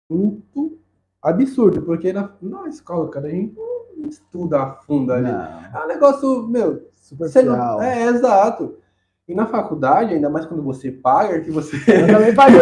muito 0.09 0.78
absurdo, 1.21 1.82
porque 1.82 2.13
na, 2.13 2.32
na 2.41 2.67
escola, 2.67 3.09
cara, 3.09 3.28
a 3.28 3.32
gente 3.32 3.55
não 3.55 4.07
estuda 4.09 4.61
a 4.61 4.74
fundo 4.74 5.11
ali. 5.13 5.32
Não, 5.32 5.80
É 5.80 5.84
um 5.84 5.88
negócio, 5.88 6.47
meu, 6.47 6.88
superficial. 6.95 7.45
não, 7.57 7.82
é 7.82 8.05
exato. 8.05 8.76
E 9.28 9.34
na 9.34 9.45
faculdade, 9.45 10.13
ainda 10.13 10.30
mais 10.30 10.45
quando 10.45 10.61
você 10.61 10.91
paga, 10.91 11.39
que 11.39 11.49
você 11.49 11.78
Eu 11.91 12.07
também 12.07 12.36
paguei, 12.36 12.59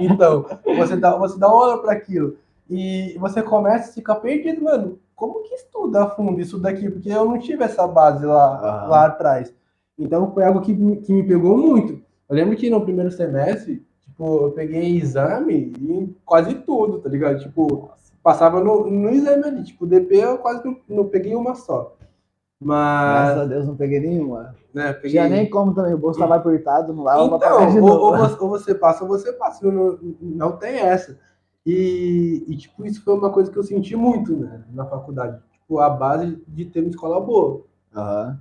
então, 0.00 0.46
você 0.76 0.96
dá, 0.96 1.16
você 1.16 1.38
dá 1.38 1.48
uma 1.48 1.56
hora 1.56 1.78
para 1.82 1.92
aquilo. 1.92 2.36
E 2.70 3.14
você 3.18 3.42
começa 3.42 3.90
a 3.90 3.92
ficar 3.94 4.14
perdido, 4.16 4.62
mano. 4.64 4.98
Como 5.14 5.42
que 5.42 5.54
estuda 5.54 6.04
a 6.04 6.10
fundo 6.10 6.40
isso 6.40 6.58
daqui? 6.58 6.90
Porque 6.90 7.10
eu 7.10 7.26
não 7.26 7.38
tive 7.38 7.62
essa 7.62 7.86
base 7.86 8.24
lá, 8.24 8.58
Aham. 8.58 8.88
lá 8.88 9.06
atrás. 9.06 9.54
Então 9.98 10.32
foi 10.32 10.44
algo 10.44 10.60
que, 10.62 10.72
me- 10.72 10.96
que 10.96 11.12
me 11.12 11.22
pegou 11.22 11.56
muito. 11.56 12.02
Eu 12.28 12.34
lembro 12.34 12.56
que 12.56 12.70
no 12.70 12.80
primeiro 12.80 13.10
semestre, 13.12 13.84
tipo, 14.02 14.46
eu 14.46 14.50
peguei 14.52 14.96
exame 14.96 15.72
em 15.78 16.16
quase 16.24 16.54
tudo, 16.54 16.98
tá 16.98 17.08
ligado? 17.10 17.38
Tipo, 17.40 17.90
passava 18.22 18.58
no, 18.64 18.90
no 18.90 19.10
exame 19.10 19.44
ali. 19.44 19.62
Tipo, 19.62 19.86
DP 19.86 20.16
eu 20.16 20.38
quase 20.38 20.64
não, 20.64 20.76
não 20.88 21.04
peguei 21.04 21.34
uma 21.36 21.54
só. 21.54 21.94
Graças 22.64 23.36
a 23.36 23.40
Mas, 23.40 23.48
Deus 23.48 23.66
não 23.66 23.76
peguei 23.76 24.00
nenhuma. 24.00 24.54
né, 24.72 24.92
peguei... 24.94 25.10
Tinha 25.10 25.28
nem 25.28 25.48
como 25.48 25.74
também, 25.74 25.94
o 25.94 25.98
bolso 25.98 26.18
tava 26.18 26.36
apertado, 26.36 26.92
não 26.94 27.04
pra 27.04 27.22
Então, 27.22 27.68
ou, 27.68 27.80
novo. 27.80 28.02
ou 28.04 28.16
você, 28.16 28.36
ou 28.42 28.48
você 28.48 28.74
passa 28.74 29.02
ou 29.04 29.08
você 29.08 29.32
passa, 29.34 29.70
não, 29.70 29.98
não 30.20 30.52
tem 30.56 30.76
essa. 30.80 31.18
E, 31.66 32.44
e, 32.46 32.56
tipo, 32.56 32.84
isso 32.84 33.02
foi 33.02 33.14
uma 33.14 33.30
coisa 33.30 33.50
que 33.50 33.58
eu 33.58 33.62
senti 33.62 33.94
muito 33.96 34.34
né, 34.36 34.64
na 34.72 34.84
faculdade. 34.84 35.40
Tipo, 35.52 35.78
a 35.78 35.88
base 35.90 36.42
de 36.48 36.64
ter 36.66 36.80
uma 36.80 36.90
escola 36.90 37.20
boa. 37.20 37.62
Aham. 37.94 38.38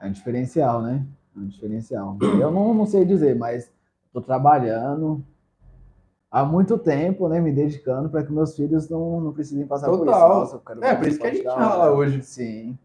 É 0.00 0.06
um 0.06 0.12
diferencial, 0.12 0.80
né? 0.82 1.04
É 1.36 1.40
um 1.40 1.46
diferencial. 1.46 2.16
Eu 2.40 2.50
não, 2.52 2.72
não 2.72 2.86
sei 2.86 3.04
dizer, 3.04 3.34
mas 3.36 3.72
tô 4.12 4.20
trabalhando 4.20 5.24
há 6.30 6.44
muito 6.44 6.78
tempo, 6.78 7.28
né? 7.28 7.40
Me 7.40 7.52
dedicando 7.52 8.08
para 8.08 8.22
que 8.22 8.32
meus 8.32 8.54
filhos 8.54 8.88
não, 8.88 9.20
não 9.20 9.32
precisem 9.32 9.66
passar 9.66 9.86
por 9.88 9.94
isso. 9.96 10.04
Total. 10.04 10.38
Nossa, 10.40 10.62
É, 10.82 10.94
por 10.94 11.08
isso 11.08 11.18
que 11.18 11.26
a 11.26 11.34
gente 11.34 11.46
rala 11.46 11.90
hoje. 11.90 12.22
Sim. 12.22 12.78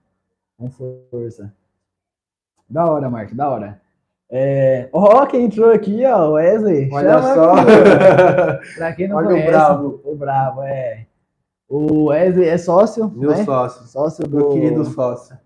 Com 0.57 0.69
força. 0.69 1.53
Da 2.69 2.85
hora, 2.85 3.09
Mark, 3.09 3.33
da 3.33 3.49
hora. 3.49 3.81
É... 4.29 4.89
Ó, 4.91 5.25
quem 5.25 5.45
entrou 5.45 5.71
aqui, 5.71 6.03
ó, 6.05 6.29
o 6.29 6.33
Wesley. 6.33 6.89
Olha 6.91 7.21
Chama 7.21 7.33
só. 7.35 7.51
aqui. 7.53 8.73
Pra 8.75 8.93
quem 8.93 9.07
não 9.07 9.17
Olha 9.17 9.27
o 9.27 9.29
conhece, 9.31 9.47
bravo. 9.51 10.01
o 10.03 10.15
bravo, 10.15 10.61
é. 10.63 11.05
O 11.69 12.05
Wesley 12.05 12.47
é 12.49 12.57
sócio, 12.57 13.09
Meu 13.15 13.31
né? 13.31 13.43
sócio. 13.43 13.85
Sócio 13.87 14.27
do 14.27 14.37
Meu 14.37 14.49
querido 14.49 14.85
sócio. 14.85 15.37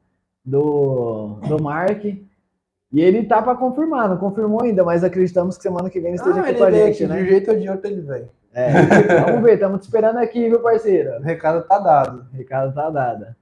do, 0.43 1.39
do 1.47 1.61
Mark. 1.61 2.03
E 2.05 3.01
ele 3.01 3.23
tá 3.23 3.41
para 3.41 3.55
confirmar, 3.57 4.07
não 4.07 4.17
confirmou 4.17 4.63
ainda, 4.63 4.83
mas 4.83 5.03
acreditamos 5.03 5.57
que 5.57 5.63
semana 5.63 5.89
que 5.89 5.99
vem 5.99 6.09
ele 6.13 6.15
esteja 6.15 6.37
Ah, 6.37 6.41
aqui 6.43 6.49
ele 6.51 6.57
com 6.57 6.63
a 6.63 6.71
gente, 6.71 7.03
aqui, 7.03 7.07
né? 7.13 7.17
de 7.17 7.23
um 7.23 7.25
jeito 7.27 7.51
ou 7.51 7.59
de 7.59 7.69
outro 7.69 7.87
ele 7.91 8.01
vem. 8.01 8.29
É, 8.53 8.71
vamos 9.25 9.41
ver, 9.43 9.55
estamos 9.55 9.81
te 9.81 9.83
esperando 9.83 10.17
aqui, 10.19 10.47
viu, 10.49 10.61
parceiro? 10.61 11.17
O 11.19 11.21
recado 11.21 11.67
tá 11.67 11.77
dado. 11.79 12.25
O 12.33 12.37
recado 12.37 12.73
tá 12.73 12.89
dado. 12.89 13.35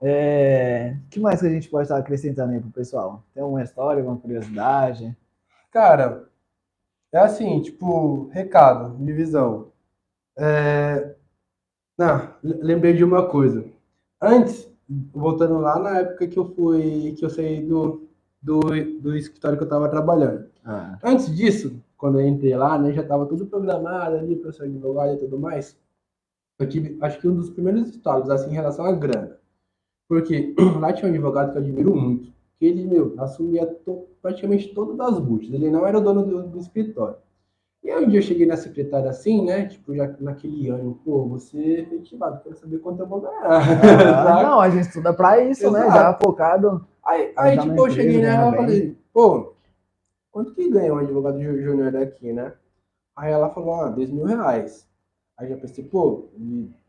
É, 0.00 0.96
o 1.06 1.08
que 1.10 1.20
mais 1.20 1.40
que 1.40 1.46
a 1.46 1.50
gente 1.50 1.68
pode 1.68 1.84
estar 1.84 1.98
acrescentando 1.98 2.52
aí 2.52 2.60
pro 2.60 2.70
pessoal? 2.70 3.24
Tem 3.34 3.42
alguma 3.42 3.62
história, 3.62 4.00
alguma 4.00 4.18
curiosidade? 4.18 5.16
Cara, 5.72 6.28
é 7.12 7.18
assim, 7.18 7.62
tipo, 7.62 8.28
recado, 8.28 8.96
divisão. 9.04 9.72
É... 10.38 11.14
Não, 11.98 12.34
le- 12.42 12.54
lembrei 12.62 12.94
de 12.94 13.04
uma 13.04 13.28
coisa. 13.28 13.64
Antes, 14.20 14.70
voltando 15.12 15.58
lá 15.58 15.78
na 15.78 15.98
época 16.00 16.28
que 16.28 16.38
eu 16.38 16.46
fui, 16.54 17.14
que 17.18 17.24
eu 17.24 17.30
saí 17.30 17.64
do, 17.66 18.08
do, 18.42 18.60
do 19.00 19.16
escritório 19.16 19.58
que 19.58 19.64
eu 19.64 19.68
tava 19.68 19.88
trabalhando. 19.88 20.48
Ah, 20.64 20.98
Antes 21.04 21.34
disso, 21.34 21.82
quando 21.96 22.20
eu 22.20 22.26
entrei 22.28 22.56
lá, 22.56 22.78
né, 22.78 22.92
já 22.92 23.02
tava 23.04 23.26
tudo 23.26 23.46
programado 23.46 24.16
ali 24.16 24.36
para 24.36 24.52
ser 24.52 24.64
advogado 24.64 25.14
e 25.14 25.18
tudo 25.18 25.38
mais. 25.38 25.78
Eu 26.58 26.68
tive, 26.68 26.98
acho 27.02 27.20
que 27.20 27.28
um 27.28 27.34
dos 27.36 27.50
primeiros 27.50 27.88
estados, 27.90 28.30
assim, 28.30 28.50
em 28.50 28.54
relação 28.54 28.84
à 28.86 28.92
grana. 28.92 29.37
Porque 30.08 30.54
lá 30.80 30.92
tinha 30.92 31.08
um 31.10 31.12
advogado 31.14 31.52
que 31.52 31.58
eu 31.58 31.62
admiro 31.62 31.94
muito. 31.94 32.32
Que 32.58 32.66
ele, 32.66 32.84
meu, 32.86 33.14
assumia 33.18 33.66
to- 33.66 34.06
praticamente 34.20 34.74
todas 34.74 34.98
as 34.98 35.18
buchas. 35.20 35.52
Ele 35.52 35.70
não 35.70 35.86
era 35.86 35.98
o 35.98 36.00
dono 36.00 36.24
do, 36.24 36.42
do 36.44 36.58
escritório. 36.58 37.16
E 37.84 37.90
aí 37.90 38.04
um 38.04 38.08
dia 38.08 38.18
eu 38.18 38.22
cheguei 38.22 38.44
na 38.46 38.56
secretária 38.56 39.08
assim, 39.08 39.44
né? 39.44 39.66
Tipo, 39.66 39.94
já 39.94 40.12
naquele 40.18 40.68
ano, 40.68 40.98
pô, 41.04 41.24
você 41.28 41.56
é 41.58 41.80
efetivado, 41.82 42.42
quero 42.42 42.56
saber 42.56 42.78
quanto 42.78 43.00
eu 43.00 43.06
vou 43.06 43.20
ganhar. 43.20 43.44
Ah, 43.44 44.42
não, 44.42 44.60
a 44.60 44.68
gente 44.68 44.88
estuda 44.88 45.12
pra 45.14 45.40
isso, 45.44 45.70
né? 45.70 45.80
Exato. 45.82 45.94
Já 45.94 46.14
focado. 46.14 46.86
Aí, 47.04 47.32
aí 47.36 47.58
tipo, 47.58 47.86
eu 47.86 47.90
cheguei 47.90 48.20
nela 48.20 48.50
ganha 48.50 48.52
e 48.52 48.56
falei, 48.56 48.96
pô, 49.12 49.52
quanto 50.32 50.52
que 50.54 50.68
ganha 50.68 50.92
um 50.92 50.98
advogado 50.98 51.40
jú- 51.40 51.62
júnior 51.62 51.92
daqui, 51.92 52.32
né? 52.32 52.52
Aí 53.16 53.30
ela 53.32 53.48
falou, 53.50 53.74
ah, 53.74 53.88
dois 53.90 54.10
mil 54.10 54.24
reais. 54.24 54.88
Aí 55.38 55.48
já 55.48 55.56
pensei, 55.56 55.84
pô, 55.84 56.28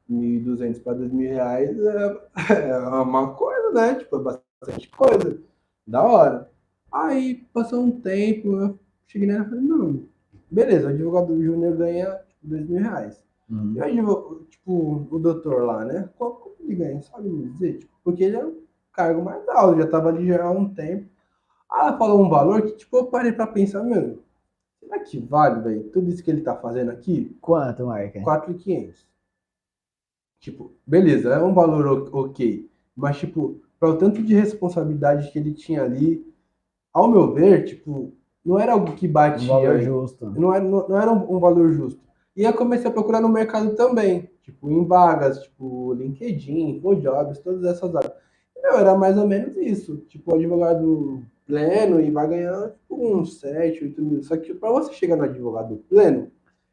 1.200 0.09 0.81
para 0.81 0.93
dois 0.93 1.11
mil 1.11 1.29
reais 1.29 1.77
é, 1.79 2.21
é 2.69 2.77
uma 2.79 3.33
coisa, 3.35 3.71
né? 3.71 3.95
Tipo, 3.95 4.17
é 4.17 4.23
bastante 4.23 4.89
coisa. 4.89 5.41
Da 5.87 6.03
hora. 6.03 6.49
Aí 6.91 7.35
passou 7.53 7.81
um 7.83 7.91
tempo, 8.01 8.55
eu 8.55 8.79
cheguei 9.07 9.27
nela 9.27 9.45
e 9.45 9.49
falei, 9.49 9.61
não, 9.63 10.03
beleza, 10.49 10.87
o 10.87 10.89
advogado 10.89 11.43
júnior 11.43 11.75
ganha 11.77 12.15
tipo, 12.27 12.47
dois 12.47 12.67
mil 12.67 12.79
reais. 12.81 13.23
Hum. 13.49 13.75
E 13.77 14.01
o- 14.01 14.45
tipo, 14.49 15.07
o 15.11 15.19
doutor 15.19 15.63
lá, 15.63 15.85
né? 15.85 16.09
Qual 16.17 16.35
quanto 16.35 16.61
ele 16.63 16.75
ganha? 16.75 17.01
Sabe 17.01 17.29
me 17.29 17.49
dizer? 17.49 17.79
Tipo, 17.79 17.93
porque 18.03 18.23
ele 18.23 18.37
é 18.37 18.45
um 18.45 18.61
cargo 18.93 19.23
mais 19.23 19.47
alto, 19.49 19.79
já 19.79 19.87
tava 19.87 20.09
ali 20.09 20.27
já 20.27 20.43
há 20.43 20.51
um 20.51 20.73
tempo. 20.73 21.07
Aí 21.71 21.81
ela 21.87 21.97
falou 21.97 22.23
um 22.25 22.29
valor 22.29 22.63
que, 22.63 22.73
tipo, 22.77 22.97
eu 22.97 23.05
parei 23.07 23.31
pra 23.31 23.47
pensar, 23.47 23.83
meu, 23.83 24.19
será 24.79 24.99
que 24.99 25.19
vale, 25.19 25.61
velho? 25.63 25.83
Tudo 25.91 26.09
isso 26.09 26.23
que 26.23 26.31
ele 26.31 26.41
tá 26.41 26.55
fazendo 26.55 26.91
aqui? 26.91 27.37
Quanto, 27.41 27.85
Mark? 27.87 28.15
4.500. 28.23 29.07
Tipo, 30.39 30.73
beleza, 30.85 31.29
é 31.33 31.43
um 31.43 31.53
valor 31.53 32.09
ok. 32.13 32.69
Mas, 32.95 33.17
tipo, 33.17 33.61
para 33.79 33.89
o 33.89 33.97
tanto 33.97 34.21
de 34.23 34.33
responsabilidade 34.33 35.31
que 35.31 35.39
ele 35.39 35.53
tinha 35.53 35.83
ali, 35.83 36.25
ao 36.93 37.09
meu 37.09 37.33
ver, 37.33 37.65
tipo, 37.65 38.13
não 38.43 38.57
era 38.57 38.73
algo 38.73 38.93
que 38.93 39.07
Um 39.07 39.11
batia. 39.11 39.47
valor 39.47 39.79
justo. 39.81 40.25
Não 40.31 40.53
era, 40.53 40.63
não, 40.63 40.87
não 40.87 40.97
era 41.01 41.11
um, 41.11 41.35
um 41.35 41.39
valor 41.39 41.71
justo. 41.71 41.99
E 42.35 42.43
eu 42.43 42.53
comecei 42.53 42.89
a 42.89 42.93
procurar 42.93 43.19
no 43.21 43.29
mercado 43.29 43.75
também, 43.75 44.29
tipo, 44.41 44.69
em 44.69 44.85
vagas, 44.85 45.43
tipo, 45.43 45.93
LinkedIn, 45.93 46.79
Jobs, 47.01 47.39
todas 47.39 47.63
essas 47.65 47.93
áreas. 47.95 48.13
Era 48.55 48.95
mais 48.95 49.17
ou 49.17 49.27
menos 49.27 49.55
isso. 49.57 49.97
Tipo, 50.07 50.31
o 50.31 50.35
advogado 50.35 51.23
pleno 51.45 51.99
e 51.99 52.11
vai 52.11 52.27
ganhar 52.27 52.69
tipo, 52.69 52.95
uns 52.95 53.39
7, 53.39 53.83
8 53.85 54.01
mil. 54.01 54.23
Só 54.23 54.37
que 54.37 54.53
para 54.53 54.71
você 54.71 54.93
chegar 54.93 55.15
no 55.15 55.23
advogado 55.23 55.77
pleno, 55.89 56.29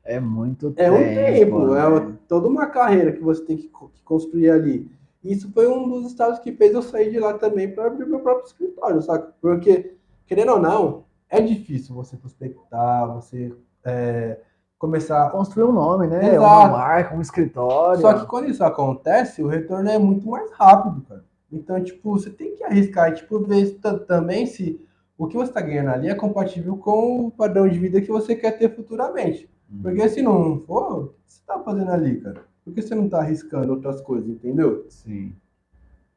É 0.07 0.21
muito 0.21 0.73
é 0.77 0.91
um 0.91 0.97
tempo. 0.97 1.15
tempo, 1.15 1.75
é 1.75 1.79
né? 1.79 1.87
uma- 1.87 2.19
toda 2.29 2.49
uma 2.49 2.67
carreira 2.67 3.13
que 3.13 3.21
você 3.21 3.45
tem 3.45 3.57
que, 3.57 3.69
co- 3.69 3.89
que 3.89 4.03
construir 4.03 4.51
ali. 4.51 4.91
Isso 5.23 5.51
foi 5.53 5.67
um 5.67 5.89
dos 5.89 6.07
estados 6.07 6.39
que 6.39 6.53
fez 6.53 6.73
eu 6.73 6.83
sair 6.83 7.11
de 7.11 7.19
lá 7.19 7.35
também 7.35 7.73
para 7.75 7.87
abrir 7.87 8.07
meu 8.07 8.21
próprio 8.21 8.47
escritório, 8.47 9.03
saca? 9.03 9.35
Porque, 9.41 9.95
querendo 10.27 10.53
ou 10.53 10.61
não, 10.61 11.05
é 11.29 11.41
difícil 11.41 11.95
você 11.95 12.17
prospectar, 12.17 13.13
você 13.13 13.53
é, 13.85 14.39
começar. 14.79 15.31
Construir 15.31 15.65
um 15.65 15.73
nome, 15.73 16.07
né? 16.07 16.35
Exato. 16.35 16.39
Uma 16.39 16.69
marca, 16.69 17.17
um 17.17 17.21
escritório. 17.21 18.01
Só 18.01 18.15
que 18.15 18.27
quando 18.27 18.49
isso 18.49 18.63
acontece, 18.63 19.43
o 19.43 19.49
retorno 19.49 19.89
é 19.89 19.99
muito 19.99 20.29
mais 20.29 20.51
rápido, 20.53 21.03
cara. 21.09 21.25
Então, 21.51 21.83
tipo, 21.83 22.13
você 22.13 22.31
tem 22.31 22.55
que 22.55 22.63
arriscar 22.63 23.11
e, 23.11 23.15
tipo, 23.15 23.41
ver 23.41 23.79
também 24.07 24.47
se 24.47 24.81
o 25.19 25.27
que 25.27 25.37
você 25.37 25.51
está 25.51 25.61
ganhando 25.61 25.91
ali 25.91 26.09
é 26.09 26.15
compatível 26.15 26.77
com 26.77 27.27
o 27.27 27.31
padrão 27.31 27.69
de 27.69 27.79
vida 27.79 28.01
que 28.01 28.11
você 28.13 28.35
quer 28.37 28.53
ter 28.53 28.75
futuramente. 28.75 29.49
Porque 29.83 30.09
se 30.09 30.23
não 30.23 30.61
for, 30.61 31.05
o 31.05 31.07
que 31.09 31.33
você 31.33 31.41
tá 31.47 31.59
fazendo 31.61 31.91
ali, 31.91 32.21
cara? 32.21 32.43
Por 32.65 32.73
que 32.73 32.83
você 32.83 32.95
não 32.95 33.09
tá 33.09 33.19
arriscando 33.19 33.73
outras 33.73 34.01
coisas, 34.01 34.29
entendeu? 34.29 34.87
Sim. 34.89 35.35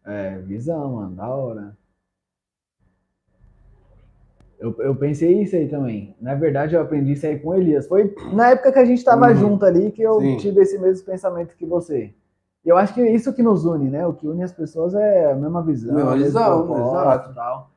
É, 0.06 0.38
visão, 0.40 0.94
mano, 0.94 1.16
da 1.16 1.28
hora. 1.28 1.78
Eu, 4.60 4.76
eu 4.80 4.96
pensei 4.96 5.42
isso 5.42 5.56
aí 5.56 5.70
também. 5.70 6.16
Na 6.20 6.36
verdade, 6.36 6.76
eu 6.76 6.82
aprendi 6.82 7.14
isso 7.14 7.26
aí 7.26 7.40
com 7.40 7.50
o 7.50 7.56
Elias. 7.56 7.88
Foi 7.88 8.14
na 8.34 8.50
época 8.50 8.74
que 8.74 8.80
a 8.80 8.86
gente 8.86 8.98
estava 8.98 9.30
uhum. 9.30 9.36
junto 9.36 9.66
ali 9.66 9.92
que 9.92 10.02
eu 10.02 10.20
Sim. 10.20 10.38
tive 10.38 10.62
esse 10.62 10.78
mesmo 10.78 11.06
pensamento 11.06 11.56
que 11.56 11.66
você. 11.66 12.14
Eu 12.66 12.78
acho 12.78 12.94
que 12.94 13.02
é 13.02 13.10
isso 13.10 13.34
que 13.34 13.42
nos 13.42 13.64
une, 13.64 13.90
né? 13.90 14.06
O 14.06 14.14
que 14.14 14.28
une 14.28 14.44
as 14.44 14.52
pessoas 14.52 14.94
é 14.94 15.32
a 15.32 15.36
mesma 15.36 15.64
visão. 15.64 15.96
Mesma 15.96 16.18
visão, 16.18 16.78
exato. 16.78 17.34
Tal. 17.34 17.72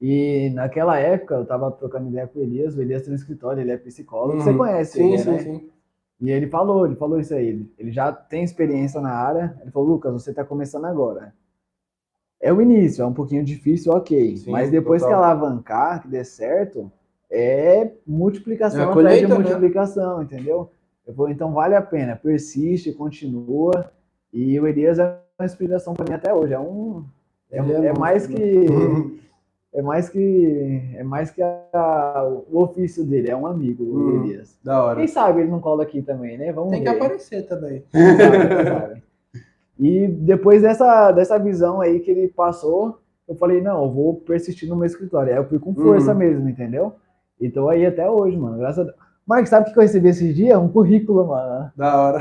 E 0.00 0.50
naquela 0.50 0.98
época 0.98 1.34
eu 1.34 1.42
estava 1.42 1.70
trocando 1.72 2.08
ideia 2.08 2.26
com 2.26 2.38
o 2.38 2.42
Elias, 2.42 2.76
o 2.76 2.80
Elias 2.80 3.02
tem 3.02 3.12
um 3.12 3.16
escritório, 3.16 3.60
ele 3.60 3.72
é 3.72 3.76
psicólogo, 3.76 4.38
uhum. 4.38 4.44
você 4.44 4.54
conhece 4.54 4.92
sim, 4.92 5.08
ele, 5.08 5.18
sim, 5.18 5.30
né? 5.30 5.38
Sim. 5.38 5.70
E 6.20 6.30
ele 6.30 6.48
falou, 6.48 6.86
ele 6.86 6.96
falou 6.96 7.18
isso 7.18 7.34
aí, 7.34 7.64
ele 7.78 7.92
já 7.92 8.12
tem 8.12 8.42
experiência 8.42 9.00
na 9.00 9.12
área, 9.12 9.56
ele 9.60 9.70
falou, 9.70 9.88
Lucas, 9.88 10.12
você 10.12 10.30
está 10.30 10.44
começando 10.44 10.84
agora. 10.84 11.32
É 12.40 12.52
o 12.52 12.62
início, 12.62 13.02
é 13.02 13.06
um 13.06 13.12
pouquinho 13.12 13.44
difícil, 13.44 13.92
ok. 13.92 14.36
Sim, 14.36 14.50
mas 14.50 14.70
depois 14.70 15.02
total. 15.02 15.18
que 15.18 15.24
alavancar, 15.24 16.02
que 16.02 16.08
der 16.08 16.24
certo, 16.24 16.90
é 17.30 17.90
multiplicação 18.06 18.80
é 18.80 18.84
atrás 18.84 19.20
de 19.20 19.26
né? 19.26 19.34
multiplicação, 19.34 20.18
né? 20.18 20.24
entendeu? 20.24 20.70
Vou, 21.06 21.28
então 21.28 21.52
vale 21.52 21.74
a 21.74 21.82
pena, 21.82 22.16
persiste, 22.16 22.92
continua. 22.92 23.90
E 24.32 24.58
o 24.60 24.66
Elias 24.66 24.98
é 24.98 25.18
uma 25.38 25.46
inspiração 25.46 25.94
para 25.94 26.04
mim 26.04 26.14
até 26.14 26.32
hoje. 26.32 26.52
É 26.52 26.60
um. 26.60 27.04
É, 27.50 27.58
é, 27.58 27.86
é 27.86 27.98
mais 27.98 28.26
que. 28.26 28.36
é 29.74 29.82
mais 29.82 30.08
que 30.08 30.94
é 30.96 31.04
mais 31.04 31.30
que 31.30 31.42
a, 31.42 32.26
o 32.50 32.62
ofício 32.62 33.04
dele, 33.04 33.30
é 33.30 33.36
um 33.36 33.46
amigo, 33.46 33.84
o 33.84 33.96
hum, 33.96 34.24
Elias. 34.24 34.58
Da 34.64 34.82
hora. 34.82 34.98
Quem 34.98 35.06
sabe 35.06 35.40
ele 35.40 35.50
não 35.50 35.60
cola 35.60 35.82
aqui 35.82 36.02
também, 36.02 36.38
né? 36.38 36.52
Vamos 36.52 36.70
Tem 36.70 36.82
ver. 36.82 36.90
que 36.90 36.96
aparecer 36.96 37.46
também. 37.46 37.84
E 39.78 40.08
depois 40.08 40.62
dessa, 40.62 41.12
dessa 41.12 41.38
visão 41.38 41.80
aí 41.80 42.00
que 42.00 42.10
ele 42.10 42.28
passou, 42.28 42.98
eu 43.28 43.36
falei, 43.36 43.60
não, 43.60 43.84
eu 43.84 43.90
vou 43.90 44.14
persistir 44.14 44.68
no 44.68 44.74
meu 44.74 44.86
escritório. 44.86 45.32
Aí 45.32 45.38
eu 45.38 45.48
fui 45.48 45.58
com 45.58 45.74
força 45.74 46.12
uhum. 46.12 46.18
mesmo, 46.18 46.48
entendeu? 46.48 46.94
Então 47.40 47.68
aí 47.68 47.86
até 47.86 48.10
hoje, 48.10 48.36
mano. 48.36 48.58
Graças 48.58 48.80
a 48.80 48.84
Deus. 48.84 48.96
Marcos, 49.24 49.50
sabe 49.50 49.68
o 49.68 49.72
que 49.72 49.78
eu 49.78 49.82
recebi 49.82 50.08
esses 50.08 50.34
dias? 50.34 50.58
Um 50.58 50.68
currículo, 50.68 51.26
mano. 51.28 51.70
Da 51.76 52.00
hora. 52.00 52.18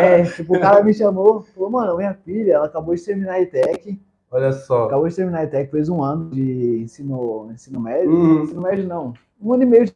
É, 0.00 0.22
tipo, 0.22 0.56
o 0.56 0.60
cara 0.60 0.82
me 0.82 0.94
chamou, 0.94 1.42
falou, 1.42 1.68
mano, 1.68 1.96
minha 1.96 2.14
filha, 2.14 2.54
ela 2.54 2.66
acabou 2.66 2.94
de 2.94 3.04
terminar 3.04 3.32
a 3.32 3.40
ITEC. 3.40 4.00
Olha 4.30 4.52
só. 4.52 4.84
Acabou 4.84 5.08
de 5.08 5.14
terminar 5.14 5.40
a 5.40 5.44
ITEC, 5.44 5.70
fez 5.70 5.88
um 5.88 6.02
ano 6.02 6.30
de 6.30 6.82
ensino, 6.82 7.50
ensino 7.52 7.80
médio. 7.80 8.10
Uhum. 8.10 8.42
Ensino 8.42 8.62
médio 8.62 8.86
não. 8.86 9.14
Um 9.40 9.52
ano 9.52 9.62
e 9.62 9.66
meio 9.66 9.84
de 9.84 9.94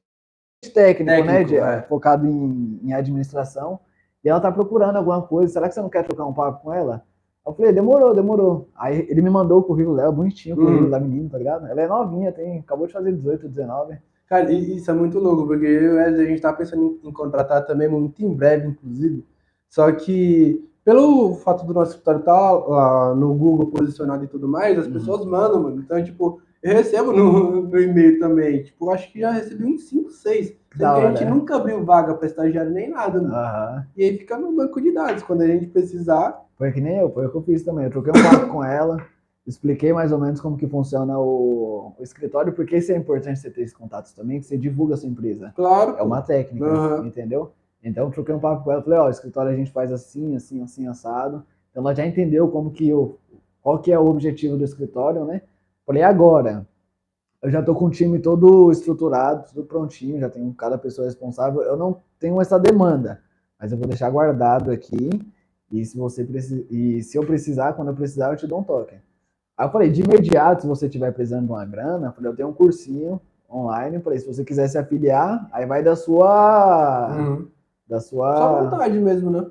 técnico, 0.72 1.11
técnico 1.11 1.33
né? 1.33 1.45
De, 1.45 1.57
é. 1.57 1.83
Focado 1.83 2.26
em, 2.26 2.81
em 2.83 2.93
administração. 2.93 3.81
E 4.24 4.28
ela 4.28 4.41
tá 4.41 4.53
procurando 4.53 4.97
alguma 4.97 5.22
coisa. 5.22 5.53
Será 5.53 5.68
que 5.68 5.74
você 5.74 5.81
não 5.81 5.89
quer 5.89 6.05
trocar 6.05 6.26
um 6.26 6.35
papo 6.35 6.62
com 6.62 6.72
ela? 6.72 7.05
Eu 7.47 7.55
falei, 7.55 7.72
demorou, 7.72 8.14
demorou. 8.14 8.68
Aí 8.76 9.07
ele 9.09 9.22
me 9.22 9.31
mandou 9.31 9.61
o 9.61 9.62
currículo 9.62 9.97
dela, 9.97 10.12
bonitinho, 10.12 10.55
o 10.55 10.59
currículo 10.59 10.85
uhum. 10.85 10.91
da 10.91 11.01
menina, 11.01 11.31
tá 11.31 11.39
ligado? 11.39 11.66
Ela 11.66 11.81
é 11.81 11.89
novinha, 11.89 12.31
tem, 12.31 12.61
acabou 12.61 12.87
de 12.87 12.93
fazer 12.93 13.12
18, 13.12 13.49
19. 13.49 13.99
Cara, 14.26 14.53
isso 14.53 14.89
é 14.89 14.95
muito 14.95 15.18
louco, 15.18 15.47
porque 15.47 15.66
eu 15.66 15.97
e 15.97 16.05
a 16.05 16.24
gente 16.24 16.41
tá 16.41 16.53
pensando 16.53 17.01
em, 17.03 17.09
em 17.09 17.12
contratar 17.12 17.66
também 17.66 17.89
muito 17.89 18.22
em 18.22 18.33
breve, 18.33 18.68
inclusive. 18.68 19.26
Só 19.68 19.91
que 19.91 20.70
pelo 20.85 21.35
fato 21.35 21.64
do 21.64 21.74
nosso 21.74 21.93
escritório 21.93 22.20
estar 22.20 22.53
lá 22.53 23.14
no 23.14 23.35
Google 23.35 23.66
posicionado 23.66 24.24
e 24.24 24.28
tudo 24.28 24.49
mais, 24.49 24.78
as 24.78 24.87
uhum. 24.87 24.93
pessoas 24.93 25.24
mandam, 25.24 25.62
mano. 25.62 25.81
Então, 25.81 26.03
tipo, 26.03 26.41
eu 26.62 26.74
recebo 26.74 27.12
no, 27.12 27.62
no 27.62 27.81
e-mail 27.81 28.18
também. 28.18 28.62
Tipo, 28.62 28.91
acho 28.91 29.11
que 29.12 29.20
já 29.20 29.31
recebi 29.31 29.64
uns 29.64 29.89
5, 29.89 30.11
6. 30.11 30.57
Sendo 30.72 30.87
a 30.87 31.09
gente 31.11 31.24
né? 31.24 31.31
nunca 31.31 31.57
abriu 31.57 31.85
vaga 31.85 32.14
para 32.14 32.26
estagiário 32.26 32.70
nem 32.70 32.91
nada, 32.91 33.20
mano. 33.20 33.35
Uhum. 33.35 33.85
E 33.97 34.05
aí 34.05 34.18
fica 34.18 34.37
no 34.37 34.53
banco 34.53 34.81
de 34.81 34.93
dados. 34.93 35.22
Quando 35.22 35.43
a 35.43 35.47
gente 35.47 35.66
precisar. 35.66 36.45
Foi 36.57 36.70
que 36.70 36.81
nem 36.81 36.99
eu, 36.99 37.11
foi 37.11 37.26
o 37.26 37.31
que 37.31 37.37
eu 37.37 37.43
fiz 37.43 37.62
também. 37.62 37.87
Eu 37.87 37.91
troquei 37.91 38.12
um 38.12 38.22
papo 38.22 38.53
com 38.53 38.62
ela, 38.62 38.99
expliquei 39.47 39.93
mais 39.93 40.12
ou 40.12 40.18
menos 40.18 40.41
como 40.41 40.57
que 40.57 40.66
funciona 40.66 41.18
o, 41.18 41.95
o, 41.99 42.03
escritório, 42.03 42.53
porque 42.53 42.76
isso 42.76 42.93
é 42.93 42.97
importante 42.97 43.41
você 43.41 43.51
ter 43.51 43.62
esses 43.62 43.74
contatos 43.74 44.12
também, 44.12 44.39
que 44.39 44.47
você 44.47 44.59
divulga 44.59 44.95
a 44.95 44.97
sua 44.99 45.09
empresa. 45.09 45.53
Claro. 45.57 45.97
É 45.99 46.03
uma 46.03 46.20
técnica, 46.20 46.66
uhum. 46.66 47.07
entendeu? 47.07 47.53
Então 47.83 48.07
eu 48.07 48.11
troquei 48.11 48.35
um 48.35 48.41
papo 48.41 48.64
com 48.64 48.72
ela, 48.72 48.83
falei, 48.83 48.99
ó, 48.99 49.07
o 49.07 49.11
escritório 49.11 49.51
a 49.51 49.57
gente 49.57 49.70
faz 49.70 49.91
assim, 49.91 50.37
assim, 50.37 50.62
assim, 50.62 50.87
assado. 50.87 51.45
Então 51.70 51.83
ela 51.83 51.95
já 51.95 52.07
entendeu 52.07 52.49
como 52.49 52.70
que 52.70 52.93
o, 52.93 53.16
qual 53.62 53.78
que 53.78 53.91
é 53.91 53.99
o 53.99 54.07
objetivo 54.07 54.57
do 54.57 54.64
escritório, 54.64 55.24
né? 55.24 55.43
Falei, 55.87 56.03
agora, 56.03 56.66
eu 57.43 57.51
já 57.51 57.62
tô 57.62 57.74
com 57.74 57.87
o 57.87 57.91
time 57.91 58.18
todo 58.18 58.70
estruturado, 58.70 59.49
tudo 59.49 59.64
prontinho, 59.64 60.20
já 60.20 60.28
tenho 60.28 60.53
cada 60.55 60.76
pessoa 60.76 61.07
responsável. 61.07 61.62
Eu 61.62 61.76
não 61.76 62.03
tenho 62.18 62.41
essa 62.41 62.59
demanda, 62.59 63.22
mas 63.59 63.72
eu 63.72 63.78
vou 63.78 63.89
deixar 63.89 64.11
guardado 64.11 64.70
aqui. 64.70 65.09
E 65.72 65.85
se 65.85 65.97
você 65.97 66.22
precisa, 66.22 66.64
e 66.70 67.03
se 67.03 67.16
eu 67.16 67.24
precisar, 67.24 67.72
quando 67.72 67.89
eu 67.89 67.95
precisar, 67.95 68.31
eu 68.31 68.37
te 68.37 68.47
dou 68.47 68.61
um 68.61 68.64
toque. 68.64 68.97
Aí 69.57 69.66
eu 69.66 69.70
falei, 69.70 69.91
de 69.91 70.03
imediato, 70.03 70.62
se 70.62 70.68
você 70.68 70.87
estiver 70.87 71.12
precisando 71.12 71.47
de 71.47 71.53
uma 71.53 71.64
grana, 71.64 72.09
eu 72.09 72.12
falei, 72.12 72.31
eu 72.31 72.37
tenho 72.37 72.49
um 72.49 72.53
cursinho 72.53 73.20
online, 73.51 74.01
falei, 74.01 74.18
se 74.18 74.26
você 74.26 74.45
quiser 74.45 74.68
se 74.68 74.76
afiliar, 74.76 75.49
aí 75.53 75.64
vai 75.64 75.83
da 75.83 75.97
sua 75.97 77.16
uhum 77.16 77.49
da 77.91 78.01
sua. 78.01 78.36
Só 78.36 78.64
vontade 78.64 78.99
mesmo, 78.99 79.30
né? 79.30 79.51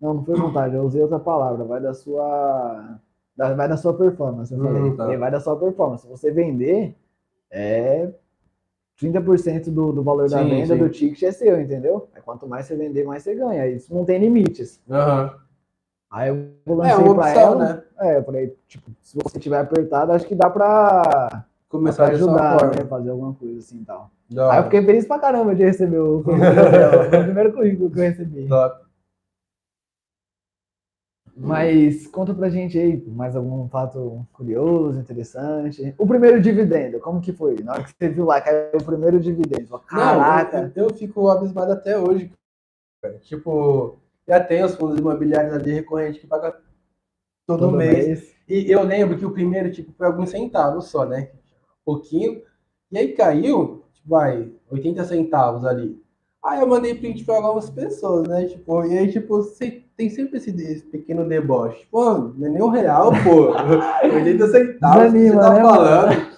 Não, 0.00 0.14
não 0.14 0.24
foi 0.24 0.34
vontade, 0.34 0.74
eu 0.74 0.82
usei 0.82 1.02
outra 1.02 1.18
palavra. 1.18 1.62
Vai 1.64 1.80
da 1.80 1.92
sua. 1.92 2.98
Da, 3.36 3.54
vai 3.54 3.68
da 3.68 3.76
sua 3.76 3.94
performance, 3.94 4.52
eu 4.52 4.62
falei. 4.62 4.82
Hum, 4.82 4.96
tá. 4.96 5.16
Vai 5.16 5.30
da 5.30 5.40
sua 5.40 5.56
performance. 5.58 6.02
Se 6.02 6.08
você 6.08 6.30
vender, 6.30 6.96
é 7.50 8.10
30% 9.00 9.70
do, 9.70 9.92
do 9.92 10.02
valor 10.02 10.28
sim, 10.28 10.34
da 10.34 10.42
venda 10.42 10.74
sim. 10.74 10.78
do 10.78 10.88
ticket 10.88 11.22
é 11.22 11.32
seu, 11.32 11.60
entendeu? 11.60 12.08
É 12.14 12.20
quanto 12.20 12.48
mais 12.48 12.66
você 12.66 12.74
vender, 12.74 13.04
mais 13.04 13.22
você 13.22 13.34
ganha. 13.34 13.66
Isso 13.68 13.94
não 13.94 14.04
tem 14.04 14.18
limites. 14.18 14.80
Uhum. 14.88 15.30
Aí 16.10 16.28
eu 16.28 16.74
lancei 16.74 16.92
é 16.92 17.02
pra 17.02 17.10
opção, 17.10 17.40
ela. 17.40 17.56
Né? 17.56 17.82
É, 18.00 18.16
eu 18.18 18.24
falei, 18.24 18.56
tipo, 18.66 18.90
se 19.00 19.16
você 19.22 19.38
tiver 19.38 19.58
apertado, 19.58 20.12
acho 20.12 20.26
que 20.26 20.34
dá 20.34 20.50
pra 20.50 21.46
começar 21.70 22.06
a 22.06 22.08
ajudar, 22.08 22.76
né? 22.76 22.84
Fazer 22.84 23.10
alguma 23.10 23.32
coisa 23.32 23.58
assim 23.58 23.80
e 23.80 23.84
tal. 23.84 24.10
Aí 24.50 24.58
eu 24.58 24.64
fiquei 24.64 24.84
feliz 24.84 25.06
pra 25.06 25.18
caramba 25.18 25.54
de 25.54 25.64
receber 25.64 25.98
o 25.98 26.18
o 26.20 27.24
primeiro 27.24 27.52
currículo 27.54 27.90
que 27.90 27.98
eu 27.98 28.02
recebi. 28.02 28.48
Top. 28.48 28.84
Mas 31.36 32.06
conta 32.08 32.34
pra 32.34 32.50
gente 32.50 32.78
aí 32.78 33.02
mais 33.08 33.34
algum 33.34 33.66
fato 33.68 34.26
curioso, 34.32 34.98
interessante. 34.98 35.94
O 35.96 36.06
primeiro 36.06 36.40
dividendo, 36.40 37.00
como 37.00 37.20
que 37.20 37.32
foi? 37.32 37.56
Na 37.62 37.72
hora 37.72 37.84
que 37.84 37.94
você 37.96 38.08
viu 38.10 38.26
lá, 38.26 38.40
caiu 38.42 38.78
o 38.78 38.84
primeiro 38.84 39.18
dividendo. 39.18 39.78
Caraca! 39.86 40.62
Não, 40.62 40.72
eu, 40.74 40.88
eu, 40.88 40.94
fico 40.94 41.30
abismado 41.30 41.72
até 41.72 41.96
hoje. 41.96 42.30
Cara. 43.00 43.18
Tipo, 43.20 43.98
já 44.28 44.38
tem 44.38 44.62
os 44.62 44.74
fundos 44.74 44.98
imobiliários 44.98 45.54
ali 45.54 45.72
recorrente 45.72 46.20
que 46.20 46.26
paga 46.26 46.52
todo, 47.46 47.60
todo 47.60 47.76
mês. 47.76 48.06
mês. 48.06 48.36
E 48.46 48.70
eu 48.70 48.82
lembro 48.82 49.16
que 49.16 49.24
o 49.24 49.32
primeiro, 49.32 49.70
tipo, 49.72 49.92
foi 49.92 50.06
alguns 50.06 50.30
centavos 50.30 50.88
só, 50.88 51.06
né? 51.06 51.30
Pouquinho. 51.90 52.42
E 52.90 52.98
aí 52.98 53.08
caiu, 53.12 53.84
tipo, 53.92 54.08
vai, 54.08 54.50
80 54.70 55.04
centavos 55.04 55.64
ali. 55.64 56.00
Aí 56.42 56.60
eu 56.60 56.66
mandei 56.66 56.94
print 56.94 57.24
para 57.24 57.36
algumas 57.36 57.68
pessoas, 57.68 58.26
né? 58.26 58.46
Tipo, 58.46 58.84
e 58.86 58.96
aí, 58.96 59.12
tipo, 59.12 59.36
você 59.36 59.84
tem 59.96 60.08
sempre 60.08 60.38
esse, 60.38 60.50
esse 60.50 60.84
pequeno 60.86 61.28
deboche. 61.28 61.86
Pô, 61.90 62.14
não 62.14 62.46
é 62.46 62.50
nem 62.50 62.62
um 62.62 62.68
real, 62.68 63.12
pô. 63.22 63.52
80 64.14 64.46
centavos 64.48 65.12
Desanima, 65.12 65.34
você 65.34 65.48
tá 65.48 65.54
né, 65.54 65.60
falando. 65.60 66.30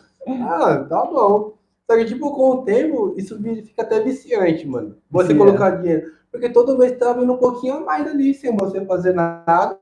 Ah, 0.43 0.85
tá 0.89 1.05
bom. 1.05 1.55
Só 1.89 1.97
que, 1.97 2.05
tipo, 2.07 2.35
com 2.35 2.51
o 2.51 2.65
tempo, 2.65 3.15
isso 3.17 3.41
fica 3.41 3.83
até 3.83 4.01
viciante, 4.01 4.67
mano. 4.67 4.97
Você 5.11 5.29
Sim, 5.29 5.39
colocar 5.39 5.75
é. 5.75 5.77
dinheiro. 5.77 6.13
Porque 6.33 6.49
todo 6.49 6.79
mês 6.79 6.99
tá 6.99 7.13
vindo 7.13 7.33
um 7.33 7.39
pouquinho 7.39 7.75
a 7.75 7.81
mais 7.81 8.07
ali, 8.07 8.35
sem 8.35 8.57
você 8.57 8.85
fazer 8.85 9.13
nada. 9.13 9.79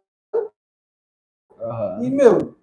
Uhum. 1.58 2.02
E, 2.02 2.10
meu, 2.10 2.56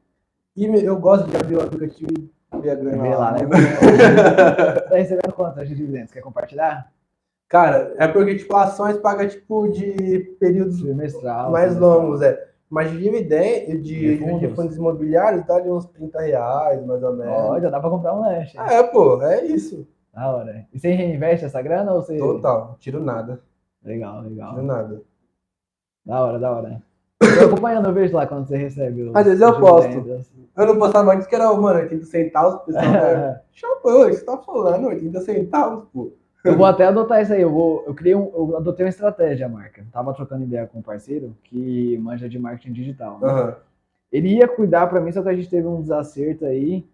e 0.55 0.65
eu 0.65 0.97
gosto 0.97 1.29
de 1.29 1.37
abrir 1.37 1.55
o 1.55 1.61
aplicativo 1.61 2.29
Ver 2.61 2.69
a 2.71 2.75
grana 2.75 3.03
Ver 3.03 3.15
lá, 3.15 3.31
né? 3.33 3.39
tá 4.89 4.95
recebendo 4.95 5.33
quantas 5.33 5.67
de 5.67 5.75
dividendos? 5.75 6.11
Quer 6.11 6.21
compartilhar? 6.21 6.91
Cara, 7.49 7.93
é 7.97 8.07
porque, 8.07 8.35
tipo, 8.35 8.55
ações 8.55 8.97
paga, 8.97 9.27
tipo, 9.27 9.67
de 9.69 10.35
períodos 10.39 10.81
Trimestral, 10.81 11.51
mais 11.51 11.77
longos, 11.77 12.21
é. 12.21 12.45
Mas 12.69 12.91
de 12.91 12.97
dividendo, 12.97 13.81
de, 13.81 14.17
de, 14.17 14.17
fundos. 14.17 14.39
de 14.39 14.47
fundos 14.49 14.75
imobiliários, 14.75 15.45
dá 15.45 15.55
ali 15.55 15.69
uns 15.69 15.85
30 15.85 16.19
reais, 16.19 16.85
mais 16.85 17.01
ou 17.01 17.15
menos. 17.15 17.33
Ó, 17.33 17.59
já 17.59 17.69
dá 17.69 17.79
pra 17.79 17.89
comprar 17.89 18.13
um 18.13 18.19
lanche. 18.19 18.57
É, 18.59 18.83
pô, 18.83 19.21
é 19.23 19.45
isso. 19.45 19.87
Da 20.13 20.29
hora. 20.29 20.67
E 20.73 20.79
você 20.79 20.91
reinveste 20.91 21.45
essa 21.45 21.61
grana 21.61 21.93
ou 21.93 22.01
você... 22.01 22.17
Total, 22.17 22.75
tiro 22.79 23.01
nada. 23.01 23.39
Legal, 23.81 24.21
legal. 24.21 24.49
Tiro 24.49 24.63
nada. 24.63 25.01
Da 26.05 26.25
hora, 26.25 26.39
da 26.39 26.51
hora. 26.51 26.83
Eu 27.21 27.39
tô 27.39 27.45
acompanhando, 27.45 27.87
eu 27.87 27.93
vejo 27.93 28.15
lá 28.15 28.27
quando 28.27 28.47
você 28.47 28.57
recebe 28.57 29.11
Às 29.13 29.25
vezes 29.25 29.41
eu 29.41 29.59
posto. 29.59 30.05
Eu 30.55 30.65
não 30.65 30.77
postava 30.77 31.13
antes 31.13 31.27
que 31.27 31.35
era, 31.35 31.51
mano, 31.53 31.79
80 31.79 32.05
centavos. 32.05 32.61
Pessoal, 32.63 32.85
é. 32.95 33.41
Chapão, 33.51 34.09
você 34.09 34.23
tá 34.23 34.37
falando, 34.37 34.87
80 34.87 35.21
centavos, 35.21 35.85
pô. 35.93 36.11
Eu 36.43 36.55
vou 36.55 36.65
até 36.65 36.85
adotar 36.85 37.21
isso 37.21 37.33
aí. 37.33 37.41
Eu, 37.41 37.51
vou, 37.51 37.83
eu 37.85 37.93
criei 37.93 38.15
um, 38.15 38.31
eu 38.33 38.57
adotei 38.57 38.85
uma 38.85 38.89
estratégia, 38.89 39.49
marca. 39.49 39.85
Tava 39.91 40.13
trocando 40.13 40.43
ideia 40.43 40.65
com 40.65 40.79
um 40.79 40.81
parceiro 40.81 41.35
que 41.43 41.97
manja 41.97 42.29
de 42.29 42.39
marketing 42.39 42.73
digital. 42.73 43.19
Né? 43.19 43.27
Uhum. 43.27 43.53
Ele 44.11 44.35
ia 44.35 44.47
cuidar 44.47 44.87
para 44.87 45.01
mim, 45.01 45.11
só 45.11 45.21
que 45.21 45.29
a 45.29 45.35
gente 45.35 45.49
teve 45.49 45.67
um 45.67 45.81
desacerto 45.81 46.45
aí, 46.45 46.85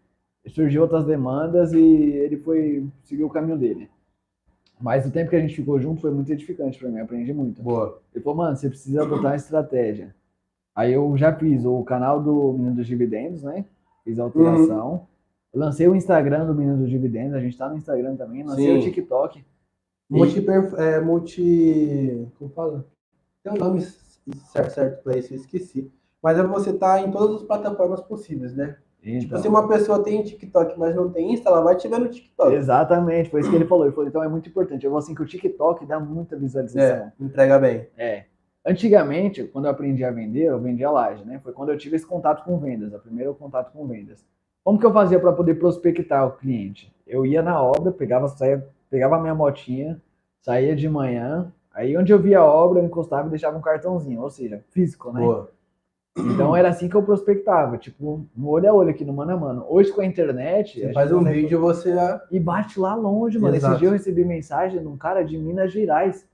surgiu 0.48 0.82
outras 0.82 1.06
demandas 1.06 1.72
e 1.74 1.80
ele 1.80 2.38
foi 2.38 2.88
seguir 3.04 3.24
o 3.24 3.30
caminho 3.30 3.58
dele. 3.58 3.90
Mas 4.84 5.06
o 5.06 5.12
tempo 5.12 5.30
que 5.30 5.36
a 5.38 5.40
gente 5.40 5.56
ficou 5.56 5.80
junto 5.80 6.02
foi 6.02 6.12
muito 6.12 6.30
edificante 6.30 6.78
para 6.78 6.90
mim, 6.90 7.00
aprendi 7.00 7.34
muito. 7.34 7.64
Boa. 7.64 8.02
Ele 8.14 8.22
falou, 8.22 8.40
mano, 8.40 8.58
você 8.58 8.68
precisa 8.68 9.04
adotar 9.04 9.32
uma 9.32 9.36
estratégia. 9.38 10.14
Aí 10.76 10.92
eu 10.92 11.16
já 11.16 11.34
fiz 11.34 11.64
o 11.64 11.82
canal 11.86 12.22
do 12.22 12.52
Menino 12.52 12.76
dos 12.76 12.86
Dividendos, 12.86 13.44
né? 13.44 13.64
Fiz 14.04 14.20
a 14.20 14.24
alteração. 14.24 14.92
Uhum. 14.92 15.00
Lancei 15.54 15.88
o 15.88 15.96
Instagram 15.96 16.46
do 16.48 16.54
Menino 16.54 16.80
dos 16.80 16.90
Dividendos, 16.90 17.34
a 17.34 17.40
gente 17.40 17.58
tá 17.58 17.70
no 17.70 17.78
Instagram 17.78 18.18
também, 18.18 18.44
lancei 18.44 18.66
Sim. 18.66 18.80
o 18.80 18.82
TikTok. 18.82 19.46
Multi, 20.10 20.46
é, 20.78 21.00
multi. 21.00 22.28
Como 22.38 22.52
fala? 22.52 22.86
Tem 23.42 23.54
um 23.54 23.56
nome 23.56 23.80
certo, 24.52 24.74
certo 24.74 25.02
pra 25.02 25.18
isso, 25.18 25.34
eu 25.34 25.38
esqueci. 25.38 25.90
Mas 26.22 26.38
é 26.38 26.44
você 26.44 26.74
tá 26.74 27.00
em 27.00 27.10
todas 27.10 27.38
as 27.38 27.44
plataformas 27.44 28.02
possíveis, 28.02 28.54
né? 28.54 28.76
Então, 29.04 29.20
Tipo, 29.20 29.38
se 29.38 29.48
uma 29.48 29.68
pessoa 29.68 30.02
tem 30.02 30.24
TikTok, 30.24 30.80
mas 30.80 30.96
não 30.96 31.12
tem 31.12 31.34
Insta, 31.34 31.50
ela 31.50 31.62
vai 31.62 31.76
te 31.76 31.88
ver 31.88 32.00
no 32.00 32.08
TikTok. 32.08 32.54
Exatamente, 32.54 33.30
foi 33.30 33.42
isso 33.42 33.50
que 33.50 33.56
ele 33.56 33.66
falou. 33.66 33.86
Ele 33.86 33.94
falou, 33.94 34.08
então 34.08 34.24
é 34.24 34.30
muito 34.30 34.48
importante. 34.48 34.86
Eu 34.86 34.92
vou 34.92 35.00
assim 35.00 35.14
que 35.14 35.22
o 35.22 35.26
TikTok 35.26 35.86
dá 35.86 36.00
muita 36.00 36.38
visualização. 36.38 37.08
É, 37.08 37.14
entrega 37.20 37.60
bem. 37.60 37.88
É. 37.98 38.24
Antigamente, 38.66 39.44
quando 39.44 39.66
eu 39.66 39.72
aprendi 39.72 40.06
a 40.06 40.12
vender, 40.12 40.46
eu 40.46 40.60
vendia 40.60 40.90
laje, 40.90 41.26
né? 41.26 41.38
Foi 41.44 41.52
quando 41.52 41.70
eu 41.70 41.78
tive 41.78 41.98
esse 41.98 42.06
contato 42.06 42.46
com 42.46 42.58
vendas, 42.58 42.94
o 42.94 43.00
primeiro 43.00 43.36
contato 43.36 43.74
com 43.74 43.86
vendas. 43.86 44.26
Como 44.64 44.80
que 44.80 44.86
eu 44.86 44.94
fazia 44.94 45.20
para 45.20 45.34
poder 45.34 45.56
prospectar 45.56 46.26
o 46.26 46.32
cliente? 46.32 46.96
Eu 47.06 47.26
ia 47.26 47.42
na 47.42 47.62
obra, 47.62 47.92
pegava, 47.92 48.30
saía, 48.30 48.66
pegava 48.90 49.18
a 49.18 49.20
minha 49.20 49.36
motinha, 49.36 50.02
saía 50.42 50.74
de 50.74 50.88
manhã, 50.88 51.52
aí 51.74 51.98
onde 51.98 52.14
eu 52.14 52.20
via 52.20 52.40
a 52.40 52.46
obra, 52.46 52.80
eu 52.80 52.86
encostava 52.86 53.28
e 53.28 53.32
deixava 53.32 53.58
um 53.58 53.62
cartãozinho, 53.62 54.22
ou 54.22 54.30
seja, 54.30 54.64
físico, 54.70 55.12
né? 55.12 55.20
Boa. 55.20 55.52
Então 56.16 56.56
era 56.56 56.70
assim 56.70 56.88
que 56.88 56.96
eu 56.96 57.02
prospectava, 57.02 57.78
tipo, 57.78 58.26
no 58.38 58.50
olho 58.50 58.70
a 58.70 58.74
olho 58.74 58.90
aqui, 58.92 59.04
no 59.04 59.14
mano 59.14 59.32
a 59.32 59.38
mano. 59.38 59.66
Hoje 59.68 59.92
com 59.92 60.02
a 60.02 60.06
internet. 60.06 60.80
Você 60.80 60.94
faz 60.94 61.12
um 61.12 61.24
vídeo, 61.24 61.60
você 61.60 61.94
já. 61.94 62.22
e 62.32 62.40
bate 62.40 62.80
lá 62.80 62.94
longe, 62.94 63.40
mano. 63.40 63.56
Exato. 63.56 63.74
Esse 63.74 63.80
dia 63.80 63.90
eu 63.90 63.94
recebi 63.94 64.24
mensagem 64.24 64.80
de 64.80 64.88
um 64.88 64.96
cara 64.96 65.24
de 65.24 65.38
Minas 65.38 65.72
Gerais. 65.72 66.28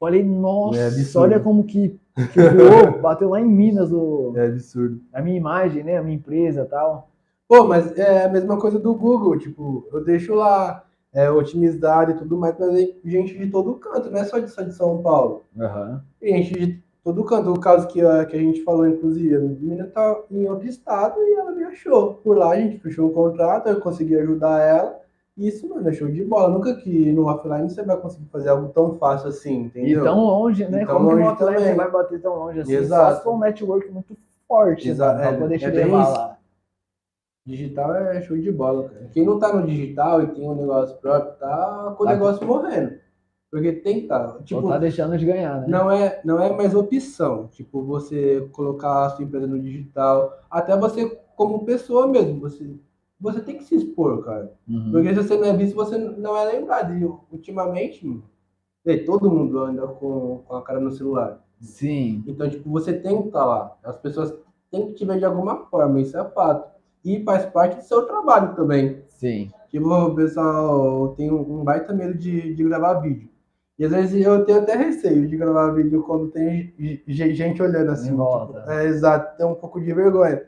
Falei, 0.00 0.24
nossa, 0.24 0.78
É 0.78 0.90
olha 1.18 1.38
como 1.38 1.62
que, 1.62 2.00
que 2.32 2.40
voou, 2.40 2.98
bateu 3.00 3.28
lá 3.28 3.40
em 3.40 3.44
Minas 3.44 3.92
o, 3.92 4.32
É 4.34 4.46
absurdo. 4.46 5.00
a 5.12 5.20
minha 5.20 5.36
imagem, 5.36 5.84
né? 5.84 5.98
A 5.98 6.02
minha 6.02 6.16
empresa 6.16 6.62
e 6.62 6.66
tal. 6.66 7.10
Pô, 7.46 7.64
mas 7.64 7.96
é 7.98 8.24
a 8.24 8.28
mesma 8.28 8.58
coisa 8.58 8.78
do 8.78 8.94
Google, 8.94 9.38
tipo, 9.38 9.86
eu 9.92 10.02
deixo 10.02 10.34
lá 10.34 10.84
é, 11.12 11.30
otimizado 11.30 12.12
e 12.12 12.14
tudo 12.14 12.36
mais, 12.36 12.56
mas 12.58 12.74
é 12.74 12.88
gente 13.04 13.36
de 13.36 13.48
todo 13.48 13.74
canto, 13.74 14.10
não 14.10 14.18
é 14.20 14.24
só 14.24 14.38
de, 14.38 14.48
só 14.48 14.62
de 14.62 14.72
São 14.72 15.02
Paulo. 15.02 15.42
Tem 16.20 16.42
gente 16.42 16.58
de 16.58 16.82
todo 17.04 17.24
canto. 17.24 17.52
O 17.52 17.58
caso 17.60 17.86
que, 17.88 18.00
a- 18.04 18.24
que 18.24 18.36
a 18.36 18.40
gente 18.40 18.62
falou, 18.62 18.86
inclusive, 18.86 19.34
a 19.36 19.40
menina 19.40 19.86
tá 19.86 20.20
em 20.30 20.48
outro 20.48 20.66
estado 20.66 21.18
e 21.20 21.34
ela 21.34 21.50
me 21.52 21.64
achou. 21.64 22.14
Por 22.14 22.36
lá 22.36 22.50
a 22.52 22.56
gente 22.60 22.78
fechou 22.78 23.08
um 23.08 23.12
contrato, 23.12 23.68
eu 23.68 23.80
consegui 23.80 24.16
ajudar 24.16 24.60
ela. 24.60 25.00
E 25.36 25.48
isso, 25.48 25.68
mano, 25.68 25.88
é 25.88 25.92
show 25.92 26.08
de 26.08 26.22
bola. 26.24 26.48
Nunca 26.50 26.74
que 26.74 27.12
no 27.12 27.26
offline 27.26 27.70
você 27.70 27.82
vai 27.82 27.96
conseguir 27.96 28.26
fazer 28.26 28.50
algo 28.50 28.68
tão 28.70 28.94
fácil 28.94 29.28
assim, 29.28 29.62
E 29.62 29.66
entendeu? 29.66 30.04
tão 30.04 30.18
longe, 30.24 30.68
né? 30.68 30.82
E 30.82 30.86
tão 30.86 30.96
como 30.96 31.08
que 31.08 31.14
longe 31.14 31.24
no 31.26 31.30
offline 31.32 31.54
também. 31.56 31.70
você 31.70 31.74
vai 31.76 31.90
bater 31.90 32.20
tão 32.20 32.34
longe 32.36 32.60
assim? 32.60 32.72
Exato. 32.74 33.10
Só 33.12 33.16
se 33.18 33.24
for 33.24 33.34
um 33.34 33.38
network 33.38 33.90
muito 33.90 34.16
forte, 34.46 34.88
Exato, 34.90 35.16
mano, 35.18 35.28
pra 35.28 35.36
é, 35.36 35.40
poder 35.40 35.58
te 35.58 35.64
é 35.64 35.68
levar 35.70 36.02
isso. 36.02 36.12
lá. 36.12 36.36
Digital 37.46 37.94
é 37.94 38.20
show 38.22 38.36
de 38.36 38.52
bola, 38.52 38.88
cara. 38.90 39.08
Quem 39.12 39.24
não 39.24 39.38
tá 39.38 39.52
no 39.54 39.66
digital 39.66 40.22
e 40.22 40.26
tem 40.28 40.46
um 40.48 40.54
negócio 40.54 40.96
próprio, 40.98 41.32
tá 41.38 41.94
com 41.96 42.04
o 42.04 42.06
Tá. 42.06 42.12
negócio 42.12 42.46
morrendo. 42.46 42.99
Porque 43.50 43.72
tem 43.72 44.02
que 44.02 44.06
tá. 44.06 44.38
Tipo, 44.44 44.68
tá 44.68 44.78
deixando 44.78 45.18
de 45.18 45.26
ganhar, 45.26 45.62
né? 45.62 45.66
não 45.66 45.90
é, 45.90 46.20
não 46.24 46.40
é 46.40 46.54
mais 46.54 46.72
opção. 46.74 47.48
Tipo, 47.48 47.82
você 47.82 48.48
colocar 48.52 49.06
a 49.06 49.10
sua 49.10 49.24
empresa 49.24 49.46
no 49.46 49.58
digital. 49.58 50.32
Até 50.48 50.76
você, 50.76 51.18
como 51.34 51.64
pessoa 51.64 52.06
mesmo, 52.06 52.38
você, 52.38 52.70
você 53.20 53.40
tem 53.40 53.56
que 53.56 53.64
se 53.64 53.74
expor, 53.74 54.24
cara. 54.24 54.52
Uhum. 54.68 54.92
Porque 54.92 55.08
se 55.08 55.16
você 55.16 55.36
não 55.36 55.46
é 55.46 55.56
visto, 55.56 55.74
você 55.74 55.98
não 55.98 56.36
é 56.36 56.44
lembrado. 56.44 56.94
E 56.94 57.04
ultimamente, 57.04 58.06
mano, 58.06 58.22
todo 59.04 59.30
mundo 59.30 59.58
anda 59.58 59.86
com, 59.86 60.42
com 60.46 60.54
a 60.54 60.62
cara 60.62 60.78
no 60.78 60.92
celular. 60.92 61.44
Sim. 61.60 62.22
Então, 62.28 62.48
tipo, 62.48 62.70
você 62.70 62.92
tem 62.92 63.20
que 63.20 63.28
estar 63.28 63.44
lá. 63.44 63.76
As 63.82 63.96
pessoas 63.96 64.32
têm 64.70 64.86
que 64.86 64.94
te 64.94 65.04
ver 65.04 65.18
de 65.18 65.24
alguma 65.24 65.66
forma, 65.66 66.00
isso 66.00 66.16
é 66.16 66.24
fato. 66.30 66.70
E 67.04 67.22
faz 67.24 67.46
parte 67.46 67.76
do 67.76 67.82
seu 67.82 68.06
trabalho 68.06 68.54
também. 68.54 69.02
Sim. 69.08 69.50
Tipo, 69.70 69.92
o 69.92 70.14
pessoal 70.14 71.08
tem 71.16 71.30
um 71.30 71.60
um 71.60 71.64
baita 71.64 71.92
medo 71.92 72.16
de, 72.16 72.54
de 72.54 72.64
gravar 72.64 72.94
vídeo. 72.94 73.29
E 73.80 73.84
às 73.86 73.90
vezes 73.92 74.24
eu 74.24 74.44
tenho 74.44 74.58
até 74.58 74.76
receio 74.76 75.26
de 75.26 75.36
gravar 75.38 75.70
vídeo 75.70 76.02
quando 76.02 76.28
tem 76.28 76.72
ge- 76.78 77.02
ge- 77.08 77.34
gente 77.34 77.62
olhando 77.62 77.90
assim. 77.90 78.10
Em 78.10 78.14
volta. 78.14 78.58
tipo, 78.60 78.70
é, 78.70 78.84
exato, 78.86 79.36
tem 79.38 79.46
um 79.46 79.54
pouco 79.54 79.80
de 79.80 79.90
vergonha. 79.92 80.42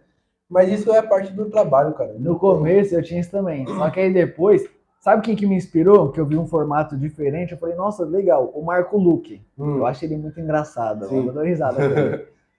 Mas 0.51 0.71
isso 0.71 0.93
é 0.93 1.01
parte 1.01 1.33
do 1.33 1.47
trabalho, 1.49 1.95
cara. 1.95 2.15
No 2.19 2.39
começo 2.39 2.95
eu 2.95 3.03
tinha 3.03 3.19
isso 3.21 3.31
também. 3.31 3.67
Só 3.67 3.89
que 3.89 4.01
aí 4.01 4.13
depois, 4.13 4.69
sabe 5.01 5.23
quem 5.23 5.35
que 5.35 5.47
me 5.47 5.55
inspirou? 5.57 6.11
Que 6.13 6.21
eu 6.21 6.27
vi 6.27 6.37
um 6.37 6.47
formato 6.47 6.95
diferente. 6.95 7.53
Eu 7.53 7.59
falei, 7.59 7.75
nossa, 7.75 8.05
legal, 8.05 8.53
o 8.55 8.63
Marco 8.63 8.99
Luque. 8.99 9.41
Hum, 9.59 9.79
Eu 9.79 9.87
acho 9.87 10.05
ele 10.05 10.19
muito 10.19 10.39
engraçado. 10.39 11.07
Sim. 11.07 11.27
Eu 11.27 11.33
dou 11.33 11.43
risada. 11.43 11.79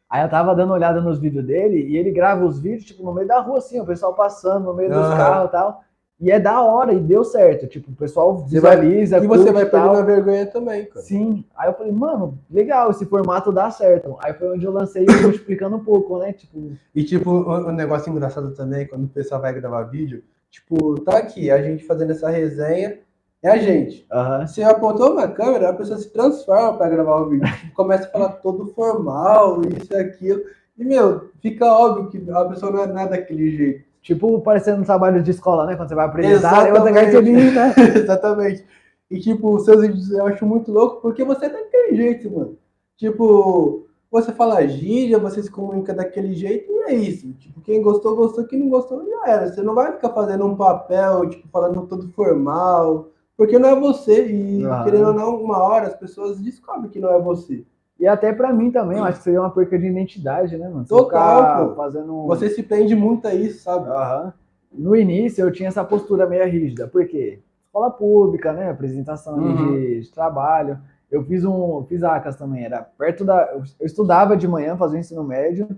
Aí 0.09 0.24
eu 0.24 0.30
tava 0.30 0.55
dando 0.55 0.74
olhada 0.74 0.99
nos 1.01 1.19
vídeos 1.19 1.45
dele 1.45 1.88
e 1.88 1.95
ele 1.97 2.09
grava 2.11 2.43
os 2.45 2.59
vídeos, 2.59 2.84
tipo, 2.86 3.03
no 3.03 3.13
meio 3.13 3.28
da 3.28 3.39
rua, 3.39 3.59
assim, 3.59 3.80
o 3.80 3.86
pessoal 3.86 4.15
passando 4.15 4.65
no 4.65 4.74
meio 4.74 4.89
dos 4.89 5.07
carros 5.17 5.49
e 5.49 5.51
tal. 5.51 5.84
E 6.24 6.32
é 6.32 6.39
da 6.39 6.61
hora, 6.61 6.93
e 6.93 6.99
deu 7.01 7.21
certo. 7.26 7.67
Tipo, 7.67 7.91
o 7.91 7.95
pessoal 7.95 8.38
Você 8.38 8.57
vai- 8.61 8.78
visualiza, 8.78 9.17
E 9.17 9.28
você 9.28 9.51
vai 9.51 9.65
perdendo 9.65 9.97
a 9.97 10.01
vergonha 10.03 10.45
também, 10.45 10.86
cara. 10.86 11.01
Sim. 11.05 11.43
Aí 11.53 11.67
eu 11.69 11.74
falei, 11.74 11.91
mano, 11.91 12.39
legal, 12.49 12.89
esse 12.91 13.05
formato 13.05 13.51
dá 13.51 13.69
certo. 13.69 14.15
Aí 14.24 14.34
foi 14.34 14.53
onde 14.55 14.63
eu 14.65 14.71
lancei 14.71 15.05
o 15.05 15.21
multiplicando 15.21 15.76
um 15.76 15.84
pouco, 15.84 16.19
né? 16.19 16.32
Tipo, 16.32 16.71
E 16.95 17.03
tipo, 17.03 17.30
um 17.30 17.67
um 17.67 17.71
negócio 17.74 18.09
engraçado 18.09 18.53
também, 18.53 18.88
quando 18.88 19.03
o 19.03 19.09
pessoal 19.09 19.41
vai 19.41 19.51
gravar 19.53 19.84
vídeo, 19.84 20.24
tipo, 20.49 20.97
tá 21.01 21.17
aqui, 21.17 21.51
a 21.51 21.61
gente 21.61 21.84
fazendo 21.84 22.11
essa 22.11 22.30
resenha, 22.30 22.99
é 23.43 23.49
a 23.49 23.57
gente. 23.57 24.05
aham. 24.09 24.47
Você 24.47 24.63
apontou 24.63 25.11
uma 25.11 25.28
câmera, 25.28 25.71
a 25.71 25.74
pessoa 25.74 25.99
se 25.99 26.09
transforma 26.09 26.78
para 26.78 26.89
gravar 26.89 27.17
o 27.19 27.30
vídeo. 27.32 27.45
Tipo, 27.57 27.74
começa 27.76 28.05
a 28.07 28.11
falar 28.11 28.30
todo 28.41 28.67
formal, 28.67 29.59
isso 29.78 29.91
e 29.91 29.97
aquilo. 29.97 30.41
E, 30.78 30.86
meu, 30.86 31.30
fica 31.41 31.65
óbvio 31.65 32.07
que 32.09 32.32
a 32.32 32.45
pessoa 32.45 32.71
não 32.71 32.82
é 32.84 32.88
nada 32.88 33.09
daquele 33.11 33.51
jeito. 33.51 33.92
Tipo, 34.03 34.41
parecendo 34.41 34.81
um 34.81 34.85
trabalho 34.85 35.23
de 35.23 35.31
escola, 35.31 35.65
né? 35.65 35.77
Quando 35.77 35.87
você 35.87 35.95
vai 35.95 36.05
apresentar, 36.05 36.67
eu 36.67 36.75
vou 36.75 36.89
Exatamente. 36.89 37.13
carteirinha, 37.13 37.51
né? 37.51 37.73
Exatamente. 37.95 38.65
E, 39.09 39.19
tipo, 39.19 39.57
seus 39.59 39.81
vídeos 39.81 40.11
eu 40.11 40.27
acho 40.27 40.45
muito 40.45 40.71
louco 40.73 41.01
porque 41.01 41.23
você 41.23 41.45
é 41.45 41.49
daquele 41.49 41.95
jeito, 41.95 42.29
mano. 42.29 42.57
Tipo, 42.97 43.87
você 44.11 44.33
fala 44.33 44.67
gíria, 44.67 45.17
você 45.17 45.41
se 45.41 45.49
comunica 45.49 45.93
daquele 45.93 46.33
jeito 46.33 46.69
e 46.69 46.91
é 46.91 46.93
isso. 46.93 47.31
Tipo, 47.35 47.61
quem 47.61 47.81
gostou, 47.81 48.13
gostou, 48.13 48.43
quem 48.43 48.59
não 48.59 48.69
gostou, 48.69 49.05
já 49.07 49.31
era. 49.31 49.47
Você 49.49 49.61
não 49.61 49.73
vai 49.73 49.93
ficar 49.93 50.09
fazendo 50.09 50.45
um 50.45 50.55
papel, 50.55 51.29
tipo, 51.29 51.47
falando 51.47 51.87
todo 51.87 52.09
formal, 52.09 53.07
porque 53.37 53.57
não 53.57 53.69
é 53.69 53.79
você. 53.79 54.27
E, 54.27 54.65
Aham. 54.65 54.83
querendo 54.83 55.07
ou 55.07 55.13
não, 55.13 55.41
uma 55.41 55.59
hora 55.63 55.87
as 55.87 55.95
pessoas 55.95 56.41
descobrem 56.41 56.91
que 56.91 56.99
não 56.99 57.09
é 57.09 57.21
você. 57.21 57.63
E 58.03 58.07
até 58.07 58.33
pra 58.33 58.51
mim 58.51 58.69
também, 58.69 58.97
eu 58.97 59.05
acho 59.05 59.19
que 59.19 59.23
seria 59.23 59.39
uma 59.39 59.49
perca 59.49 59.79
de 59.79 59.87
identidade, 59.87 60.57
né, 60.57 60.67
mano? 60.67 60.83
Você 60.85 60.93
Total, 60.93 61.69
pô. 61.69 61.75
fazendo 61.75 62.13
um- 62.13 62.27
Você 62.27 62.49
se 62.49 62.61
prende 62.61 62.93
muito 62.97 63.25
a 63.25 63.33
isso, 63.33 63.63
sabe? 63.63 63.87
Aham. 63.89 64.33
No 64.73 64.93
início 64.93 65.41
eu 65.41 65.49
tinha 65.53 65.69
essa 65.69 65.85
postura 65.85 66.27
meio 66.27 66.43
rígida, 66.45 66.85
por 66.85 67.07
quê? 67.07 67.39
Escola 67.65 67.89
pública, 67.89 68.51
né? 68.51 68.69
Apresentação 68.69 69.37
Uhum. 69.37 69.55
de, 69.71 70.01
de 70.01 70.11
trabalho. 70.11 70.79
Eu 71.09 71.23
fiz 71.23 71.45
um. 71.45 71.85
Fiz 71.87 72.03
ACAS 72.03 72.35
também, 72.35 72.65
era 72.65 72.81
perto 72.81 73.23
da. 73.23 73.49
Eu 73.79 73.85
estudava 73.85 74.35
de 74.35 74.49
manhã, 74.49 74.75
fazia 74.75 74.97
o 74.97 74.99
ensino 74.99 75.23
médio, 75.23 75.69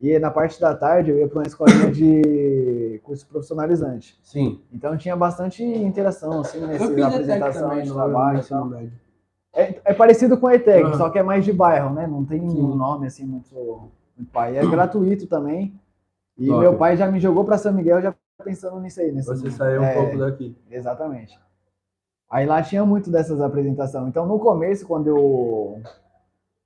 e 0.00 0.16
na 0.20 0.30
parte 0.30 0.60
da 0.60 0.72
tarde 0.72 1.10
eu 1.10 1.18
ia 1.18 1.26
para 1.26 1.38
uma 1.40 1.46
escolinha 1.48 1.90
de 1.90 3.00
curso 3.02 3.26
profissionalizante. 3.26 4.16
Sim. 4.22 4.60
Então 4.72 4.96
tinha 4.96 5.16
bastante 5.16 5.64
interação, 5.64 6.42
assim, 6.42 6.60
fiz 6.60 6.80
ETEC 6.82 7.02
apresentação 7.02 7.68
também 7.70 7.82
de 7.82 7.88
no 7.88 7.94
trabalho. 7.96 8.34
no 8.34 8.38
ensino 8.40 8.64
médio. 8.66 8.92
É, 9.56 9.80
é 9.86 9.94
parecido 9.94 10.36
com 10.36 10.46
a 10.46 10.54
ETEC, 10.54 10.84
Aham. 10.84 10.98
só 10.98 11.08
que 11.08 11.18
é 11.18 11.22
mais 11.22 11.42
de 11.42 11.52
bairro, 11.52 11.94
né? 11.94 12.06
Não 12.06 12.22
tem 12.24 12.46
Sim. 12.46 12.60
um 12.62 12.74
nome 12.74 13.06
assim 13.06 13.24
muito, 13.24 13.54
muito 14.14 14.30
pai. 14.30 14.58
É 14.58 14.66
gratuito 14.66 15.26
também. 15.26 15.72
E 16.36 16.46
Top. 16.46 16.60
meu 16.60 16.76
pai 16.76 16.94
já 16.96 17.10
me 17.10 17.18
jogou 17.18 17.42
para 17.42 17.56
São 17.56 17.72
Miguel 17.72 18.02
já 18.02 18.14
pensando 18.44 18.78
nisso 18.80 19.00
aí. 19.00 19.10
Nesse 19.10 19.28
Você 19.28 19.50
saiu 19.50 19.80
um 19.80 19.84
é, 19.84 19.94
pouco 19.94 20.18
daqui. 20.18 20.54
Exatamente. 20.70 21.40
Aí 22.30 22.44
lá 22.44 22.62
tinha 22.62 22.84
muito 22.84 23.10
dessas 23.10 23.40
apresentações. 23.40 24.08
Então 24.08 24.26
no 24.26 24.38
começo, 24.38 24.86
quando 24.86 25.06
eu 25.06 25.80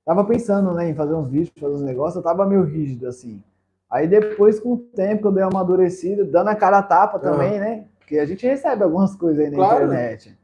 tava 0.04 0.24
pensando 0.24 0.72
né, 0.74 0.90
em 0.90 0.94
fazer 0.94 1.14
uns 1.14 1.30
vídeos, 1.30 1.52
fazer 1.60 1.74
uns 1.74 1.82
negócios, 1.82 2.16
eu 2.16 2.22
tava 2.22 2.44
meio 2.44 2.64
rígido 2.64 3.06
assim. 3.06 3.40
Aí 3.88 4.08
depois, 4.08 4.58
com 4.58 4.72
o 4.72 4.78
tempo, 4.78 5.28
eu 5.28 5.32
dei 5.32 5.42
uma 5.44 5.50
amadurecida, 5.50 6.24
dando 6.24 6.48
a 6.48 6.54
cara 6.56 6.78
a 6.78 6.82
tapa 6.82 7.18
também, 7.18 7.58
né? 7.58 7.84
Porque 7.98 8.18
a 8.18 8.26
gente 8.26 8.46
recebe 8.46 8.82
algumas 8.82 9.14
coisas 9.16 9.44
aí 9.44 9.50
na 9.50 9.56
Claro. 9.56 9.84
internet. 9.86 10.38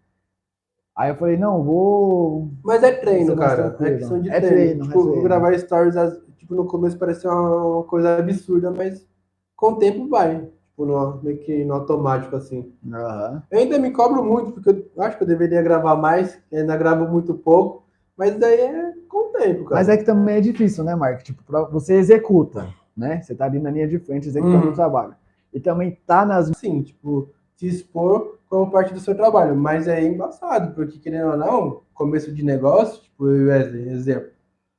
Aí 0.97 1.11
eu 1.11 1.17
falei, 1.17 1.37
não, 1.37 1.63
vou. 1.63 2.49
Mas 2.65 2.83
é 2.83 2.93
treino, 2.93 3.33
é 3.33 3.37
cara. 3.37 3.63
É 3.67 3.71
tranquilo. 3.71 3.99
questão 3.99 4.21
de 4.23 4.31
É 4.31 4.41
treino. 4.41 4.57
treino, 4.57 4.85
é 4.85 4.87
Tipo, 4.87 5.03
treino. 5.05 5.23
gravar 5.23 5.59
stories, 5.59 5.95
tipo, 6.39 6.55
no 6.55 6.65
começo 6.65 6.97
parecia 6.99 7.31
uma 7.31 7.83
coisa 7.85 8.17
absurda, 8.19 8.71
mas 8.71 9.07
com 9.55 9.73
o 9.73 9.77
tempo 9.77 10.09
vai. 10.09 10.49
Tipo, 10.71 10.87
no, 10.87 11.21
meio 11.23 11.39
que 11.39 11.65
no 11.65 11.75
automático, 11.75 12.35
assim. 12.35 12.73
Aham. 12.91 13.43
Eu 13.51 13.59
ainda 13.59 13.79
me 13.79 13.91
cobro 13.91 14.25
muito, 14.25 14.53
porque 14.53 14.71
eu 14.97 15.03
acho 15.03 15.19
que 15.19 15.23
eu 15.25 15.29
deveria 15.29 15.61
gravar 15.63 15.97
mais, 15.97 16.39
ainda 16.51 16.77
gravo 16.79 17.07
muito 17.07 17.35
pouco, 17.35 17.85
mas 18.17 18.35
daí 18.39 18.59
é 18.61 18.93
com 19.09 19.29
o 19.29 19.33
tempo, 19.33 19.65
cara. 19.65 19.75
Mas 19.77 19.89
é 19.91 19.97
que 19.99 20.05
também 20.05 20.37
é 20.37 20.41
difícil, 20.41 20.83
né, 20.83 20.95
Mark? 20.95 21.23
Tipo, 21.23 21.43
você 21.71 21.95
executa, 21.95 22.69
né? 22.97 23.21
Você 23.21 23.35
tá 23.35 23.45
ali 23.45 23.59
na 23.59 23.71
linha 23.71 23.87
de 23.87 23.99
frente 23.99 24.29
executando 24.29 24.65
Uhum. 24.67 24.73
o 24.73 24.75
trabalho. 24.75 25.15
E 25.53 25.61
também 25.61 25.99
tá 26.07 26.25
nas. 26.25 26.51
Sim, 26.57 26.83
tipo, 26.83 27.29
se 27.57 27.67
expor 27.67 28.36
como 28.49 28.71
parte 28.71 28.95
do 28.95 29.01
seu 29.01 29.15
trabalho, 29.15 29.57
mas 29.57 29.89
é 29.89 30.03
embaçado, 30.03 30.75
porque 30.75 30.99
querendo 30.99 31.31
ou 31.33 31.37
não, 31.37 31.83
começo 31.93 32.33
de 32.33 32.45
negócio, 32.45 33.03
tipo, 33.03 33.29
eu 33.29 33.49
Wesley, 33.49 33.89
exemplo, 33.89 34.31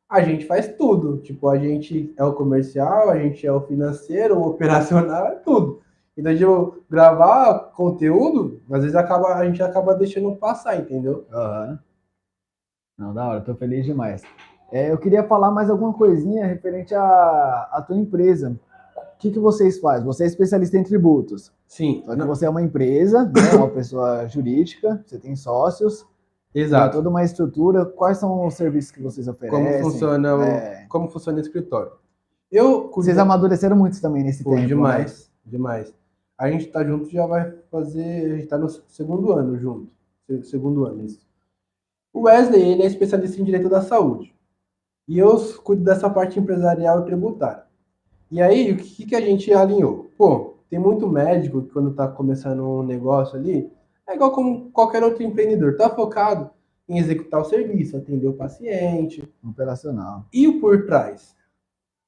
a 0.10 0.22
gente 0.22 0.46
faz 0.46 0.74
tudo, 0.76 1.18
tipo, 1.18 1.50
a 1.50 1.58
gente 1.58 2.14
é 2.18 2.24
o 2.24 2.34
comercial, 2.34 3.10
a 3.10 3.18
gente 3.20 3.46
é 3.46 3.52
o 3.52 3.62
financeiro, 3.62 4.38
o 4.38 4.48
operacional, 4.48 5.28
é 5.28 5.36
tudo. 5.36 5.82
Então, 6.18 6.36
tipo, 6.36 6.84
gravar 6.90 7.72
conteúdo, 7.76 8.62
às 8.72 8.82
vezes 8.82 8.96
acaba, 8.96 9.36
a 9.36 9.46
gente 9.46 9.62
acaba 9.62 9.94
deixando 9.94 10.36
passar, 10.36 10.78
entendeu? 10.80 11.28
Uhum. 11.32 11.78
Não, 12.98 13.14
da 13.14 13.28
hora, 13.28 13.42
tô 13.42 13.54
feliz 13.54 13.86
demais. 13.86 14.24
É, 14.72 14.92
eu 14.92 14.98
queria 14.98 15.24
falar 15.24 15.52
mais 15.52 15.70
alguma 15.70 15.94
coisinha 15.94 16.46
referente 16.46 16.96
à, 16.96 17.70
à 17.72 17.82
tua 17.86 17.96
empresa. 17.96 18.60
O 19.18 19.20
que, 19.20 19.32
que 19.32 19.40
vocês 19.40 19.80
fazem? 19.80 20.06
Você 20.06 20.26
é 20.26 20.28
especialista 20.28 20.78
em 20.78 20.84
tributos. 20.84 21.52
Sim. 21.68 22.04
Só 22.06 22.16
que 22.16 22.24
você 22.24 22.46
é 22.46 22.50
uma 22.50 22.62
empresa, 22.62 23.26
né, 23.26 23.32
uma 23.58 23.68
pessoa 23.68 24.28
jurídica, 24.28 25.04
você 25.04 25.18
tem 25.18 25.36
sócios. 25.36 26.06
Exato. 26.54 26.92
Tem 26.92 27.00
toda 27.00 27.10
uma 27.10 27.24
estrutura. 27.24 27.84
Quais 27.84 28.20
são 28.20 28.46
os 28.46 28.54
serviços 28.54 28.92
que 28.92 29.02
vocês 29.02 29.28
oferecem? 29.28 29.82
Como 29.82 29.92
funciona, 29.92 30.36
o, 30.36 30.44
é... 30.44 30.86
como 30.88 31.10
funciona 31.10 31.40
o 31.40 31.42
escritório? 31.42 31.94
Eu 32.52 32.92
Vocês 32.94 33.18
amadureceram 33.18 33.76
muito 33.76 34.00
também 34.00 34.24
nesse 34.24 34.44
Pô, 34.44 34.52
tempo. 34.52 34.68
Demais, 34.68 35.32
né? 35.46 35.52
demais. 35.52 35.94
A 36.38 36.52
gente 36.52 36.68
tá 36.68 36.84
junto 36.84 37.10
já 37.10 37.26
vai 37.26 37.52
fazer. 37.72 38.34
A 38.34 38.36
gente 38.36 38.48
tá 38.48 38.58
no 38.58 38.70
segundo 38.70 39.34
ano 39.34 39.58
junto. 39.58 39.92
Segundo 40.44 40.86
ano, 40.86 41.04
isso. 41.04 41.26
O 42.14 42.22
Wesley, 42.22 42.62
ele 42.62 42.84
é 42.84 42.86
especialista 42.86 43.42
em 43.42 43.44
direito 43.44 43.68
da 43.68 43.82
saúde. 43.82 44.36
E 45.08 45.18
eu 45.18 45.38
cuido 45.64 45.84
dessa 45.84 46.08
parte 46.08 46.40
empresarial 46.40 47.02
e 47.02 47.06
tributária. 47.06 47.67
E 48.30 48.42
aí, 48.42 48.72
o 48.72 48.78
que, 48.78 49.06
que 49.06 49.16
a 49.16 49.22
gente 49.22 49.54
alinhou? 49.54 50.10
Pô, 50.18 50.56
tem 50.70 50.80
muito 50.80 51.08
médico 51.08 51.62
que 51.62 51.72
quando 51.72 51.92
está 51.92 52.08
começando 52.08 52.62
um 52.62 52.84
negócio 52.84 53.38
ali, 53.38 53.72
é 54.08 54.16
igual 54.16 54.32
como 54.32 54.70
qualquer 54.72 55.04
outro 55.04 55.24
empreendedor, 55.24 55.72
está 55.72 55.90
focado 55.90 56.50
em 56.88 56.98
executar 56.98 57.42
o 57.42 57.46
serviço, 57.46 57.98
atender 57.98 58.28
o 58.28 58.34
paciente. 58.34 59.28
Operacional. 59.44 60.26
E 60.34 60.48
o 60.48 60.60
por 60.60 60.86
trás? 60.86 61.36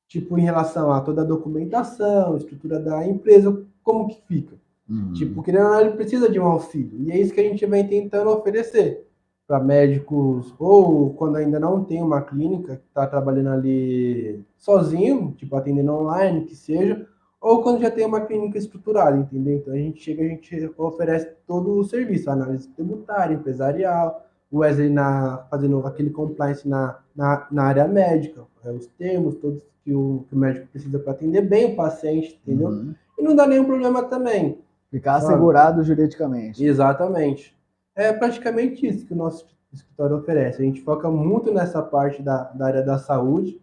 Tipo, 0.07 0.37
em 0.37 0.41
relação 0.41 0.91
a 0.91 1.01
toda 1.01 1.21
a 1.21 1.25
documentação, 1.25 2.35
estrutura 2.35 2.79
da 2.79 3.05
empresa, 3.05 3.65
como 3.83 4.07
que 4.07 4.21
fica? 4.27 4.55
Uhum. 4.89 5.13
Tipo, 5.13 5.43
querendo 5.43 5.65
ou 5.65 5.71
não, 5.71 5.81
ele 5.81 5.91
precisa 5.91 6.29
de 6.29 6.39
um 6.39 6.45
auxílio. 6.45 6.99
E 7.01 7.11
é 7.11 7.19
isso 7.19 7.33
que 7.33 7.39
a 7.39 7.43
gente 7.43 7.65
vem 7.65 7.87
tentando 7.87 8.29
oferecer 8.31 9.08
para 9.49 9.59
médicos, 9.59 10.53
ou 10.59 11.11
quando 11.15 11.37
ainda 11.37 11.59
não 11.59 11.83
tem 11.83 12.03
uma 12.03 12.21
clínica, 12.21 12.75
que 12.75 12.83
está 12.87 13.07
trabalhando 13.07 13.49
ali 13.49 14.45
sozinho, 14.55 15.33
tipo 15.35 15.55
atendendo 15.55 15.91
online, 15.91 16.45
que 16.45 16.55
seja, 16.55 17.07
ou 17.41 17.63
quando 17.63 17.81
já 17.81 17.89
tem 17.89 18.05
uma 18.05 18.21
clínica 18.21 18.59
estruturada, 18.59 19.17
entendeu? 19.17 19.57
Então 19.57 19.73
a 19.73 19.77
gente 19.77 20.03
chega, 20.03 20.21
a 20.21 20.27
gente 20.27 20.71
oferece 20.77 21.31
todo 21.47 21.79
o 21.79 21.83
serviço, 21.83 22.29
análise 22.29 22.67
tributária, 22.67 23.33
empresarial, 23.33 24.23
o 24.51 24.59
Wesley 24.59 24.91
na, 24.91 25.43
fazendo 25.49 25.79
aquele 25.79 26.11
compliance 26.11 26.69
na, 26.69 26.99
na, 27.15 27.47
na 27.49 27.63
área 27.63 27.87
médica, 27.87 28.43
é, 28.63 28.71
os 28.71 28.85
termos, 28.99 29.33
todos 29.37 29.63
que 29.83 29.95
o, 29.95 30.25
que 30.29 30.35
o 30.35 30.37
médico 30.37 30.67
precisa 30.67 30.99
para 30.99 31.13
atender 31.13 31.41
bem 31.41 31.73
o 31.73 31.75
paciente, 31.75 32.39
entendeu? 32.45 32.67
Uhum. 32.67 32.93
E 33.17 33.23
não 33.23 33.35
dá 33.35 33.47
nenhum 33.47 33.65
problema 33.65 34.03
também. 34.03 34.59
Ficar 34.91 35.15
assegurado 35.15 35.81
juridicamente. 35.81 36.63
Exatamente 36.63 37.57
é 37.95 38.13
praticamente 38.13 38.85
isso 38.85 39.05
que 39.05 39.13
o 39.13 39.17
nosso 39.17 39.47
escritório 39.71 40.17
oferece. 40.17 40.61
A 40.61 40.65
gente 40.65 40.81
foca 40.81 41.09
muito 41.09 41.53
nessa 41.53 41.81
parte 41.81 42.21
da, 42.21 42.43
da 42.45 42.65
área 42.65 42.83
da 42.83 42.97
saúde 42.97 43.61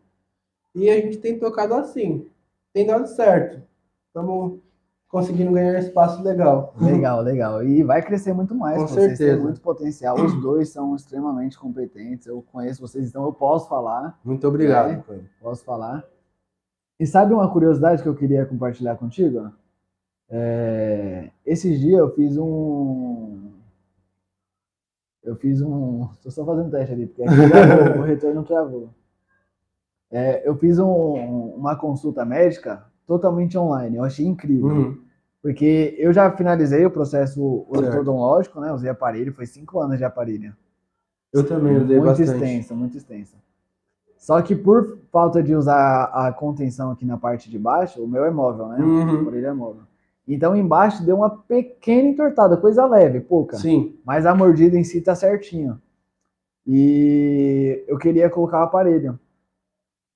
e 0.75 0.91
a 0.91 0.97
gente 0.97 1.19
tem 1.19 1.39
tocado 1.39 1.75
assim. 1.75 2.29
Tem 2.73 2.87
dado 2.87 3.07
certo. 3.07 3.63
Estamos 4.09 4.61
conseguindo 5.09 5.53
ganhar 5.53 5.79
espaço 5.79 6.23
legal. 6.23 6.75
Legal, 6.81 7.23
legal. 7.23 7.65
E 7.65 7.83
vai 7.83 8.03
crescer 8.03 8.33
muito 8.33 8.55
mais. 8.55 8.77
Com 8.77 8.87
vocês 8.87 9.17
certeza. 9.17 9.43
Muito 9.43 9.61
potencial. 9.61 10.17
Os 10.21 10.41
dois 10.41 10.69
são 10.69 10.95
extremamente 10.95 11.59
competentes. 11.59 12.27
Eu 12.27 12.45
conheço 12.53 12.81
vocês, 12.81 13.09
então 13.09 13.25
eu 13.25 13.33
posso 13.33 13.69
falar. 13.69 14.19
Muito 14.25 14.47
obrigado. 14.47 15.05
Né? 15.09 15.21
Posso 15.41 15.65
falar. 15.65 16.05
E 16.99 17.07
sabe 17.07 17.33
uma 17.33 17.51
curiosidade 17.51 18.03
que 18.03 18.09
eu 18.09 18.15
queria 18.15 18.47
compartilhar 18.47 18.97
contigo? 18.97 19.53
É... 20.29 21.31
Esses 21.45 21.79
dias 21.81 21.99
eu 21.99 22.15
fiz 22.15 22.37
um, 22.37 23.53
eu 25.27 25.37
fiz 25.37 25.61
um. 25.61 26.09
Tô 26.23 26.31
só 26.31 26.45
fazendo 26.45 26.71
teste 26.71 26.95
ali, 26.95 27.07
porque 27.07 27.23
aqui 27.23 27.99
o 27.99 28.03
retorno 28.03 28.45
travou. 28.45 28.91
É, 30.11 30.49
eu 30.49 30.57
fiz 30.57 30.79
um, 30.79 30.87
uma 31.57 31.77
consulta 31.77 32.25
médica 32.25 32.85
totalmente 33.07 33.59
online. 33.59 33.97
Eu 33.97 34.05
achei 34.05 34.25
incrível. 34.25 34.69
Uhum. 34.69 35.07
Porque 35.43 35.95
eu 35.99 36.13
já 36.13 36.31
finalizei 36.31 36.85
o 36.87 36.91
processo 36.91 37.67
odontológico, 37.69 38.61
né? 38.61 38.73
Usei 38.73 38.89
aparelho, 38.89 39.33
foi 39.33 39.47
cinco 39.47 39.81
anos 39.81 39.99
de 39.99 40.05
aparelho. 40.05 40.55
Eu 41.33 41.47
também 41.47 41.77
usei 41.77 41.99
muito 41.99 42.05
bastante. 42.05 42.29
Muito 42.29 42.45
extensa, 42.45 42.75
muito 42.75 42.97
extensa. 42.97 43.37
Só 44.17 44.41
que 44.43 44.57
por 44.57 44.99
falta 45.13 45.43
de 45.43 45.55
usar 45.55 46.05
a 46.05 46.33
contenção 46.33 46.91
aqui 46.91 47.05
na 47.05 47.17
parte 47.17 47.51
de 47.51 47.59
baixo, 47.59 48.03
o 48.03 48.09
meu 48.09 48.25
é 48.25 48.31
móvel, 48.31 48.69
né? 48.69 48.79
Uhum. 48.79 49.19
O 49.19 49.21
aparelho 49.23 49.47
é 49.47 49.53
móvel. 49.53 49.83
Então 50.27 50.57
embaixo 50.57 51.05
deu 51.05 51.17
uma 51.17 51.31
pequena 51.31 52.09
entortada, 52.09 52.57
coisa 52.57 52.85
leve, 52.87 53.21
pouca. 53.21 53.57
Sim. 53.57 53.97
Mas 54.05 54.27
a 54.27 54.35
mordida 54.35 54.77
em 54.77 54.83
si 54.83 55.01
tá 55.01 55.15
certinho. 55.15 55.81
E 56.67 57.85
eu 57.87 57.97
queria 57.97 58.29
colocar 58.29 58.61
o 58.61 58.65
aparelho. 58.65 59.19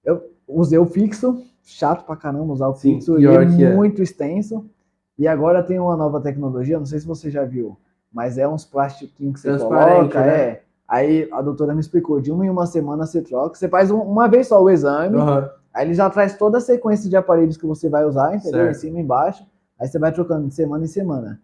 Eu 0.05 0.31
usei 0.49 0.79
o 0.79 0.87
fixo, 0.87 1.45
chato 1.63 2.05
pra 2.05 2.17
caramba 2.17 2.53
usar 2.53 2.69
o 2.69 2.75
Sim, 2.75 2.95
fixo, 2.95 3.21
e 3.21 3.27
é, 3.27 3.35
é 3.35 3.75
muito 3.75 4.03
extenso. 4.03 4.69
E 5.17 5.29
agora 5.29 5.63
tem 5.63 5.79
uma 5.79 5.97
nova 5.97 6.21
tecnologia, 6.21 6.79
não 6.79 6.87
sei 6.87 6.99
se 6.99 7.07
você 7.07 7.31
já 7.31 7.45
viu, 7.45 7.77
mas 8.13 8.39
é 8.39 8.49
uns 8.49 8.65
plastiquinhos 8.65 9.41
que 9.41 9.49
você 9.49 9.59
coloca, 9.59 10.21
né? 10.21 10.41
é. 10.41 10.63
Aí 10.89 11.29
a 11.31 11.41
doutora 11.41 11.73
me 11.73 11.81
explicou, 11.81 12.21
de 12.21 12.33
uma 12.33 12.45
em 12.45 12.51
uma 12.51 12.67
semana 12.67 13.07
você 13.07 13.23
troca, 13.23 13.55
você 13.55 13.69
faz 13.69 13.93
um, 13.93 14.01
uma 14.01 14.27
vez 14.27 14.49
só 14.49 14.61
o 14.61 14.69
exame, 14.69 15.17
uhum. 15.17 15.49
aí 15.73 15.87
ele 15.87 15.95
já 15.95 16.11
traz 16.11 16.37
toda 16.37 16.59
a 16.59 16.61
sequência 16.61 17.09
de 17.09 17.17
aparelhos 17.17 17.57
que 17.57 17.67
você 17.67 17.89
vai 17.89 18.05
usar, 18.05 18.35
entendeu? 18.35 18.63
Certo. 18.63 18.71
Em 18.77 18.81
cima 18.81 18.99
e 18.99 19.03
embaixo. 19.03 19.47
Aí 19.81 19.89
você 19.89 19.99
vai 19.99 20.13
trocando 20.13 20.49
de 20.49 20.55
semana 20.55 20.85
em 20.85 20.89
semana. 20.89 21.41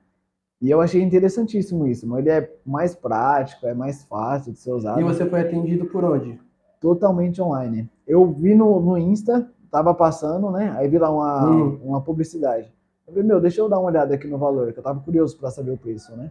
E 0.61 0.71
eu 0.71 0.81
achei 0.81 1.03
interessantíssimo 1.03 1.87
isso. 1.87 2.17
Ele 2.19 2.31
é 2.31 2.55
mais 2.65 2.95
prático, 2.95 3.67
é 3.67 3.75
mais 3.75 4.05
fácil 4.05 4.53
de 4.53 4.59
ser 4.59 4.73
usado. 4.73 5.01
E 5.01 5.05
você 5.05 5.25
foi 5.27 5.41
atendido 5.41 5.87
por 5.87 6.05
onde? 6.05 6.39
Totalmente 6.81 7.41
online. 7.41 7.89
Eu 8.07 8.31
vi 8.31 8.55
no, 8.55 8.81
no 8.81 8.99
Insta, 8.99 9.51
tava 9.71 9.95
passando, 9.95 10.51
né? 10.51 10.75
Aí 10.77 10.89
vi 10.89 10.99
lá 10.99 11.11
uma, 11.11 11.51
hum. 11.51 11.81
uma 11.83 12.01
publicidade. 12.01 12.73
Eu 13.07 13.13
falei, 13.13 13.27
meu, 13.27 13.41
deixa 13.41 13.61
eu 13.61 13.69
dar 13.69 13.79
uma 13.79 13.89
olhada 13.89 14.15
aqui 14.15 14.27
no 14.27 14.39
valor, 14.39 14.73
que 14.73 14.79
eu 14.79 14.83
tava 14.83 15.01
curioso 15.01 15.39
para 15.39 15.51
saber 15.51 15.71
o 15.71 15.79
preço, 15.79 16.15
né? 16.17 16.31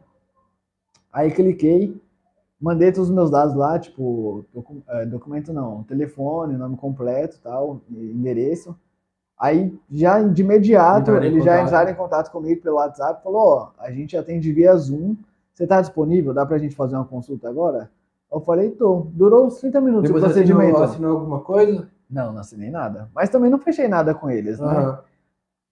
Aí 1.11 1.31
cliquei, 1.31 1.99
mandei 2.59 2.91
todos 2.91 3.09
os 3.09 3.15
meus 3.15 3.31
dados 3.31 3.55
lá, 3.55 3.79
tipo, 3.79 4.45
é, 4.89 5.05
documento 5.05 5.53
não, 5.53 5.83
telefone, 5.83 6.57
nome 6.57 6.75
completo, 6.75 7.39
tal, 7.41 7.81
endereço. 7.89 8.75
Aí, 9.37 9.77
já 9.91 10.21
de 10.21 10.41
imediato, 10.41 11.11
eles 11.11 11.43
já 11.43 11.61
entraram 11.61 11.91
em 11.91 11.95
contato 11.95 12.31
comigo 12.31 12.61
pelo 12.61 12.77
WhatsApp 12.77 13.19
e 13.19 13.23
falou, 13.23 13.41
ó, 13.41 13.69
a 13.77 13.91
gente 13.91 14.15
atende 14.15 14.51
via 14.51 14.75
Zoom, 14.75 15.15
você 15.53 15.67
tá 15.67 15.81
disponível? 15.81 16.33
Dá 16.33 16.45
pra 16.45 16.57
gente 16.57 16.75
fazer 16.75 16.95
uma 16.95 17.05
consulta 17.05 17.49
agora? 17.49 17.89
Eu 18.31 18.39
falei, 18.41 18.71
tô. 18.71 19.07
Durou 19.13 19.45
uns 19.45 19.59
30 19.59 19.81
minutos 19.81 20.03
Depois 20.09 20.23
o 20.23 20.27
procedimento. 20.27 20.71
Assinou, 20.71 20.83
assinou 20.83 21.11
alguma 21.17 21.39
coisa? 21.41 21.87
Não, 22.09 22.33
não 22.33 22.39
assinei 22.39 22.69
nada. 22.69 23.09
Mas 23.13 23.29
também 23.29 23.49
não 23.49 23.59
fechei 23.59 23.87
nada 23.87 24.13
com 24.13 24.29
eles, 24.29 24.59
né? 24.59 24.79
Uhum. 24.79 24.97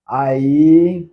Aí, 0.05 1.11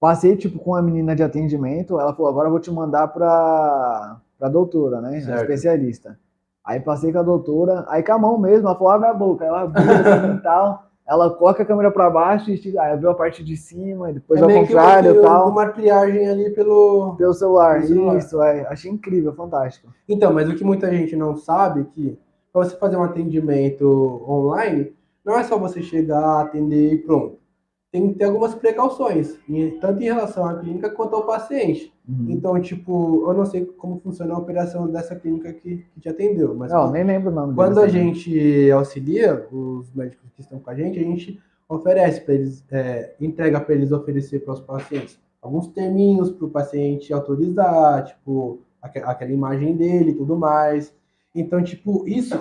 passei, 0.00 0.36
tipo, 0.36 0.58
com 0.58 0.74
a 0.74 0.82
menina 0.82 1.14
de 1.16 1.22
atendimento, 1.22 1.98
ela 1.98 2.14
falou, 2.14 2.30
agora 2.30 2.46
eu 2.46 2.52
vou 2.52 2.60
te 2.60 2.70
mandar 2.70 3.08
pra, 3.08 4.20
pra 4.38 4.48
doutora, 4.48 5.00
né? 5.00 5.16
A 5.16 5.36
especialista. 5.42 6.18
Aí 6.64 6.80
passei 6.80 7.12
com 7.12 7.18
a 7.18 7.22
doutora, 7.22 7.84
aí 7.88 8.02
com 8.02 8.12
a 8.12 8.18
mão 8.18 8.38
mesmo, 8.38 8.66
ela 8.66 8.76
falou, 8.76 8.92
abre 8.92 9.08
a 9.08 9.14
boca. 9.14 9.44
Ela 9.44 9.62
abriu 9.62 9.90
assim 9.90 10.34
e 10.38 10.40
tal 10.42 10.86
ela 11.08 11.30
coloca 11.30 11.62
a 11.62 11.66
câmera 11.66 11.90
para 11.90 12.10
baixo 12.10 12.50
e 12.50 12.78
aí 12.78 12.96
viu 12.96 13.10
a 13.10 13.14
parte 13.14 13.44
de 13.44 13.56
cima, 13.56 14.12
depois 14.12 14.40
é 14.40 14.44
ao 14.44 14.50
contrário 14.50 15.20
e 15.20 15.22
tal. 15.22 15.48
Uma 15.48 15.68
triagem 15.68 16.28
ali 16.28 16.50
pelo, 16.50 17.14
pelo 17.16 17.32
celular. 17.32 17.76
Pelo 17.76 17.86
celular. 17.86 18.16
Isso, 18.18 18.42
é. 18.42 18.66
Achei 18.68 18.90
incrível, 18.90 19.32
fantástico. 19.32 19.88
Então, 20.08 20.32
mas 20.32 20.48
o 20.48 20.54
que 20.56 20.64
muita 20.64 20.90
gente 20.90 21.14
não 21.14 21.36
sabe 21.36 21.82
é 21.82 21.84
que 21.84 22.18
para 22.52 22.64
você 22.64 22.76
fazer 22.76 22.96
um 22.96 23.02
atendimento 23.02 24.24
online, 24.28 24.92
não 25.24 25.38
é 25.38 25.44
só 25.44 25.58
você 25.58 25.82
chegar, 25.82 26.40
atender 26.40 26.94
e 26.94 26.98
pronto 26.98 27.45
tem 27.90 28.12
que 28.12 28.18
ter 28.18 28.24
algumas 28.24 28.54
precauções, 28.54 29.38
tanto 29.80 30.02
em 30.02 30.06
relação 30.06 30.44
à 30.44 30.58
clínica 30.58 30.90
quanto 30.90 31.16
ao 31.16 31.24
paciente. 31.24 31.92
Uhum. 32.06 32.26
Então, 32.28 32.60
tipo, 32.60 33.24
eu 33.28 33.34
não 33.34 33.46
sei 33.46 33.64
como 33.64 34.00
funciona 34.00 34.34
a 34.34 34.38
operação 34.38 34.86
dessa 34.86 35.16
clínica 35.16 35.52
que, 35.52 35.84
que 35.94 36.00
te 36.00 36.08
atendeu, 36.08 36.54
mas. 36.54 36.70
Não, 36.70 36.90
nem 36.90 37.04
lembro 37.04 37.30
o 37.30 37.34
nome 37.34 37.54
Quando 37.54 37.80
a 37.80 37.88
gente 37.88 38.70
auxilia 38.70 39.46
os 39.50 39.92
médicos 39.94 40.30
que 40.34 40.40
estão 40.40 40.58
com 40.58 40.70
a 40.70 40.74
gente, 40.74 40.98
a 40.98 41.02
gente 41.02 41.40
oferece 41.68 42.20
para 42.20 42.34
eles, 42.34 42.64
é, 42.70 43.14
entrega 43.20 43.60
para 43.60 43.74
eles 43.74 43.92
oferecer 43.92 44.40
para 44.40 44.54
os 44.54 44.60
pacientes 44.60 45.18
alguns 45.40 45.68
terminhos 45.68 46.30
para 46.30 46.46
o 46.46 46.50
paciente 46.50 47.12
autorizar, 47.12 48.04
tipo, 48.04 48.60
aquela 48.82 49.32
imagem 49.32 49.76
dele 49.76 50.10
e 50.10 50.14
tudo 50.14 50.36
mais. 50.36 50.94
Então, 51.34 51.62
tipo, 51.62 52.06
isso 52.06 52.38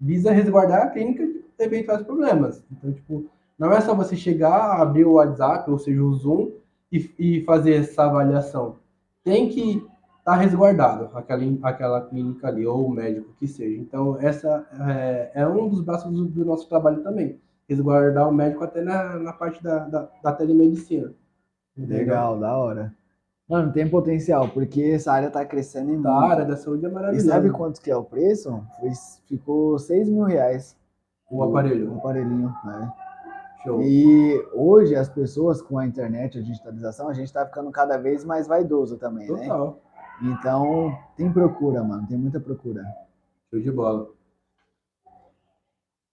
visa 0.00 0.32
resguardar 0.32 0.82
a 0.82 0.90
clínica 0.90 1.26
de 1.26 1.42
eventuais 1.58 2.02
problemas. 2.02 2.64
Então, 2.70 2.92
tipo, 2.92 3.26
não 3.58 3.72
é 3.72 3.80
só 3.80 3.94
você 3.94 4.14
chegar, 4.14 4.80
abrir 4.80 5.04
o 5.04 5.14
WhatsApp, 5.14 5.68
ou 5.70 5.78
seja, 5.78 6.02
o 6.02 6.14
Zoom, 6.14 6.52
e, 6.92 7.10
e 7.18 7.44
fazer 7.44 7.74
essa 7.74 8.04
avaliação. 8.04 8.76
Tem 9.24 9.48
que 9.48 9.76
estar 9.76 9.88
tá 10.24 10.36
resguardado 10.36 11.10
aquela, 11.14 11.42
aquela 11.62 12.00
clínica 12.02 12.48
ali, 12.48 12.66
ou 12.66 12.86
o 12.86 12.90
médico 12.90 13.34
que 13.38 13.46
seja. 13.46 13.80
Então, 13.80 14.16
essa 14.20 14.66
é, 14.88 15.32
é 15.34 15.46
um 15.46 15.68
dos 15.68 15.80
braços 15.80 16.10
do, 16.12 16.24
do, 16.24 16.44
nosso 16.44 16.68
trabalho 16.68 17.02
também. 17.02 17.38
Resguardar 17.68 18.28
o 18.28 18.32
médico 18.32 18.64
até 18.64 18.80
na, 18.80 19.18
na 19.18 19.32
parte 19.32 19.62
da, 19.62 19.80
da, 19.80 20.08
da 20.22 20.32
telemedicina. 20.32 21.12
entendeu? 21.76 21.98
Legal, 21.98 22.38
da 22.38 22.56
hora. 22.56 22.94
Mano, 23.48 23.72
tem 23.72 23.88
potencial, 23.88 24.48
porque 24.50 24.82
essa 24.82 25.10
área 25.10 25.30
tá 25.30 25.44
crescendo 25.44 25.88
muito. 25.88 26.06
área 26.06 26.44
da 26.44 26.56
saúde 26.56 26.84
é 26.84 26.88
E 26.88 26.92
maravilhoso. 26.92 27.28
sabe 27.28 27.50
quanto 27.50 27.80
que 27.80 27.90
é 27.90 27.96
o 27.96 28.04
preço? 28.04 28.62
Ficou 29.26 29.78
6 29.78 30.08
mil 30.08 30.24
reais. 30.24 30.76
O 31.30 31.42
aparelho. 31.42 31.92
O 31.92 31.98
aparelhinho, 31.98 32.54
né? 32.64 32.92
Show. 33.62 33.82
E 33.82 34.40
hoje 34.52 34.94
as 34.94 35.08
pessoas 35.08 35.60
com 35.60 35.78
a 35.78 35.86
internet, 35.86 36.38
a 36.38 36.42
digitalização, 36.42 37.08
a 37.08 37.14
gente 37.14 37.32
tá 37.32 37.44
ficando 37.44 37.70
cada 37.70 37.96
vez 37.96 38.24
mais 38.24 38.46
vaidoso 38.46 38.96
também, 38.96 39.30
né? 39.30 39.42
Total. 39.48 39.80
Então, 40.22 40.96
tem 41.16 41.32
procura, 41.32 41.82
mano, 41.82 42.06
tem 42.06 42.16
muita 42.18 42.40
procura. 42.40 42.84
Show 43.50 43.60
de 43.60 43.70
bola. 43.70 44.08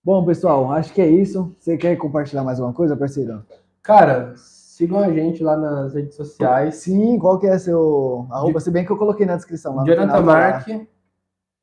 Bom, 0.04 0.24
pessoal, 0.24 0.72
acho 0.72 0.94
que 0.94 1.02
é 1.02 1.08
isso. 1.08 1.56
Você 1.58 1.78
quer 1.78 1.96
compartilhar 1.96 2.44
mais 2.44 2.60
alguma 2.60 2.76
coisa, 2.76 2.96
parceiro? 2.96 3.44
Cara, 3.82 4.34
sigam 4.36 5.00
a 5.00 5.12
gente 5.12 5.44
lá 5.44 5.58
nas 5.58 5.96
redes 5.96 6.16
sociais. 6.16 6.76
Sim, 6.76 7.18
qual 7.18 7.40
que 7.40 7.48
é 7.48 7.58
seu 7.58 8.28
arroba? 8.30 8.60
Se 8.60 8.70
bem 8.70 8.86
que 8.86 8.92
eu 8.92 8.98
coloquei 8.98 9.26
na 9.26 9.36
descrição 9.36 9.76
lá 9.76 9.84
Jonathan. 9.84 10.22
Mark. 10.22 10.68
É, 10.70 10.88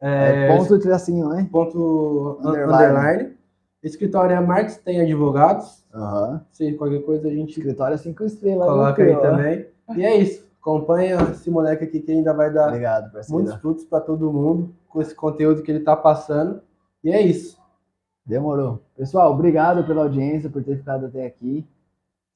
É, 0.01 0.57
ponto 0.57 0.77
tracinho, 0.81 1.29
né? 1.29 1.49
ponto 1.53 2.39
Underline. 2.41 2.73
underline. 2.73 3.37
Escritório 3.83 4.37
é 4.37 4.41
Marques 4.41 4.77
tem 4.77 5.01
advogados. 5.01 5.85
Aham. 5.93 6.45
Se 6.53 6.73
qualquer 6.75 7.03
coisa 7.03 7.29
a 7.29 7.31
gente 7.31 7.59
Escritório 7.59 7.99
5 7.99 8.25
estrelas. 8.25 8.69
coloca 8.69 9.03
aí 9.03 9.17
também. 9.21 9.67
E 9.97 10.05
é 10.05 10.17
isso. 10.17 10.51
Acompanha 10.61 11.17
esse 11.33 11.51
moleque 11.51 11.85
aqui 11.85 12.01
que 12.01 12.13
ainda 12.13 12.33
vai 12.33 12.53
dar 12.53 12.69
Obrigado, 12.69 13.11
muitos 13.29 13.55
frutos 13.57 13.85
para 13.85 14.01
todo 14.01 14.33
mundo 14.33 14.73
com 14.89 15.01
esse 15.01 15.13
conteúdo 15.13 15.63
que 15.63 15.73
ele 15.73 15.81
tá 15.81 15.97
passando. 15.97 16.63
E 17.03 17.11
é 17.11 17.21
isso. 17.21 17.61
Demorou. 18.25 18.81
Pessoal, 18.97 19.33
obrigado 19.33 19.85
pela 19.85 20.03
audiência, 20.03 20.49
por 20.49 20.63
ter 20.63 20.77
ficado 20.77 21.07
até 21.07 21.27
aqui. 21.27 21.67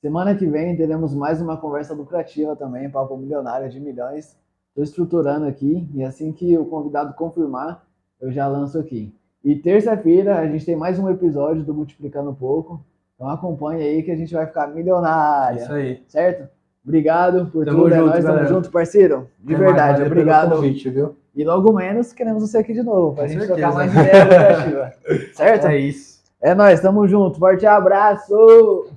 Semana 0.01 0.35
que 0.35 0.45
vem 0.45 0.77
teremos 0.77 1.15
mais 1.15 1.41
uma 1.41 1.57
conversa 1.57 1.95
lucrativa 1.95 2.57
também, 2.57 2.91
papo 2.91 3.17
milionário 3.17 3.69
de 3.71 3.79
milhões. 3.79 4.37
Estou 4.69 4.83
estruturando 4.83 5.47
aqui 5.47 5.89
e 5.95 6.03
assim 6.03 6.33
que 6.33 6.59
o 6.59 6.67
convidado 6.67 7.15
confirmar, 7.15 7.87
eu 8.21 8.33
já 8.33 8.49
lanço 8.49 8.79
aqui. 8.79 9.16
E 9.47 9.55
terça-feira 9.55 10.41
a 10.41 10.47
gente 10.49 10.67
tem 10.67 10.75
mais 10.75 10.99
um 10.99 11.09
episódio 11.09 11.63
do 11.63 11.73
Multiplicando 11.73 12.31
um 12.31 12.35
Pouco. 12.35 12.85
Então 13.15 13.29
acompanhe 13.31 13.81
aí 13.81 14.03
que 14.03 14.11
a 14.11 14.17
gente 14.17 14.35
vai 14.35 14.45
ficar 14.45 14.69
É 14.69 14.75
milionário, 14.75 15.59
isso 15.63 15.73
aí. 15.73 16.03
certo? 16.09 16.49
Obrigado 16.85 17.47
por 17.53 17.65
Tamo 17.65 17.85
tudo, 17.85 17.95
é 17.95 17.99
junto, 17.99 18.09
nóis, 18.11 18.25
tamo 18.25 18.45
junto, 18.47 18.71
parceiro. 18.73 19.31
De 19.39 19.53
mais, 19.53 19.65
verdade, 19.65 19.99
pelo 19.99 20.07
obrigado. 20.11 20.57
convite, 20.57 20.91
viu? 20.91 21.17
E 21.33 21.45
logo 21.45 21.73
menos 21.73 22.13
queremos 22.13 22.43
você 22.43 22.59
aqui 22.59 22.73
de 22.73 22.83
novo, 22.83 23.15
pra 23.15 23.23
Com 23.25 23.29
gente 23.29 23.47
certeza. 23.47 23.61
trocar 23.61 23.75
mais 23.77 23.93
ideia 23.95 24.95
certo? 25.33 25.67
É 25.69 25.79
isso. 25.79 26.23
É 26.41 26.53
nóis, 26.53 26.81
tamo 26.81 27.07
junto. 27.07 27.39
Forte 27.39 27.65
abraço! 27.67 28.91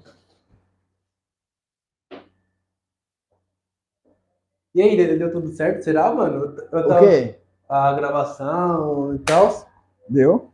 E 4.73 4.81
aí, 4.81 5.17
deu 5.17 5.31
tudo 5.31 5.49
certo? 5.49 5.83
Será, 5.83 6.11
mano? 6.11 6.55
Eu 6.71 6.79
O 6.79 6.87
tava- 6.87 6.99
quê? 7.07 7.35
A 7.67 7.93
gravação 7.93 9.13
e 9.15 9.19
tal. 9.19 9.68
Deu? 10.10 10.51